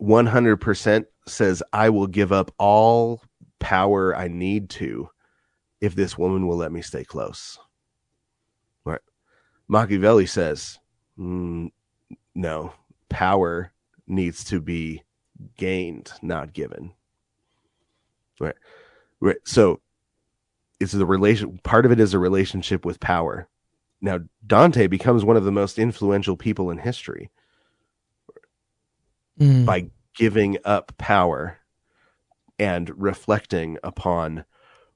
[0.00, 3.22] 100% says, I will give up all
[3.58, 5.08] power I need to
[5.80, 7.58] if this woman will let me stay close.
[9.68, 10.78] Machiavelli says,
[11.18, 11.70] mm,
[12.34, 12.72] no,
[13.08, 13.72] power
[14.06, 15.02] needs to be
[15.56, 16.92] gained, not given.
[18.40, 18.54] Right.
[19.20, 19.36] Right.
[19.44, 19.80] So
[20.80, 23.48] it's the relation, part of it is a relationship with power.
[24.00, 27.30] Now, Dante becomes one of the most influential people in history
[29.38, 29.64] mm.
[29.64, 31.58] by giving up power
[32.58, 34.44] and reflecting upon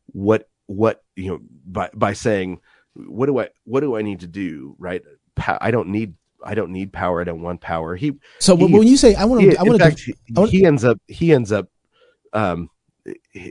[0.06, 2.60] what what you know by by saying
[3.06, 5.02] what do I what do I need to do right
[5.36, 6.14] I don't need
[6.44, 9.24] I don't need power I don't want power he so he, when you say I
[9.24, 11.68] want to I want to he ends up he ends up
[12.32, 12.70] um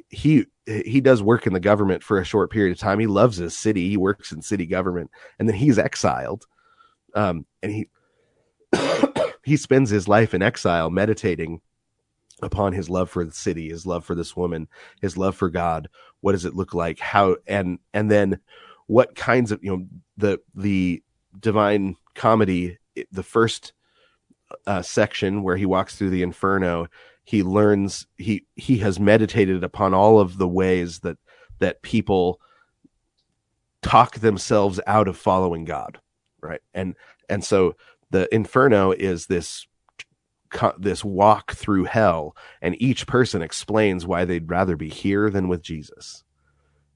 [0.09, 2.99] he he does work in the government for a short period of time.
[2.99, 3.89] He loves his city.
[3.89, 6.45] He works in city government, and then he's exiled.
[7.13, 7.89] Um, and he
[9.43, 11.61] he spends his life in exile, meditating
[12.41, 14.67] upon his love for the city, his love for this woman,
[15.01, 15.87] his love for God.
[16.21, 16.99] What does it look like?
[16.99, 18.39] How and and then
[18.87, 19.85] what kinds of you know
[20.17, 21.03] the the
[21.39, 22.77] divine comedy,
[23.11, 23.73] the first
[24.67, 26.87] uh, section where he walks through the inferno
[27.25, 31.17] he learns he he has meditated upon all of the ways that
[31.59, 32.39] that people
[33.81, 35.99] talk themselves out of following God,
[36.41, 36.61] right?
[36.73, 36.95] And
[37.27, 37.75] and so
[38.11, 39.67] the inferno is this
[40.77, 45.61] this walk through hell and each person explains why they'd rather be here than with
[45.61, 46.23] Jesus.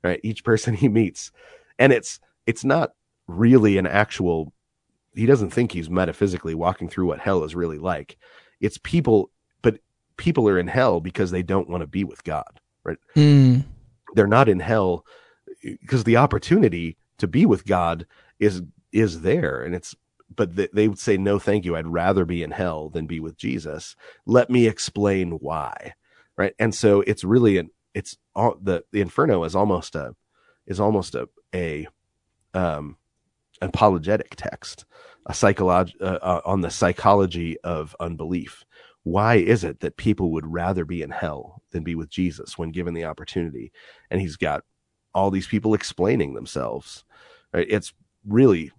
[0.01, 0.21] Right?
[0.23, 1.31] Each person he meets.
[1.80, 2.91] And it's it's not
[3.27, 4.53] really an actual
[5.15, 8.18] he doesn't think he's metaphysically walking through what hell is really like.
[8.61, 9.31] It's people
[9.61, 9.80] but
[10.18, 12.97] people are in hell because they don't want to be with God, right?
[13.15, 13.65] Mm.
[14.14, 15.06] They're not in hell
[15.61, 18.06] because the opportunity to be with God
[18.39, 18.61] is
[18.91, 19.95] is there, and it's
[20.35, 21.76] but they, they would say no, thank you.
[21.76, 23.95] I'd rather be in hell than be with Jesus.
[24.26, 25.93] Let me explain why,
[26.38, 26.53] right?
[26.60, 30.15] And so it's really an it's all the the inferno is almost a
[30.68, 31.88] is almost a a
[32.53, 32.95] um
[33.61, 34.85] apologetic text
[35.26, 38.65] a psychology uh, uh, on the psychology of unbelief
[39.03, 42.71] why is it that people would rather be in hell than be with Jesus when
[42.71, 43.71] given the opportunity?
[44.11, 44.63] And he's got
[45.13, 47.05] all these people explaining themselves.
[47.53, 47.67] Right?
[47.69, 47.93] It's
[48.27, 48.71] really,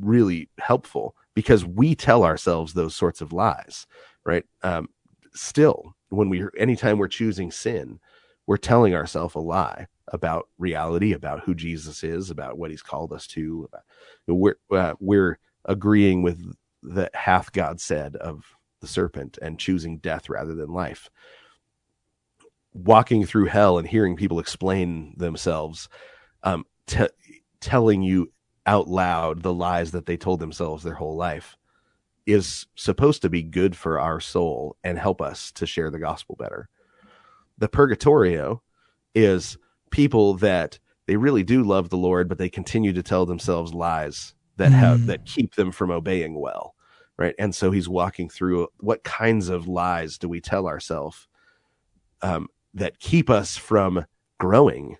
[0.00, 3.86] really helpful because we tell ourselves those sorts of lies,
[4.24, 4.44] right?
[4.62, 4.88] Um,
[5.34, 8.00] still, when we, anytime we're choosing sin,
[8.46, 13.12] we're telling ourselves a lie about reality, about who Jesus is, about what he's called
[13.12, 13.68] us to.
[14.26, 16.52] We're, uh, we're agreeing with
[16.82, 18.44] the hath God said of
[18.80, 21.10] the serpent and choosing death rather than life.
[22.72, 25.88] Walking through hell and hearing people explain themselves,
[26.42, 27.08] um, t-
[27.60, 28.32] telling you
[28.66, 31.56] out loud the lies that they told themselves their whole life
[32.26, 36.36] is supposed to be good for our soul and help us to share the gospel
[36.38, 36.68] better.
[37.58, 38.62] The purgatorio
[39.14, 39.56] is
[39.90, 44.34] people that they really do love the Lord, but they continue to tell themselves lies
[44.56, 45.06] that have mm.
[45.06, 46.74] that keep them from obeying well
[47.18, 51.28] right and so he's walking through what kinds of lies do we tell ourselves
[52.22, 54.04] um, that keep us from
[54.38, 54.96] growing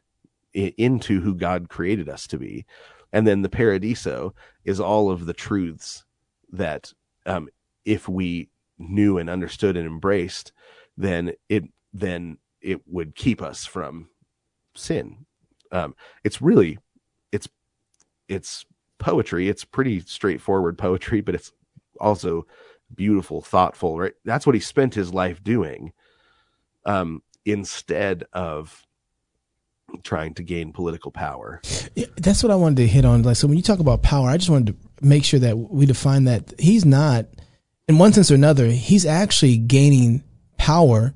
[0.54, 2.64] i- into who God created us to be.
[3.12, 4.34] And then the paradiso
[4.64, 6.04] is all of the truths
[6.52, 6.92] that
[7.24, 7.48] um,
[7.84, 10.52] if we knew and understood and embraced,
[10.96, 14.08] then it then it would keep us from
[14.76, 15.26] sin.
[15.72, 15.94] Um,
[16.24, 16.78] it's really
[17.32, 17.48] it's
[18.28, 18.64] it's
[18.98, 19.48] poetry.
[19.48, 21.52] It's pretty straightforward poetry, but it's
[22.00, 22.46] also
[22.94, 23.98] beautiful, thoughtful.
[23.98, 24.14] Right?
[24.24, 25.92] That's what he spent his life doing.
[26.84, 28.86] Um, instead of
[30.02, 31.60] trying to gain political power.
[31.94, 33.22] Yeah, that's what I wanted to hit on.
[33.22, 35.86] Like, so when you talk about power, I just wanted to make sure that we
[35.86, 37.26] define that he's not,
[37.88, 40.22] in one sense or another, he's actually gaining
[40.58, 41.14] power,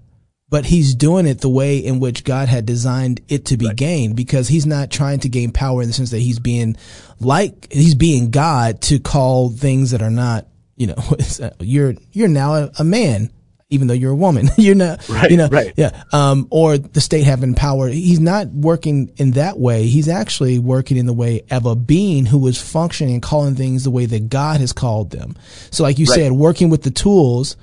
[0.51, 3.77] but he's doing it the way in which God had designed it to be Right.
[3.77, 6.77] gained because he's not trying to gain power in the sense that he's being
[7.21, 10.47] like, he's being God to call things that are not,
[10.77, 10.97] you know,
[11.61, 13.31] you're, you're now a, a man.
[13.73, 15.73] Even though you're a woman, you're not, Right, you know, right.
[15.77, 16.03] yeah.
[16.13, 17.87] Um, or the state having power.
[17.87, 19.87] He's not working in that way.
[19.87, 23.85] He's actually working in the way of a being who is functioning and calling things
[23.85, 25.37] the way that God has called them.
[25.71, 26.17] So like you Right.
[26.17, 27.57] said, working with the tools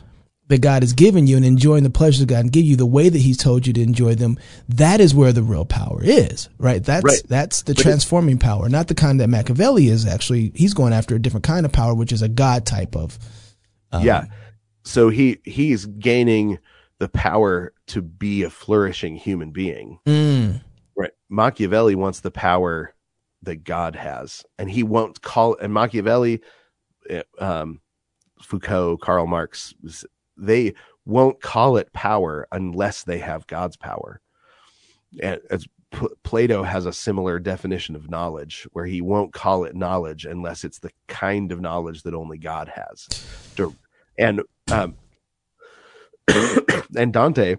[0.50, 2.86] that God has given you and enjoying the pleasures of God and give you the
[2.86, 4.38] way that he's told you to enjoy them.
[4.70, 6.82] That is where the real power is, right?
[6.84, 7.22] That's, Right.
[7.28, 10.54] that's the But transforming power, not the kind that Machiavelli is actually.
[10.56, 13.20] He's going after a different kind of power, which is a God type of.
[13.92, 14.26] um, yeah.
[14.84, 16.60] So he he's gaining
[17.00, 20.00] the power to be a flourishing human being.
[20.08, 20.62] Mm,
[20.96, 21.12] Right.
[21.30, 22.94] Machiavelli wants the power
[23.44, 25.58] that God has, and he won't call.
[25.62, 26.40] And Machiavelli,
[27.10, 27.82] eh, um,
[28.42, 29.74] Foucault, Karl Marx,
[30.38, 30.74] they
[31.06, 34.22] won't call it power unless they have God's power.
[35.22, 35.68] As
[36.24, 40.80] Plato has a similar definition of knowledge, where he won't call it knowledge unless it's
[40.80, 43.08] the kind of knowledge that only God has.
[44.18, 44.96] And um,
[46.98, 47.56] and Dante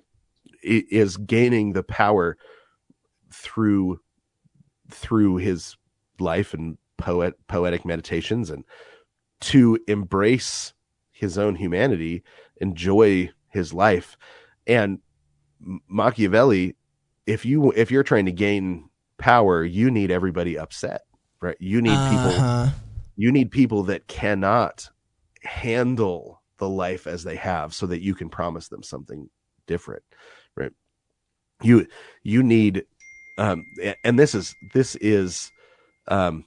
[0.62, 2.36] is gaining the power
[3.32, 4.00] through
[4.90, 5.76] through his
[6.18, 8.64] life and poet poetic meditations and
[9.40, 10.74] to embrace
[11.12, 12.22] his own humanity
[12.60, 14.16] enjoy his life.
[14.66, 15.00] And
[15.88, 16.76] machiavelli
[17.26, 21.02] if you if you're trying to gain power you need everybody upset
[21.40, 21.56] right?
[21.60, 22.70] You need people uh-huh.
[23.16, 24.88] you need people that cannot
[25.42, 29.28] handle the life as they have so that you can promise them something
[29.66, 30.02] different
[30.54, 30.72] right?
[31.62, 31.86] You
[32.22, 32.84] you need
[33.36, 33.64] um
[34.04, 35.50] and this is this is
[36.06, 36.46] um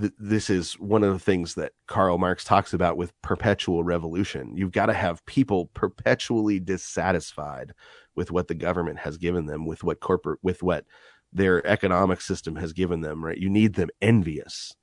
[0.00, 4.56] th- this is one of the things that Karl Marx talks about with perpetual revolution
[4.56, 7.72] you've got to have people perpetually dissatisfied
[8.14, 10.84] with what the government has given them with what corporate with what
[11.32, 14.74] their economic system has given them right you need them envious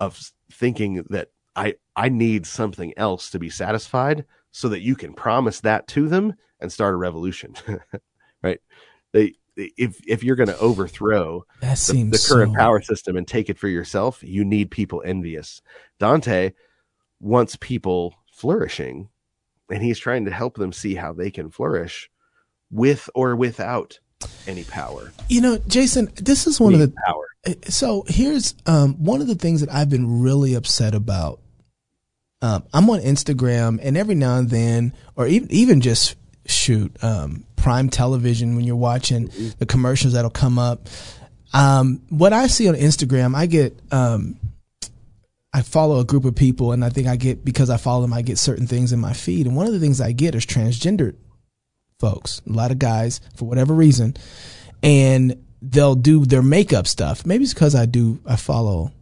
[0.00, 5.14] of thinking that I I need something else to be satisfied so that you can
[5.14, 7.54] promise that to them and start a revolution.
[8.42, 8.60] right?
[9.12, 11.66] They if if you're going to overthrow the,
[12.10, 15.62] the current so- power system and take it for yourself, you need people envious.
[15.98, 16.52] Dante
[17.20, 19.08] wants people flourishing
[19.70, 22.10] and he's trying to help them see how they can flourish
[22.70, 23.98] with or without
[24.46, 25.12] any power.
[25.28, 27.56] You know, Jason, this is one of the power.
[27.68, 31.40] so here's um, one of the things that I've been really upset about.
[32.42, 36.16] Um, I'm on Instagram, and every now and then, or even even just
[36.46, 40.88] shoot um, prime television when you're watching the commercials that'll come up.
[41.52, 43.78] Um, what I see on Instagram, I get.
[43.90, 44.38] Um,
[45.52, 48.12] I follow a group of people, and I think I get because I follow them,
[48.12, 50.44] I get certain things in my feed, and one of the things I get is
[50.44, 51.16] transgendered
[51.98, 54.14] folks, a lot of guys for whatever reason,
[54.82, 57.24] and they'll do their makeup stuff.
[57.24, 58.92] Maybe it's because I do I follow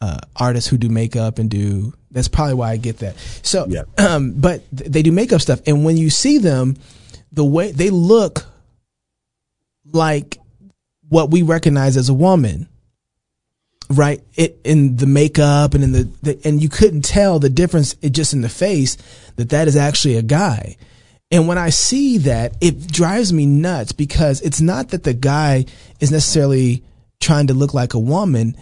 [0.00, 1.94] uh, artists who do makeup and do.
[2.10, 3.16] That's probably why I get that.
[3.42, 3.82] So, Yeah.
[3.98, 6.76] um, but they do makeup stuff, and when you see them,
[7.32, 8.46] the way they look
[9.92, 10.38] like
[11.08, 12.68] what we recognize as a woman
[13.90, 17.96] right it in the makeup and in the, the and you couldn't tell the difference
[18.02, 18.96] it just in the face
[19.36, 20.76] that that is actually a guy
[21.30, 25.64] and when i see that it drives me nuts because it's not that the guy
[26.00, 26.82] is necessarily
[27.20, 28.54] trying to look like a woman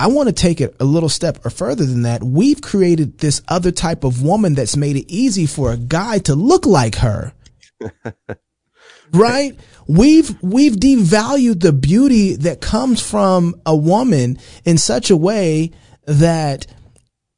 [0.00, 2.22] I want to take it a little step or further than that.
[2.22, 6.34] We've created this other type of woman that's made it easy for a guy to
[6.36, 7.32] look like her.
[9.12, 9.58] right?
[9.86, 15.72] We've we've devalued the beauty that comes from a woman in such a way
[16.06, 16.66] that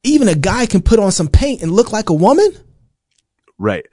[0.03, 2.51] even a guy can put on some paint and look like a woman.
[3.59, 3.87] Right.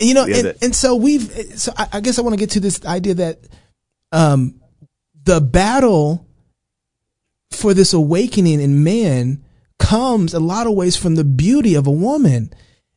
[0.00, 2.38] You know, Yeah, and, that- and so we've so I, I guess I want to
[2.40, 3.38] get to this idea that
[4.12, 4.60] um
[5.24, 6.26] the battle
[7.54, 9.44] for this awakening in man
[9.78, 12.52] comes a lot of ways from the beauty of a woman.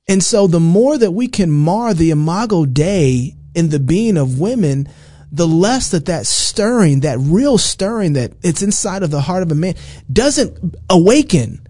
[0.07, 4.39] And so the more that we can mar the imago Dei in the being of
[4.39, 4.88] women,
[5.31, 9.51] the less that that stirring, that real stirring that it's inside of the heart of
[9.51, 9.75] a man
[10.11, 11.67] doesn't awaken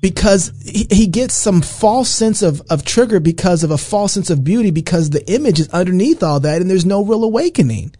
[0.00, 4.30] because he, he gets some false sense of, of trigger because of a false sense
[4.30, 7.94] of beauty because the image is underneath all that and there's no real awakening.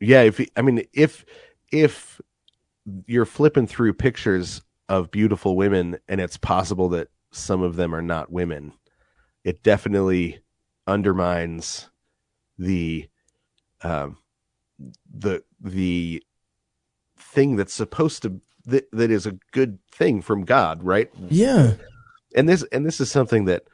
[0.00, 0.22] Yeah.
[0.22, 1.24] If, I mean, if,
[1.70, 2.20] if
[3.06, 8.02] you're flipping through pictures of beautiful women and it's possible that some of them are
[8.02, 8.72] not women,
[9.44, 10.40] it definitely
[10.86, 11.90] undermines
[12.58, 13.08] the
[13.82, 14.18] um,
[15.12, 16.22] the the
[17.16, 21.10] thing that's supposed to that, that is a good thing from God, right?
[21.28, 21.74] Yeah.
[22.34, 23.64] And this and this is something that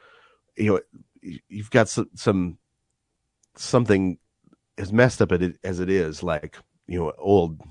[0.57, 0.81] you know
[1.49, 2.57] you've got some, some
[3.55, 4.17] something
[4.77, 7.61] as messed up as it is, like you know old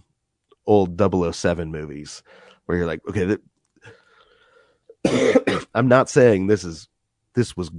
[0.66, 1.00] old
[1.34, 2.22] 007 movies
[2.66, 3.36] where you're like, okay,
[5.74, 6.88] I'm not saying this is
[7.34, 7.70] this was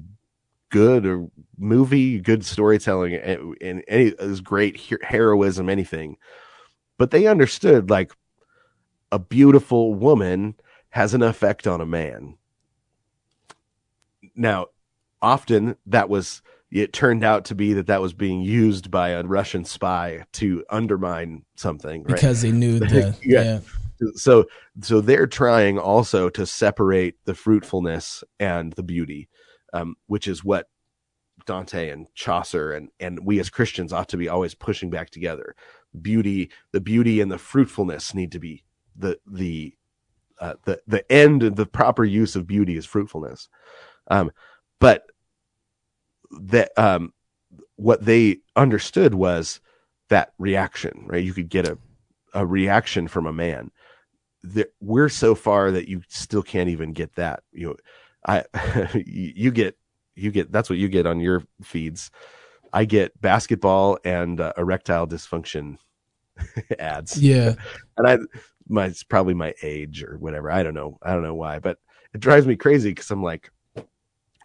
[0.70, 6.18] good or movie, good storytelling, and, and any is great heroism, anything.
[6.98, 8.12] But they understood like
[9.12, 10.56] a beautiful woman
[10.90, 12.38] has an effect on a man.
[14.36, 14.68] Now,
[15.22, 16.42] often that was
[16.82, 20.64] it turned out to be that that was being used by a Russian spy to
[20.70, 22.16] undermine something right?
[22.16, 23.44] because they knew the yeah.
[23.44, 23.60] yeah.
[24.16, 24.46] So
[24.82, 29.30] so they're trying also to separate the fruitfulness and the beauty
[29.76, 30.70] um, which is what
[31.46, 35.56] Dante and Chaucer and and we as Christians ought to be always pushing back together.
[36.02, 38.64] Beauty, the beauty and the fruitfulness need to be
[38.96, 39.76] the the
[40.40, 43.50] uh, the the end the proper use of beauty is fruitfulness.
[44.08, 44.32] Um,
[44.80, 45.04] but
[46.42, 47.14] that um,
[47.76, 49.60] what they understood was
[50.10, 51.24] that reaction, right?
[51.24, 51.78] You could get a
[52.34, 53.72] a reaction from a man.
[54.44, 57.42] That we're so far that you still can't even get that.
[57.52, 57.76] You know,
[58.28, 59.78] I you get
[60.16, 62.12] you get that's what you get on your feeds.
[62.74, 65.78] I get basketball and uh, erectile dysfunction
[66.80, 67.22] ads.
[67.22, 67.56] Yeah,
[67.98, 68.18] and I
[68.68, 70.52] my it's probably my age or whatever.
[70.52, 71.00] I don't know.
[71.02, 71.78] I don't know why, but
[72.14, 73.52] it drives me crazy because I'm like,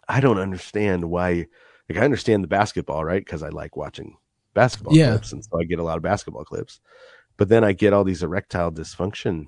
[0.07, 1.47] I don't understand why.
[1.91, 3.23] Like I understand the basketball, right?
[3.23, 4.15] Because I like watching
[4.53, 5.09] basketball yeah.
[5.09, 6.79] clips, and so I get a lot of basketball clips.
[7.35, 9.47] But then I get all these erectile dysfunction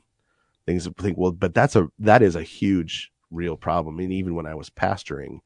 [0.65, 0.85] things.
[0.85, 3.99] I think, well, but that's a that is a huge real problem.
[3.99, 5.39] And even when I was pastoring,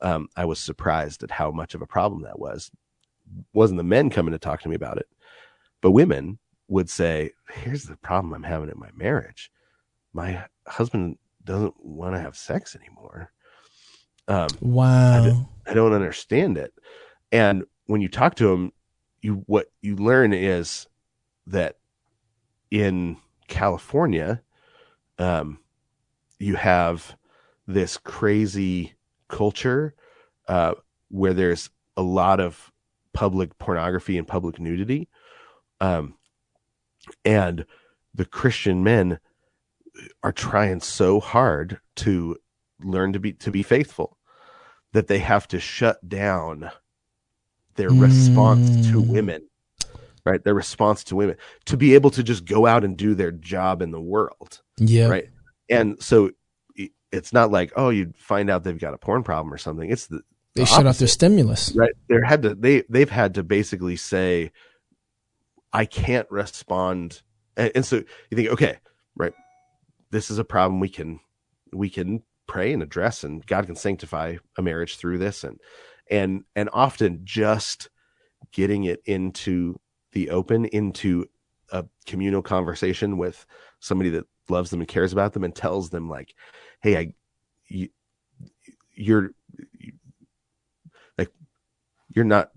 [0.00, 2.70] um, I was surprised at how much of a problem that was.
[3.52, 5.08] Wasn't the men coming to talk to me about it,
[5.82, 6.38] but women
[6.68, 9.52] would say, "Here's the problem I'm having in my marriage.
[10.14, 13.32] My husband doesn't want to have sex anymore."
[14.28, 16.74] Um, wow, I don't, I don't understand it.
[17.32, 18.72] And when you talk to him,
[19.22, 20.86] you what you learn is
[21.46, 21.76] that
[22.70, 23.16] in
[23.48, 24.42] California,
[25.18, 25.58] um,
[26.38, 27.16] you have
[27.66, 28.94] this crazy
[29.28, 29.94] culture
[30.46, 30.74] uh,
[31.08, 32.70] where there's a lot of
[33.14, 35.08] public pornography and public nudity.
[35.80, 36.14] Um,
[37.24, 37.64] and
[38.14, 39.18] the Christian men
[40.22, 42.36] are trying so hard to
[42.80, 44.17] learn to be to be faithful
[44.92, 46.70] that they have to shut down
[47.76, 48.02] their mm.
[48.02, 49.06] response to mm.
[49.08, 49.48] women
[50.24, 53.30] right their response to women to be able to just go out and do their
[53.30, 55.28] job in the world yeah right
[55.70, 56.30] and so
[57.12, 59.90] it's not like oh you find out they've got a porn problem or something.
[59.90, 60.22] It's the,
[60.54, 61.72] they the shut off their stimulus.
[61.74, 61.92] Right.
[62.08, 64.52] They had to they they've had to basically say
[65.72, 67.22] I can't respond.
[67.56, 67.96] And, and so
[68.30, 68.78] you think okay,
[69.16, 69.32] right.
[70.10, 71.20] This is a problem we can
[71.72, 75.60] we can pray and address and God can sanctify a marriage through this and
[76.10, 77.90] and and often just
[78.52, 79.78] getting it into
[80.12, 81.26] the open into
[81.70, 83.46] a communal conversation with
[83.78, 86.34] somebody that loves them and cares about them and tells them like
[86.80, 87.12] hey, I,
[87.66, 87.88] you,
[88.94, 89.30] you're
[89.78, 89.92] you,
[91.16, 91.30] like,
[92.14, 92.50] you're not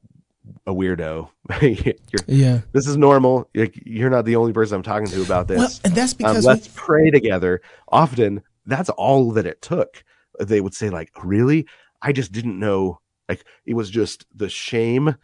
[0.65, 1.30] a weirdo.
[2.27, 3.49] yeah, this is normal.
[3.55, 5.57] Like, you're not the only person I'm talking to about this.
[5.57, 6.73] Well, and that's um, because um, let's we...
[6.76, 7.61] pray together.
[7.88, 10.03] Often, that's all that it took.
[10.39, 11.67] They would say, like, really?
[12.01, 12.99] I just didn't know.
[13.29, 15.15] Like, it was just the shame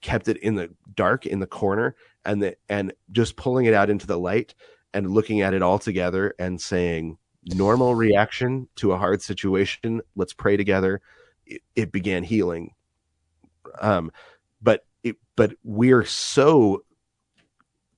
[0.00, 1.94] kept it in the dark in the corner,
[2.24, 4.54] and the and just pulling it out into the light
[4.94, 10.02] and looking at it all together and saying, normal reaction to a hard situation.
[10.16, 11.00] Let's pray together.
[11.46, 12.74] It, it began healing.
[13.80, 14.12] Um,
[14.60, 16.84] but it, but we're so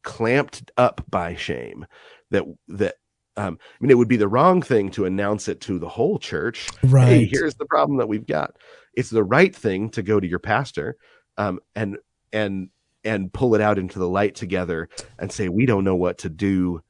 [0.03, 1.87] clamped up by shame
[2.31, 2.97] that that
[3.37, 6.19] um, I mean, it would be the wrong thing to announce it to the whole
[6.19, 6.69] church.
[6.83, 7.07] Right.
[7.07, 8.57] Hey, here's the problem that we've got.
[8.95, 10.97] It's the right thing to go to your pastor,
[11.37, 11.99] um, and
[12.33, 12.69] and
[13.03, 14.89] and pull it out into the light together
[15.19, 16.83] and say, we don't know what to do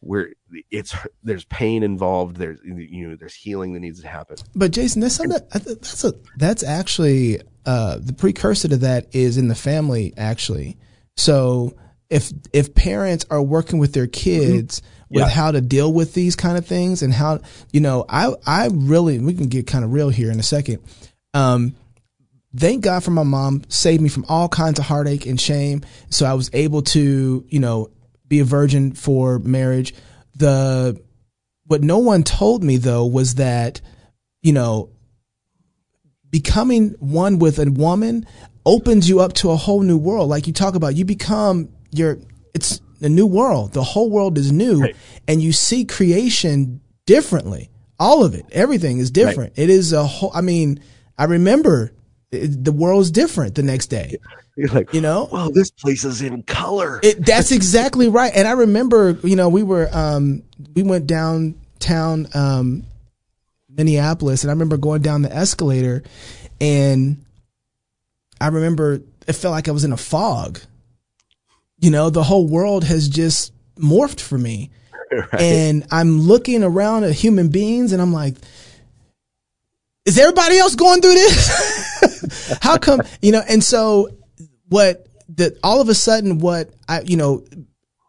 [0.00, 0.30] where
[0.70, 5.02] it's there's pain involved there's you know there's healing that needs to happen but jason
[5.02, 10.14] that's something that's a that's actually uh the precursor to that is in the family
[10.16, 10.78] actually
[11.16, 11.74] So
[12.08, 14.99] if if parents are working with their kids mm-hmm.
[15.10, 15.28] With yeah.
[15.28, 17.40] how to deal with these kind of things and how
[17.72, 20.78] you know, I I really we can get kind of real here in a second.
[21.34, 21.74] Um,
[22.56, 25.82] thank God for my mom saved me from all kinds of heartache and shame.
[26.10, 27.90] So I was able to, you know,
[28.28, 29.94] be a virgin for marriage.
[30.36, 31.00] The
[31.66, 33.80] what no one told me though was that,
[34.42, 34.90] you know,
[36.30, 38.26] becoming one with a woman
[38.64, 40.28] opens you up to a whole new world.
[40.28, 42.18] Like you talk about, you become your
[42.54, 43.72] it's a new world.
[43.72, 44.96] The whole world is new right.
[45.26, 47.70] and you see creation differently.
[47.98, 49.52] All of it, everything is different.
[49.56, 49.64] Right.
[49.64, 50.80] It is a whole I mean,
[51.18, 51.92] I remember
[52.30, 54.16] it, the world's different the next day.
[54.56, 57.00] You're like, you know, well, this place is in color.
[57.02, 58.32] It, that's exactly right.
[58.34, 60.42] And I remember, you know, we were, um,
[60.74, 62.84] we went downtown, um,
[63.68, 66.02] Minneapolis, and I remember going down the escalator,
[66.60, 67.24] and
[68.40, 70.58] I remember it felt like I was in a fog.
[71.80, 74.70] You know, the whole world has just morphed for me.
[75.12, 75.40] Right.
[75.40, 78.36] And I'm looking around at human beings and I'm like,
[80.04, 82.58] is everybody else going through this?
[82.62, 84.10] How come, you know, and so
[84.68, 87.44] what that all of a sudden what I, you know,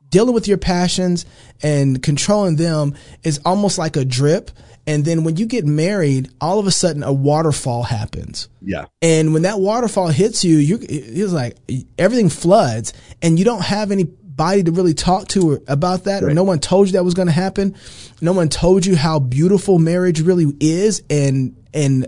[0.10, 1.26] dealing with your passions
[1.64, 4.52] and controlling them is almost like a drip.
[4.92, 8.50] And then when you get married, all of a sudden a waterfall happens.
[8.62, 8.88] Yeah.
[9.02, 11.56] And when that waterfall hits you, you it's like
[11.98, 12.92] everything floods
[13.22, 16.24] and you don't have anybody to really talk to about that.
[16.24, 16.32] Right.
[16.32, 17.78] Or no one told you that was going to happen.
[18.20, 22.08] No one told you how beautiful marriage really is and, and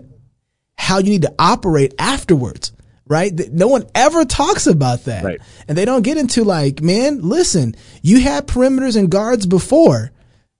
[0.76, 2.70] how you need to operate afterwards
[3.06, 3.38] right?
[3.52, 5.24] No one ever talks about that.
[5.24, 5.40] Right.
[5.68, 10.10] And they don't get into like, man, listen, you had perimeters and guards before.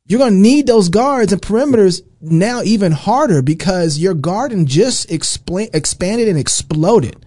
[0.07, 5.11] You're going to need those guards and perimeters now even harder because your garden just
[5.11, 7.25] explain, expanded and exploded.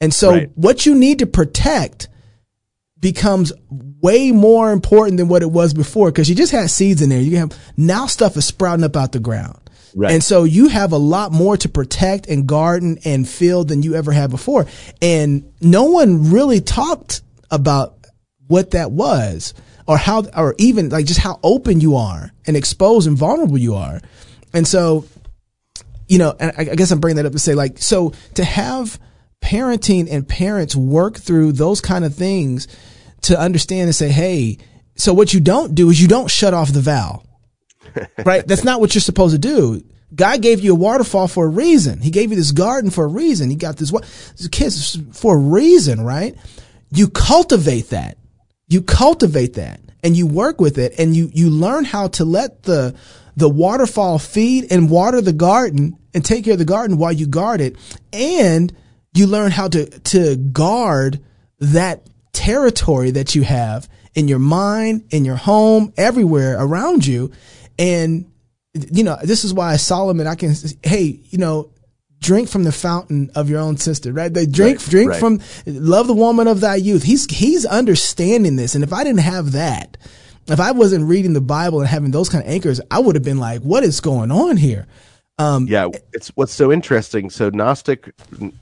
[0.00, 0.50] And so right.
[0.54, 2.08] what you need to protect
[3.00, 7.10] becomes way more important than what it was before because you just had seeds in
[7.10, 7.20] there.
[7.20, 9.58] You have now stuff is sprouting up out the ground.
[9.94, 10.12] Right.
[10.12, 13.94] And so you have a lot more to protect and garden and field than you
[13.94, 14.66] ever had before.
[15.00, 17.96] And no one really talked about
[18.46, 19.54] what that was
[19.86, 23.74] or how, or even like just how open you are and exposed and vulnerable you
[23.74, 24.00] are.
[24.52, 25.04] And so,
[26.06, 28.44] you know, and I, I guess I'm bringing that up to say like, so to
[28.44, 28.98] have
[29.40, 32.66] parenting and parents work through those kind of things
[33.22, 34.58] to understand and say, Hey,
[34.96, 37.24] so what you don't do is you don't shut off the valve
[38.24, 38.46] right?
[38.46, 39.82] That's not what you're supposed to do.
[40.14, 42.00] God gave you a waterfall for a reason.
[42.00, 43.50] He gave you this garden for a reason.
[43.50, 46.34] He got this, this kids for a reason, right?
[46.90, 48.16] You cultivate that.
[48.68, 52.62] You cultivate that and you work with it and you, you learn how to let
[52.62, 52.94] the,
[53.38, 57.26] the waterfall feed and water the garden and take care of the garden while you
[57.26, 57.76] guard it.
[58.12, 58.74] And
[59.14, 61.20] you learn how to, to guard
[61.60, 67.30] that territory that you have in your mind, in your home, everywhere around you.
[67.78, 68.28] And,
[68.74, 71.70] you know, this is why Solomon, I can, hey, you know,
[72.18, 74.34] drink from the fountain of your own sister, right?
[74.34, 75.20] They drink, right, drink right.
[75.20, 77.04] from, love the woman of thy youth.
[77.04, 78.74] He's, he's understanding this.
[78.74, 79.96] And if I didn't have that,
[80.48, 83.24] if I wasn't reading the Bible and having those kind of anchors, I would have
[83.24, 84.86] been like, what is going on here?
[85.38, 87.30] Um, yeah, it's what's so interesting.
[87.30, 88.12] So Gnostic,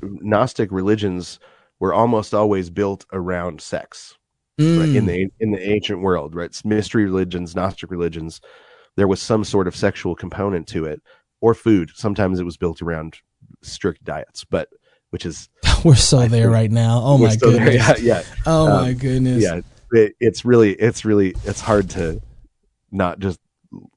[0.01, 1.39] Gnostic religions
[1.81, 4.15] were almost always built around sex
[4.61, 4.81] mm.
[4.81, 4.89] right?
[4.95, 6.47] in the in the ancient world, right?
[6.47, 8.41] It's mystery religions, Gnostic religions
[8.97, 11.01] there was some sort of sexual component to it
[11.41, 11.91] or food.
[11.95, 13.19] Sometimes it was built around
[13.63, 14.69] strict diets, but
[15.11, 15.49] which is
[15.85, 17.01] we're so I there think, right now.
[17.03, 17.75] Oh my goodness.
[17.75, 18.23] Yeah, yeah.
[18.47, 19.43] Oh um, my goodness.
[19.43, 19.61] Yeah.
[19.93, 22.21] It, it's really, it's really, it's hard to
[22.91, 23.39] not just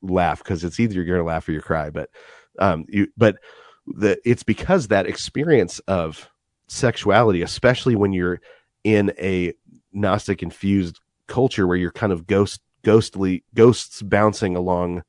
[0.02, 2.10] laugh because it's either you're to laugh or you cry, but,
[2.60, 3.38] um, you, but
[3.88, 6.30] the, it's because that experience of
[6.68, 8.40] sexuality, especially when you're
[8.84, 9.54] in a
[9.92, 15.04] Gnostic infused culture where you're kind of ghost ghostly ghosts bouncing along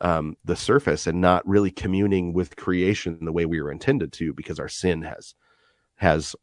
[0.00, 4.32] um, the surface and not really communing with creation the way we were intended to
[4.32, 5.34] because our sin has
[5.96, 6.34] has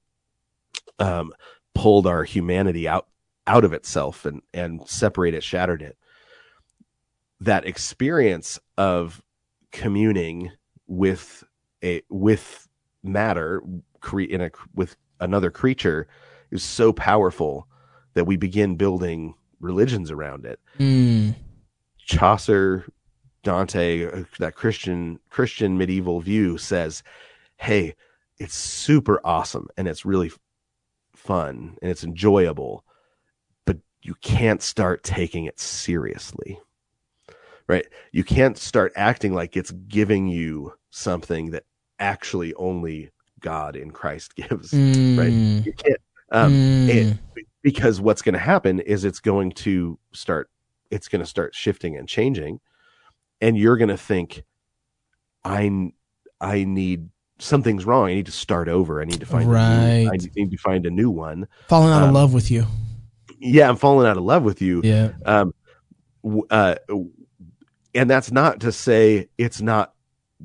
[0.99, 1.33] um,
[1.73, 3.07] pulled our humanity out
[3.47, 5.97] out of itself and and separate it, shattered it
[7.39, 9.21] that experience of
[9.71, 10.51] communing
[10.87, 11.43] with
[11.83, 12.67] a with
[13.03, 13.61] matter
[14.01, 16.07] cre- in a with another creature
[16.51, 17.67] is so powerful
[18.13, 20.59] that we begin building religions around it.
[20.79, 21.35] Mm.
[21.99, 22.85] Chaucer,
[23.43, 27.03] Dante, uh, that Christian Christian medieval view says,
[27.57, 27.95] "Hey,
[28.39, 30.31] it's super awesome and it's really
[31.15, 32.83] fun and it's enjoyable,
[34.01, 36.59] you can't start taking it seriously."
[37.67, 37.85] Right?
[38.13, 41.63] You can't start acting like it's giving you something that
[41.99, 43.11] actually only
[43.41, 44.71] God in Christ gives.
[44.71, 45.17] Mm.
[45.17, 45.65] Right?
[45.65, 45.99] You can't
[46.31, 47.17] um, mm.
[47.61, 50.49] because what's going to happen is it's going to start
[50.91, 52.59] it's going to start shifting and changing
[53.41, 54.43] and you're going to think
[55.45, 55.91] i
[56.41, 57.09] i need
[57.39, 59.61] something's wrong i need to start over i need to find Right.
[59.61, 62.51] a new, i need to find a new one Falling out of Um, love with
[62.51, 62.65] you.
[63.39, 65.11] Yeah i'm falling out of love with you Yeah.
[65.25, 65.53] um
[66.49, 66.75] uh
[67.93, 69.93] and that's not to say it's not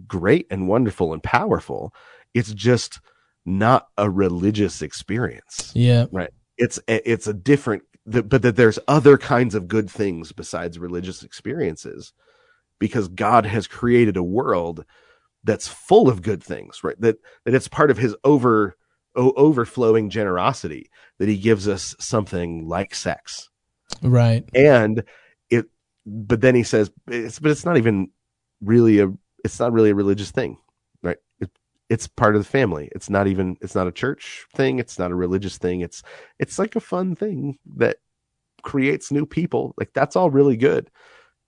[0.06, 1.94] great and wonderful and powerful
[2.34, 3.00] it's just
[3.44, 6.06] not a religious experience Yeah.
[6.12, 6.30] Right.
[6.56, 10.78] It's a, it's a different the, but that there's other kinds of good things besides
[10.78, 12.12] religious experiences
[12.78, 14.84] because God has created a world
[15.44, 18.76] that's full of good things right that that it's part of his over
[19.16, 23.48] o- overflowing generosity that he gives us something like sex.
[24.02, 24.48] Right.
[24.54, 25.04] and
[25.50, 25.66] it
[26.06, 28.08] but then he says it's but it's not even
[28.62, 29.12] really a
[29.44, 30.56] it's not really a religious thing
[31.02, 31.18] right?
[31.40, 31.50] It,
[31.88, 32.88] it's part of the family.
[32.92, 34.78] It's not even it's not a church thing.
[34.78, 35.80] It's not a religious thing.
[35.80, 36.02] It's
[36.38, 37.98] it's like a fun thing that
[38.62, 39.74] creates new people.
[39.76, 40.90] Like that's all really good.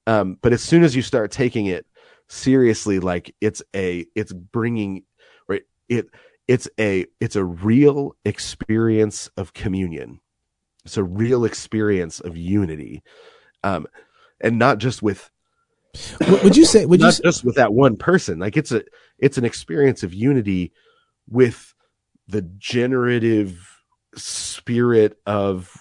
[0.07, 1.87] Um but as soon as you start taking it
[2.29, 5.05] seriously like it's a it's bringing
[5.49, 5.63] right?
[5.89, 6.09] It
[6.49, 10.21] it's a it's a real experience of communion
[10.85, 13.03] it's a real experience of unity
[13.63, 13.87] um
[14.41, 15.31] and not just with
[16.29, 16.85] Would you say?
[16.87, 17.07] Would you?
[17.07, 18.83] not Say, just with that one person like it's a
[19.19, 20.73] it's an experience of unity
[21.29, 21.75] with
[22.29, 23.59] the generative
[24.17, 25.73] spirit of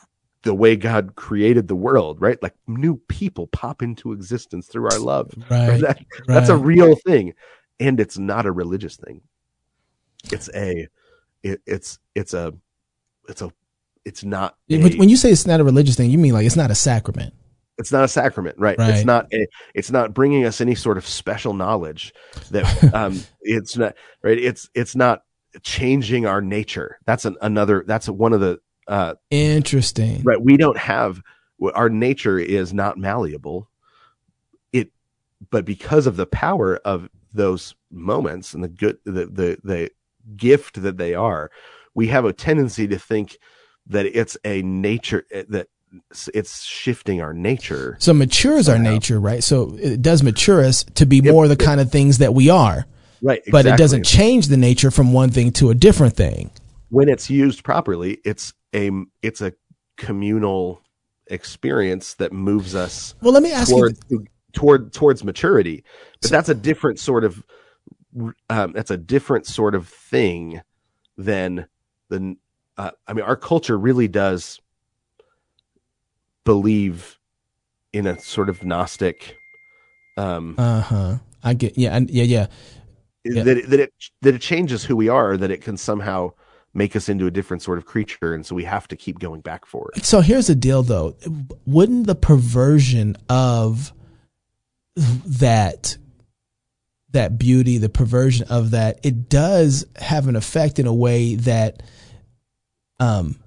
[0.43, 4.99] the way god created the world right like new people pop into existence through our
[4.99, 5.79] love right.
[5.81, 7.33] That- that's a real thing
[7.79, 9.21] and it's not a religious thing
[10.31, 10.87] it's a
[11.43, 12.53] it, it's it's a
[13.27, 13.51] it's a
[14.05, 16.45] it's not a- but when you say it's not a religious thing, you mean like
[16.45, 17.33] it's not a sacrament.
[17.77, 18.91] it's not a sacrament right, Right.
[18.93, 22.13] it's not a, it's not bringing us any sort of special knowledge
[22.51, 25.23] that um it's not right it's it's not
[25.63, 30.21] changing our nature that's an, another that's one of the uh Interesting.
[30.23, 31.21] right we don't have
[31.75, 33.69] our nature is not malleable
[34.71, 34.91] it
[35.49, 39.89] but because of the power of those moments and the good the the the
[40.35, 41.51] gift that they are
[41.95, 43.37] we have a tendency to think
[43.87, 45.67] that it's a nature that
[46.33, 49.43] it's shifting our nature So matures our nature, right?
[49.43, 52.87] So it does mature us to be more the kind of things that we are,
[53.21, 56.49] right but it doesn't change the nature from one thing to a different thing.
[56.89, 58.89] when it's used properly it's a
[59.21, 59.53] it's a
[59.97, 60.81] communal
[61.27, 63.75] experience that moves us Well, let me ask you.
[63.77, 63.97] toward
[64.53, 65.83] toward towards maturity
[66.21, 67.43] but that's a different sort of
[68.49, 70.61] um, that's a different sort of thing
[71.17, 71.67] than
[72.09, 72.35] the
[72.77, 74.59] uh, i mean our culture really does
[76.43, 77.19] believe
[77.93, 79.35] in a sort of gnostic
[80.17, 81.17] um Uh huh.
[81.43, 81.77] I get.
[81.77, 81.95] Yeah.
[81.95, 82.23] I, yeah.
[82.23, 82.47] Yeah.
[83.25, 83.43] yeah.
[83.43, 86.31] that it, that it that it changes who we are that it can somehow
[86.73, 89.41] make us into a different sort of creature and so we have to keep going
[89.41, 91.15] back for it So here's the deal, though.
[91.65, 93.93] Wouldn't the perversion of
[94.95, 95.97] that
[97.13, 101.81] that beauty, the perversion of that, it does have an effect in a way that
[102.99, 103.39] um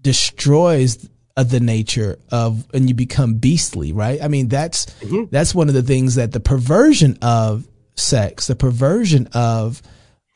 [0.00, 4.22] destroys uh, the nature of and you become beastly, right?
[4.22, 5.30] I mean, that's Mhm.
[5.30, 7.66] that's one of the things that the perversion of
[7.96, 9.82] sex, the perversion of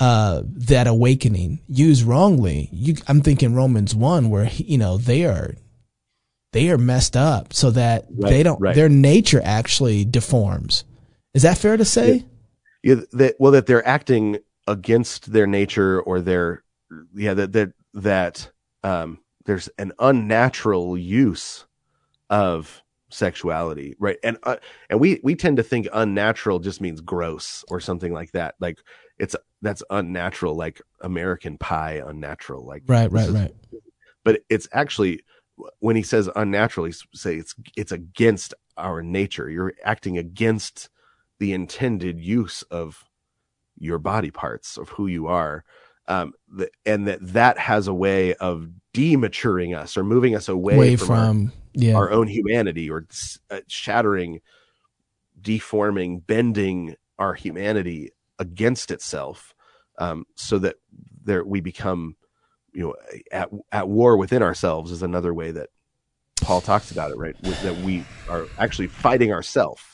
[0.00, 2.68] uh, that awakening used wrongly.
[2.72, 5.54] You, I'm thinking Romans one, where you know they are
[6.52, 8.74] they are messed up, so that Right, they don't right.
[8.74, 10.84] their nature actually deforms.
[11.34, 12.24] Is that fair to say?
[12.82, 16.62] yeah, that well that they're acting against their nature or their
[17.14, 18.50] yeah that that that
[18.82, 21.66] um there's an unnatural use
[22.30, 24.56] of sexuality right and uh,
[24.88, 28.78] and we we tend to think unnatural just means gross or something like that like
[29.18, 33.54] it's that's unnatural like american pie unnatural like Right, right, is- right.
[34.24, 35.20] but it's actually
[35.80, 40.88] when he says unnatural he say it's it's against our nature you're acting against
[41.42, 43.02] the intended use of
[43.76, 45.64] your body parts of who you are
[46.06, 50.76] um the, and that that has a way of dematuring us or moving us away,
[50.76, 53.08] Away from, from, yeah, our, our own humanity or
[53.50, 54.40] uh, shattering
[55.40, 59.52] deforming bending our humanity against itself
[59.98, 60.76] um so that
[61.24, 62.14] there we become
[62.72, 62.94] you know
[63.32, 65.70] at at war within ourselves is another way that
[66.40, 67.36] Paul talks about it right?
[67.42, 69.91] That we are actually fighting ourselves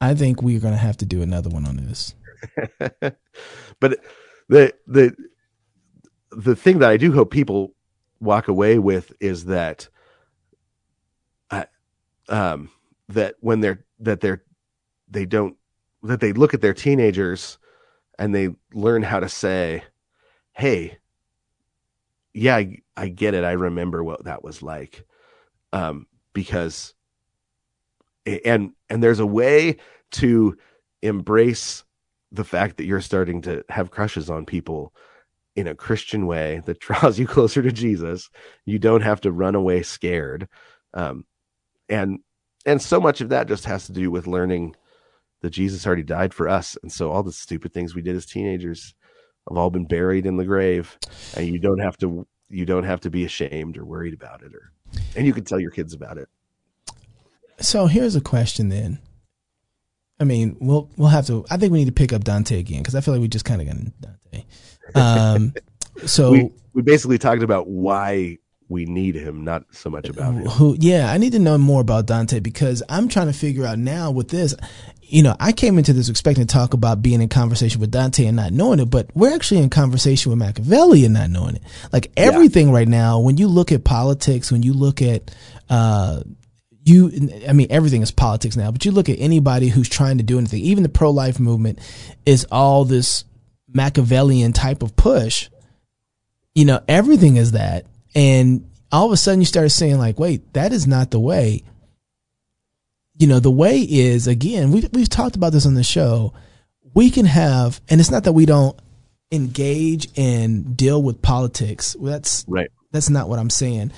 [0.00, 2.14] I think we're gonna have to do another one on this.
[3.80, 4.00] but
[4.48, 5.14] the the
[6.30, 7.74] the thing that I do hope people
[8.20, 9.88] walk away with is that
[11.50, 11.66] I,
[12.28, 12.70] um
[13.08, 14.42] that when they're that they're
[15.08, 15.56] they don't
[16.02, 17.58] that they look at their teenagers
[18.18, 19.84] and they learn how to say
[20.52, 20.98] hey
[22.34, 23.44] yeah, I, I get it.
[23.44, 25.06] I remember what that was like.
[25.72, 26.92] Um, because,
[28.26, 29.76] and, and there's a way
[30.12, 30.56] to
[31.02, 31.84] embrace
[32.32, 34.92] the fact that you're starting to have crushes on people
[35.56, 38.30] in a Christian way that draws you closer to Jesus.
[38.64, 40.48] You don't have to run away scared.
[40.92, 41.24] Um,
[41.88, 42.20] and,
[42.66, 44.74] and so much of that just has to do with learning
[45.42, 46.76] that Jesus already died for us.
[46.82, 48.94] And so all the stupid things we did as teenagers
[49.48, 50.98] have all been buried in the grave
[51.36, 54.54] and you don't have to, you don't have to be ashamed or worried about it
[54.54, 54.72] or,
[55.14, 56.28] and you can tell your kids about it.
[57.60, 58.98] So here's a question then.
[60.20, 61.44] I mean, we'll we'll have to.
[61.50, 63.44] I think we need to pick up Dante again because I feel like we just
[63.44, 64.44] kind of got Dante.
[64.94, 65.54] Um,
[66.06, 70.46] so we, we basically talked about why we need him, not so much about him.
[70.46, 70.76] Who?
[70.78, 74.10] Yeah, I need to know more about Dante because I'm trying to figure out now
[74.10, 74.54] with this.
[75.02, 78.24] You know, I came into this expecting to talk about being in conversation with Dante
[78.24, 81.62] and not knowing it, but we're actually in conversation with Machiavelli and not knowing it.
[81.92, 82.74] Like everything yeah.
[82.74, 85.30] right now, when you look at politics, when you look at
[85.68, 86.22] uh,
[86.84, 90.24] you i mean everything is politics now but you look at anybody who's trying to
[90.24, 91.78] do anything even the pro-life movement
[92.26, 93.24] is all this
[93.74, 95.50] machiavellian type of push.
[96.54, 97.84] You know everything is that.
[98.14, 101.62] And all of a sudden you start saying like wait that is not the way.
[103.18, 106.32] You know the way is again we've, we've talked about this on the show.
[106.94, 108.78] We can have and it's not that we don't
[109.32, 111.96] engage and deal with politics.
[112.00, 113.90] That's right that's not what I'm saying.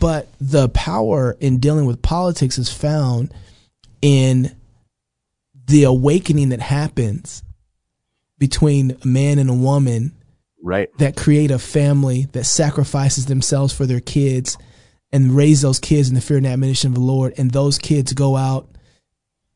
[0.00, 3.34] But the power in dealing with politics is found
[4.00, 4.56] in
[5.66, 7.42] the awakening that happens
[8.38, 10.14] between a man and a woman
[10.62, 14.56] right that create a family that sacrifices themselves for their kids
[15.12, 18.14] and raise those kids in the fear and admonition of the Lord and those kids
[18.14, 18.66] go out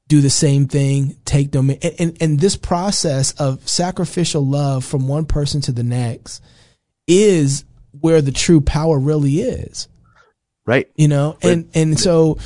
[0.06, 5.09] do the same thing take them and, and, and this process of sacrificial love from
[5.09, 6.43] one person to the next
[7.09, 7.64] is
[8.01, 9.89] where the true power really is.
[10.66, 10.89] Right.
[10.94, 11.52] You know, right.
[11.52, 12.39] and and so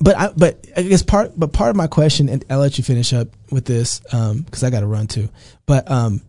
[0.00, 2.84] but I but I guess part but part of my question and I'll let you
[2.84, 5.28] finish up with this um cuz I got to run too.
[5.64, 6.20] But um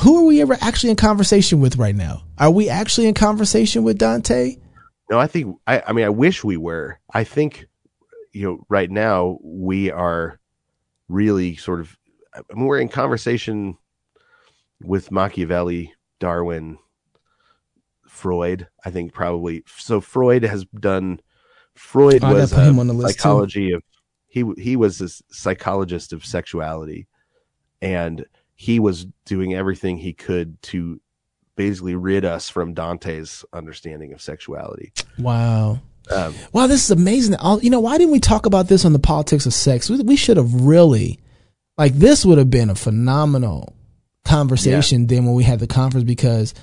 [0.00, 2.24] who are we ever actually in conversation with right now?
[2.38, 4.56] Are we actually in conversation with Dante?
[5.10, 6.98] No, I think I I mean I wish we were.
[7.12, 7.66] I think
[8.32, 10.38] you know right now we are
[11.08, 11.96] really sort of
[12.34, 13.76] I mean, we're in conversation
[14.82, 16.78] with Machiavelli, Darwin,
[18.14, 18.68] Freud.
[18.84, 20.00] I think probably so.
[20.00, 21.20] Freud has done.
[21.74, 23.76] Freud oh, was a psychology too.
[23.76, 23.82] of
[24.28, 27.08] he he was a psychologist of sexuality,
[27.82, 28.24] and
[28.54, 31.00] he was doing everything he could to
[31.56, 34.92] basically rid us from Dante's understanding of sexuality.
[35.18, 35.80] Wow.
[36.10, 37.36] Um, wow, this is amazing.
[37.62, 39.88] You know, why didn't we talk about this on the politics of sex?
[39.88, 41.18] We, we should have really,
[41.78, 43.74] like, this would have been a phenomenal
[44.24, 45.06] conversation yeah.
[45.08, 46.54] then when we had the conference because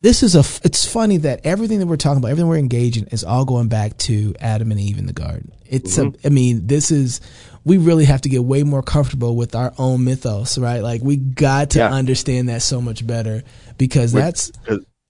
[0.00, 3.24] this is a it's funny that everything that we're talking about everything we're engaging is
[3.24, 6.14] all going back to adam and eve in the garden it's mm-hmm.
[6.24, 7.20] a, i mean this is
[7.64, 11.16] we really have to get way more comfortable with our own mythos right like we
[11.16, 11.92] got to yeah.
[11.92, 13.42] understand that so much better
[13.76, 14.52] because that's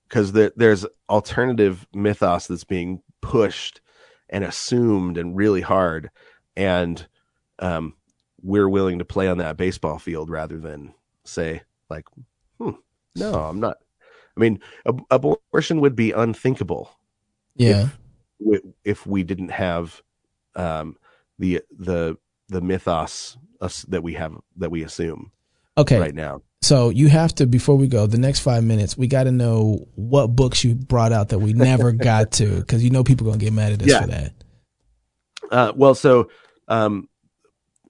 [0.08, 3.80] because there, there's alternative mythos that's being pushed
[4.30, 6.10] and assumed and really hard
[6.56, 7.06] and
[7.60, 7.94] um,
[8.42, 10.94] we're willing to play on that baseball field rather than
[11.24, 12.04] say like
[12.58, 12.70] hmm,
[13.16, 13.78] no i'm not
[14.38, 16.90] I mean, ab- abortion would be unthinkable.
[17.56, 17.88] Yeah.
[18.38, 20.00] If, if we didn't have
[20.54, 20.96] um,
[21.38, 22.16] the the
[22.48, 23.36] the mythos
[23.88, 25.32] that we have that we assume.
[25.76, 25.98] Okay.
[25.98, 26.42] Right now.
[26.62, 28.96] So you have to before we go the next five minutes.
[28.96, 32.82] We got to know what books you brought out that we never got to because
[32.82, 34.00] you know people gonna get mad at us yeah.
[34.00, 34.32] for that.
[35.50, 36.30] Uh, well, so
[36.68, 37.08] um,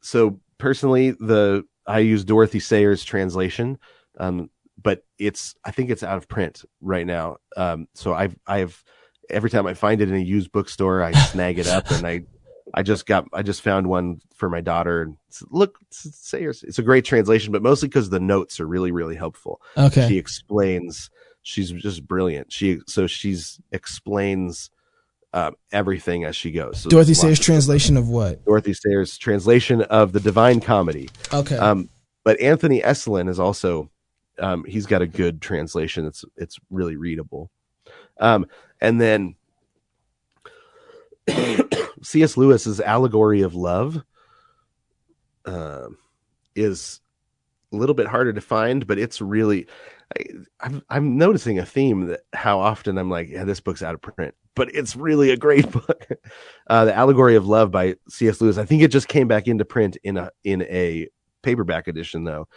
[0.03, 3.79] so personally, the I use Dorothy Sayers' translation.
[4.19, 4.51] Um,
[4.81, 7.39] but it's I think it's out of print right now.
[7.57, 8.83] Um, so I've I've
[9.31, 12.23] every time I find it in a used bookstore, I snag it up, and I
[12.75, 15.03] I just got I just found one for my daughter.
[15.03, 15.17] And
[15.51, 19.61] look, Sayers, it's a great translation, but mostly because the notes are really really helpful.
[19.77, 21.11] Okay, she explains.
[21.43, 22.53] She's just brilliant.
[22.53, 24.71] She so she's explains
[25.33, 26.81] uh, everything as she goes.
[26.81, 28.45] So Dorothy Sayers' translation of what?
[28.45, 31.09] Dorothy Sayers' translation of the Divine Comedy.
[31.33, 31.57] Okay.
[31.57, 31.89] Um,
[32.25, 33.91] but Anthony Esolen is also
[34.39, 36.07] um, he's got a good translation.
[36.07, 37.51] It's it's really readable.
[38.19, 38.47] Um,
[38.81, 39.35] and then
[42.03, 42.37] C.S.
[42.37, 44.03] Lewis's Allegory of Love
[45.45, 45.89] uh,
[46.55, 47.01] is
[47.73, 49.67] a little bit harder to find, but it's really
[50.17, 50.25] I,
[50.61, 54.03] I'm I'm noticing a theme that how often I'm like, yeah, this book's out of
[54.03, 56.09] print, but it's really a great book.
[56.69, 58.41] Uh, the Allegory of Love by C.S.
[58.41, 58.59] Lewis.
[58.59, 61.09] I think it just came back into print in a in a
[61.43, 62.49] paperback edition though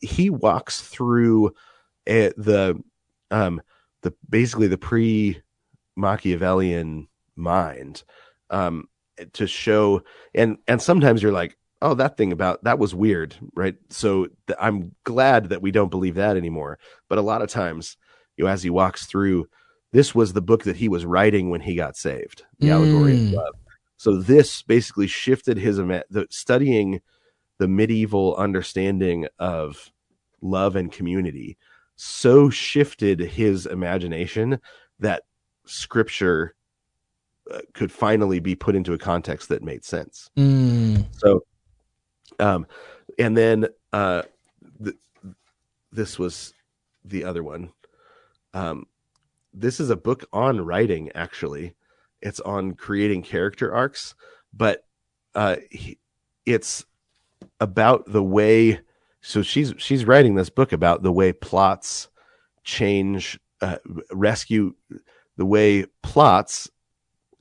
[0.00, 1.54] he walks through
[2.08, 2.80] a, the
[3.30, 3.60] um,
[4.02, 5.40] the basically the pre
[5.96, 8.04] Machiavellian mind
[8.50, 8.88] um,
[9.32, 10.02] to show
[10.34, 13.76] and and sometimes you're like oh that thing about that was weird right?
[13.90, 16.78] So th- i'm glad that we don't believe that anymore.
[17.08, 17.96] But a lot of times
[18.36, 19.48] you know as he walks through
[19.92, 23.18] this was the book that he was writing when he got saved the allegory of
[23.20, 23.34] Mm.
[23.34, 23.54] love
[23.96, 27.00] so this basically shifted his the studying
[27.58, 29.90] the medieval understanding of
[30.42, 31.56] love and community
[31.96, 34.60] so shifted his imagination
[35.00, 35.22] that
[35.64, 36.54] scripture
[37.50, 40.30] uh, could finally be put into a context that made sense.
[40.36, 41.04] Mm.
[41.12, 41.44] so
[42.38, 42.66] um
[43.18, 44.22] and then uh
[44.82, 44.96] th-
[45.92, 46.52] this was
[47.04, 47.72] the other one.
[48.52, 48.86] Um
[49.54, 51.74] this is a book on writing actually.
[52.20, 54.14] It's on creating character arcs
[54.52, 54.84] but
[55.34, 55.98] uh he,
[56.44, 56.84] it's
[57.60, 58.80] about the way
[59.20, 62.08] so she's she's writing this book about the way plots
[62.64, 63.78] change uh,
[64.12, 64.74] rescue
[65.36, 66.70] the way plots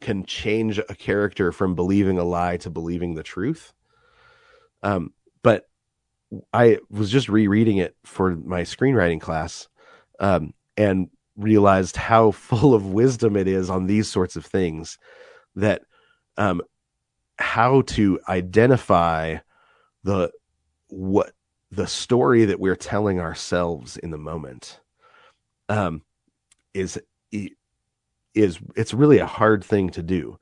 [0.02, 3.74] can change a character from believing a lie to believing the truth.
[4.84, 5.14] Um
[5.44, 5.68] but
[6.52, 9.68] i was just rereading it for my screenwriting class
[10.20, 14.98] um and realized how full of wisdom it is on these sorts of things
[15.56, 15.84] that
[16.38, 16.62] um
[17.38, 19.38] how to identify
[20.06, 20.32] the
[20.90, 21.34] what
[21.72, 24.82] the story that we're telling ourselves in the moment
[25.70, 26.02] um
[26.74, 27.00] is
[28.34, 30.38] is it's really a hard thing to do.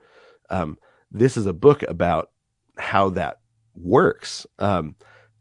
[0.49, 0.77] Um
[1.11, 2.29] this is a book about
[2.77, 3.37] how that
[3.75, 4.95] works um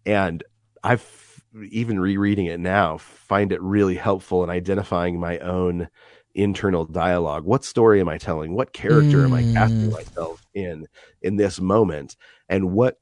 [0.07, 0.43] and
[0.85, 5.89] i've even rereading it now find it really helpful in identifying my own
[6.35, 7.45] internal dialogue.
[7.45, 8.55] What story am i telling?
[8.55, 9.93] What character am i casting Mm.
[9.93, 10.87] myself in
[11.23, 12.17] in this moment?
[12.49, 12.99] And what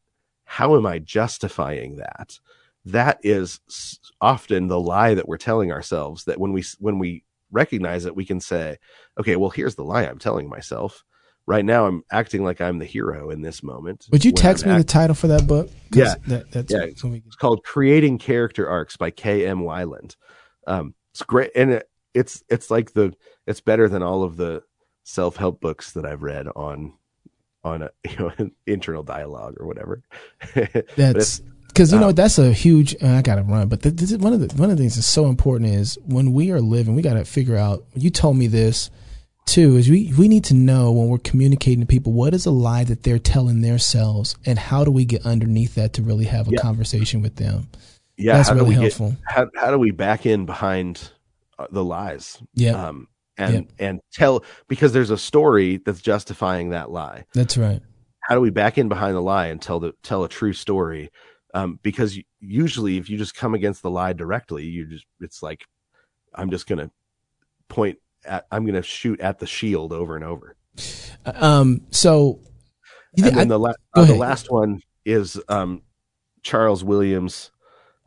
[0.54, 2.38] how am i justifying that
[2.84, 3.60] that is
[4.20, 7.22] often the lie that we're telling ourselves that when we when we
[7.52, 8.76] recognize it we can say
[9.18, 11.04] okay well here's the lie i'm telling myself
[11.46, 14.72] right now i'm acting like i'm the hero in this moment Would you text I'm
[14.72, 15.70] me the title for that book?
[15.92, 16.14] Yeah.
[16.26, 16.86] that, that's Yeah.
[17.00, 20.16] can- it's called creating character arcs by km Weiland
[20.66, 23.12] um it's great and it, it's it's like the
[23.46, 24.62] it's better than all of the
[25.04, 26.92] self-help books that i've read on
[27.64, 28.32] on a you know
[28.66, 30.02] internal dialogue or whatever
[30.96, 32.94] That's because you know um, that's a huge.
[33.00, 34.96] And I gotta run, but th- this is one of the one of the things
[34.96, 37.84] that's so important is when we are living, we gotta figure out.
[37.94, 38.90] You told me this
[39.46, 39.76] too.
[39.76, 42.82] Is we we need to know when we're communicating to people what is a lie
[42.84, 46.52] that they're telling themselves, and how do we get underneath that to really have a
[46.52, 46.60] Yeah.
[46.60, 47.68] conversation with them.
[48.16, 49.10] yeah that's how do really we helpful.
[49.10, 51.12] get how, how do we back in behind
[51.58, 53.06] uh, the lies yeah, um
[53.48, 57.80] and and tell because there's a story that's justifying that lie that's right.
[58.20, 61.10] how do we back in behind the lie and tell the tell a true story
[61.54, 65.64] um, because usually if you just come against the lie directly you just it's like
[66.34, 66.90] i'm just gonna
[67.68, 70.56] point at i'm gonna shoot at the shield over and over
[71.26, 71.82] Um.
[71.90, 72.40] So.
[73.16, 75.82] And then I- the, la- uh, the last one is um,
[76.42, 77.50] charles williams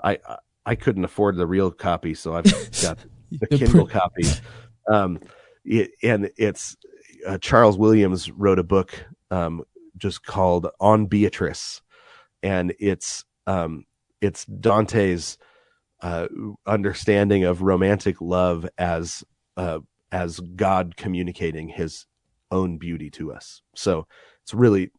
[0.01, 0.19] I,
[0.65, 2.43] I couldn't afford the real copy so i've
[2.81, 2.97] got
[3.29, 4.23] the the Kindle copy.
[4.89, 5.19] Um,
[5.65, 6.75] it, and it's
[7.25, 8.93] uh, Charles Williams wrote a book
[9.31, 9.63] um,
[9.97, 11.81] just called On Beatrice,
[12.41, 13.85] and it's um,
[14.21, 15.37] it's Dante's
[16.01, 16.27] uh,
[16.65, 19.23] understanding of romantic love as
[19.57, 19.79] uh,
[20.11, 22.05] as God communicating His
[22.51, 23.61] own beauty to us.
[23.75, 24.07] So
[24.43, 24.91] it's really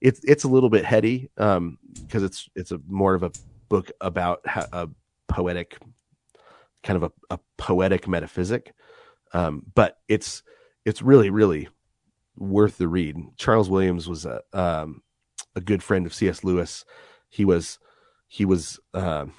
[0.00, 3.32] it's it's a little bit heady because it's it's a more of a
[3.68, 4.88] book about how, a
[5.28, 5.78] poetic
[6.82, 8.72] kind of a, a poetic metaphysic
[9.32, 10.42] um, but it's
[10.84, 11.68] it's really really
[12.36, 13.16] worth the read.
[13.36, 15.02] Charles williams was a um,
[15.54, 16.84] a good friend of cs lewis.
[17.28, 17.78] He was
[18.28, 19.34] he was um,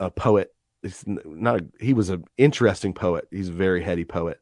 [0.00, 0.54] a poet.
[0.82, 3.26] It's not a, he was an interesting poet.
[3.30, 4.40] He's a very heady poet.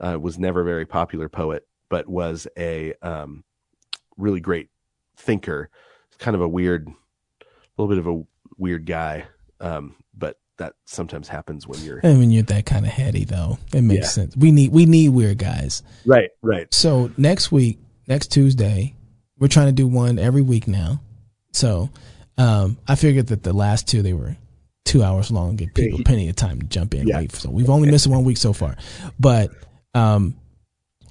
[0.00, 3.44] Uh, was never a very popular poet but was a um,
[4.16, 4.68] really great
[5.16, 5.70] thinker.
[6.18, 7.44] Kind of a weird a
[7.82, 8.22] little bit of a
[8.56, 9.26] weird guy.
[9.60, 9.96] Um,
[10.58, 14.06] that sometimes happens when you're and when you're that kind of heady, though, it makes
[14.06, 14.10] Yeah.
[14.10, 14.36] sense.
[14.36, 15.82] We need we need weird guys.
[16.04, 18.94] right right So next week, next Tuesday,
[19.38, 21.00] we're trying to do one every week now.
[21.52, 21.90] So
[22.36, 24.36] um, I figured that the last two they were
[24.84, 27.06] two hours long, give people plenty of time to jump in.
[27.08, 27.18] Yeah.
[27.18, 28.76] Wait, so we've only missed one week so far.
[29.20, 29.50] But
[29.94, 30.36] um,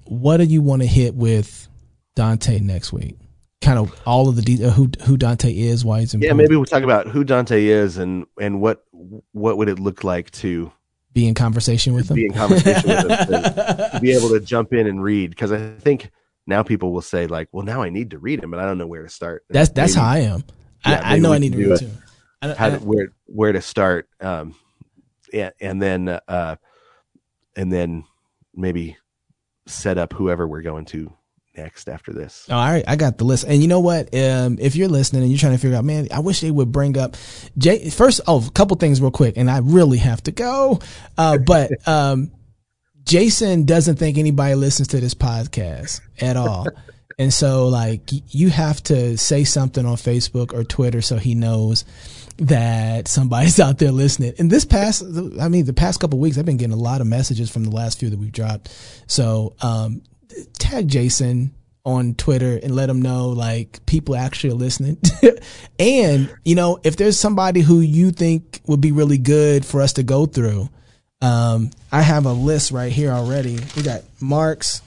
[0.05, 1.67] what do you want to hit with
[2.15, 3.17] Dante next week?
[3.61, 6.37] Kind of all of the de- uh, who who Dante is, why he's important.
[6.37, 8.83] yeah maybe we'll talk about who dante is and and what
[9.31, 10.71] what would it look like to
[11.13, 12.15] be in conversation with him.
[12.15, 15.57] be in conversation with him to, be able to jump in and read because i
[15.79, 16.11] think
[16.45, 18.77] now people will say like well now i need to read him but i don't
[18.77, 20.43] know where to start That's that's Maybe how I am.
[20.85, 21.79] Yeah, I, I know I need to read it.
[21.79, 21.91] too.
[22.43, 24.53] I, how I- where where to start um
[25.33, 26.55] and, and then uh,
[27.55, 28.03] and then
[28.53, 28.97] maybe
[29.65, 31.11] set up whoever we're going to
[31.57, 32.47] next after this.
[32.49, 33.45] All right, I got the list.
[33.47, 34.13] And you know what?
[34.13, 36.71] Um, if you're listening and you're trying to figure out, man, I wish they would
[36.71, 37.15] bring up
[37.57, 37.89] Jay.
[37.89, 40.79] First, oh, a couple things real quick, and I really have to go.
[41.17, 42.31] Uh, but um,
[43.03, 46.67] Jason doesn't think anybody listens to this podcast at all.
[47.19, 51.83] And so, like, you have to say something on Facebook or Twitter so he knows
[52.37, 54.33] that somebody's out there listening.
[54.37, 55.03] And this past,
[55.39, 57.71] I mean, the past couple weeks, I've been getting a lot of messages from the
[57.71, 58.69] last few that we've dropped.
[59.07, 60.03] So, um,
[60.59, 61.53] tag Jason
[61.85, 64.97] on Twitter and let him know like people actually are listening.
[65.79, 69.93] and, you know, if there's somebody who you think would be really good for us
[69.93, 70.69] to go through,
[71.21, 73.57] um, I have a list right here already.
[73.75, 74.81] We got Marx,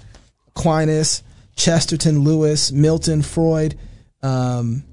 [0.48, 1.22] Aquinas,
[1.56, 3.78] Chesterton, Lewis, Milton, Freud.
[4.22, 4.84] Um,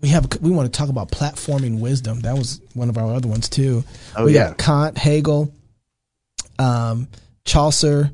[0.00, 2.20] we have we want to talk about platforming wisdom.
[2.20, 3.84] That was one of our other ones too.
[4.14, 5.52] Oh we yeah, got Kant, Hegel,
[6.58, 7.08] um,
[7.44, 8.10] Chaucer,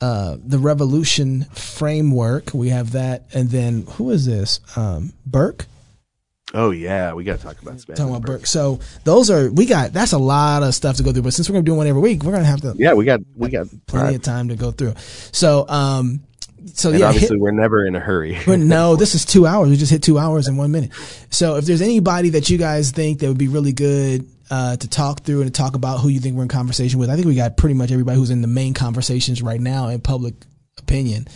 [0.00, 2.54] uh, the Revolution framework.
[2.54, 4.60] We have that, and then who is this?
[4.76, 5.66] Um, Burke.
[6.52, 7.98] Oh yeah, we got to talk about Spanish.
[7.98, 8.46] Talking about Burke.
[8.46, 9.92] So those are we got.
[9.92, 11.22] That's a lot of stuff to go through.
[11.22, 12.74] But since we're gonna do one every week, we're gonna have to.
[12.76, 14.94] Yeah, we got we got plenty of time to go through.
[15.32, 16.20] So um,
[16.74, 18.38] so and yeah, obviously hit, we're never in a hurry.
[18.46, 19.70] no, this is two hours.
[19.70, 20.92] We just hit two hours in one minute.
[21.30, 24.88] So if there's anybody that you guys think that would be really good uh, to
[24.88, 27.26] talk through and to talk about who you think we're in conversation with, I think
[27.26, 30.34] we got pretty much everybody who's in the main conversations right now in public
[30.78, 31.26] opinion.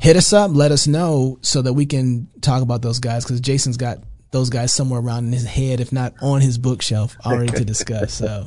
[0.00, 3.40] Hit us up, let us know so that we can talk about those guys because
[3.40, 3.98] Jason's got
[4.30, 8.14] those guys somewhere around in his head, if not on his bookshelf, already to discuss.
[8.14, 8.46] So.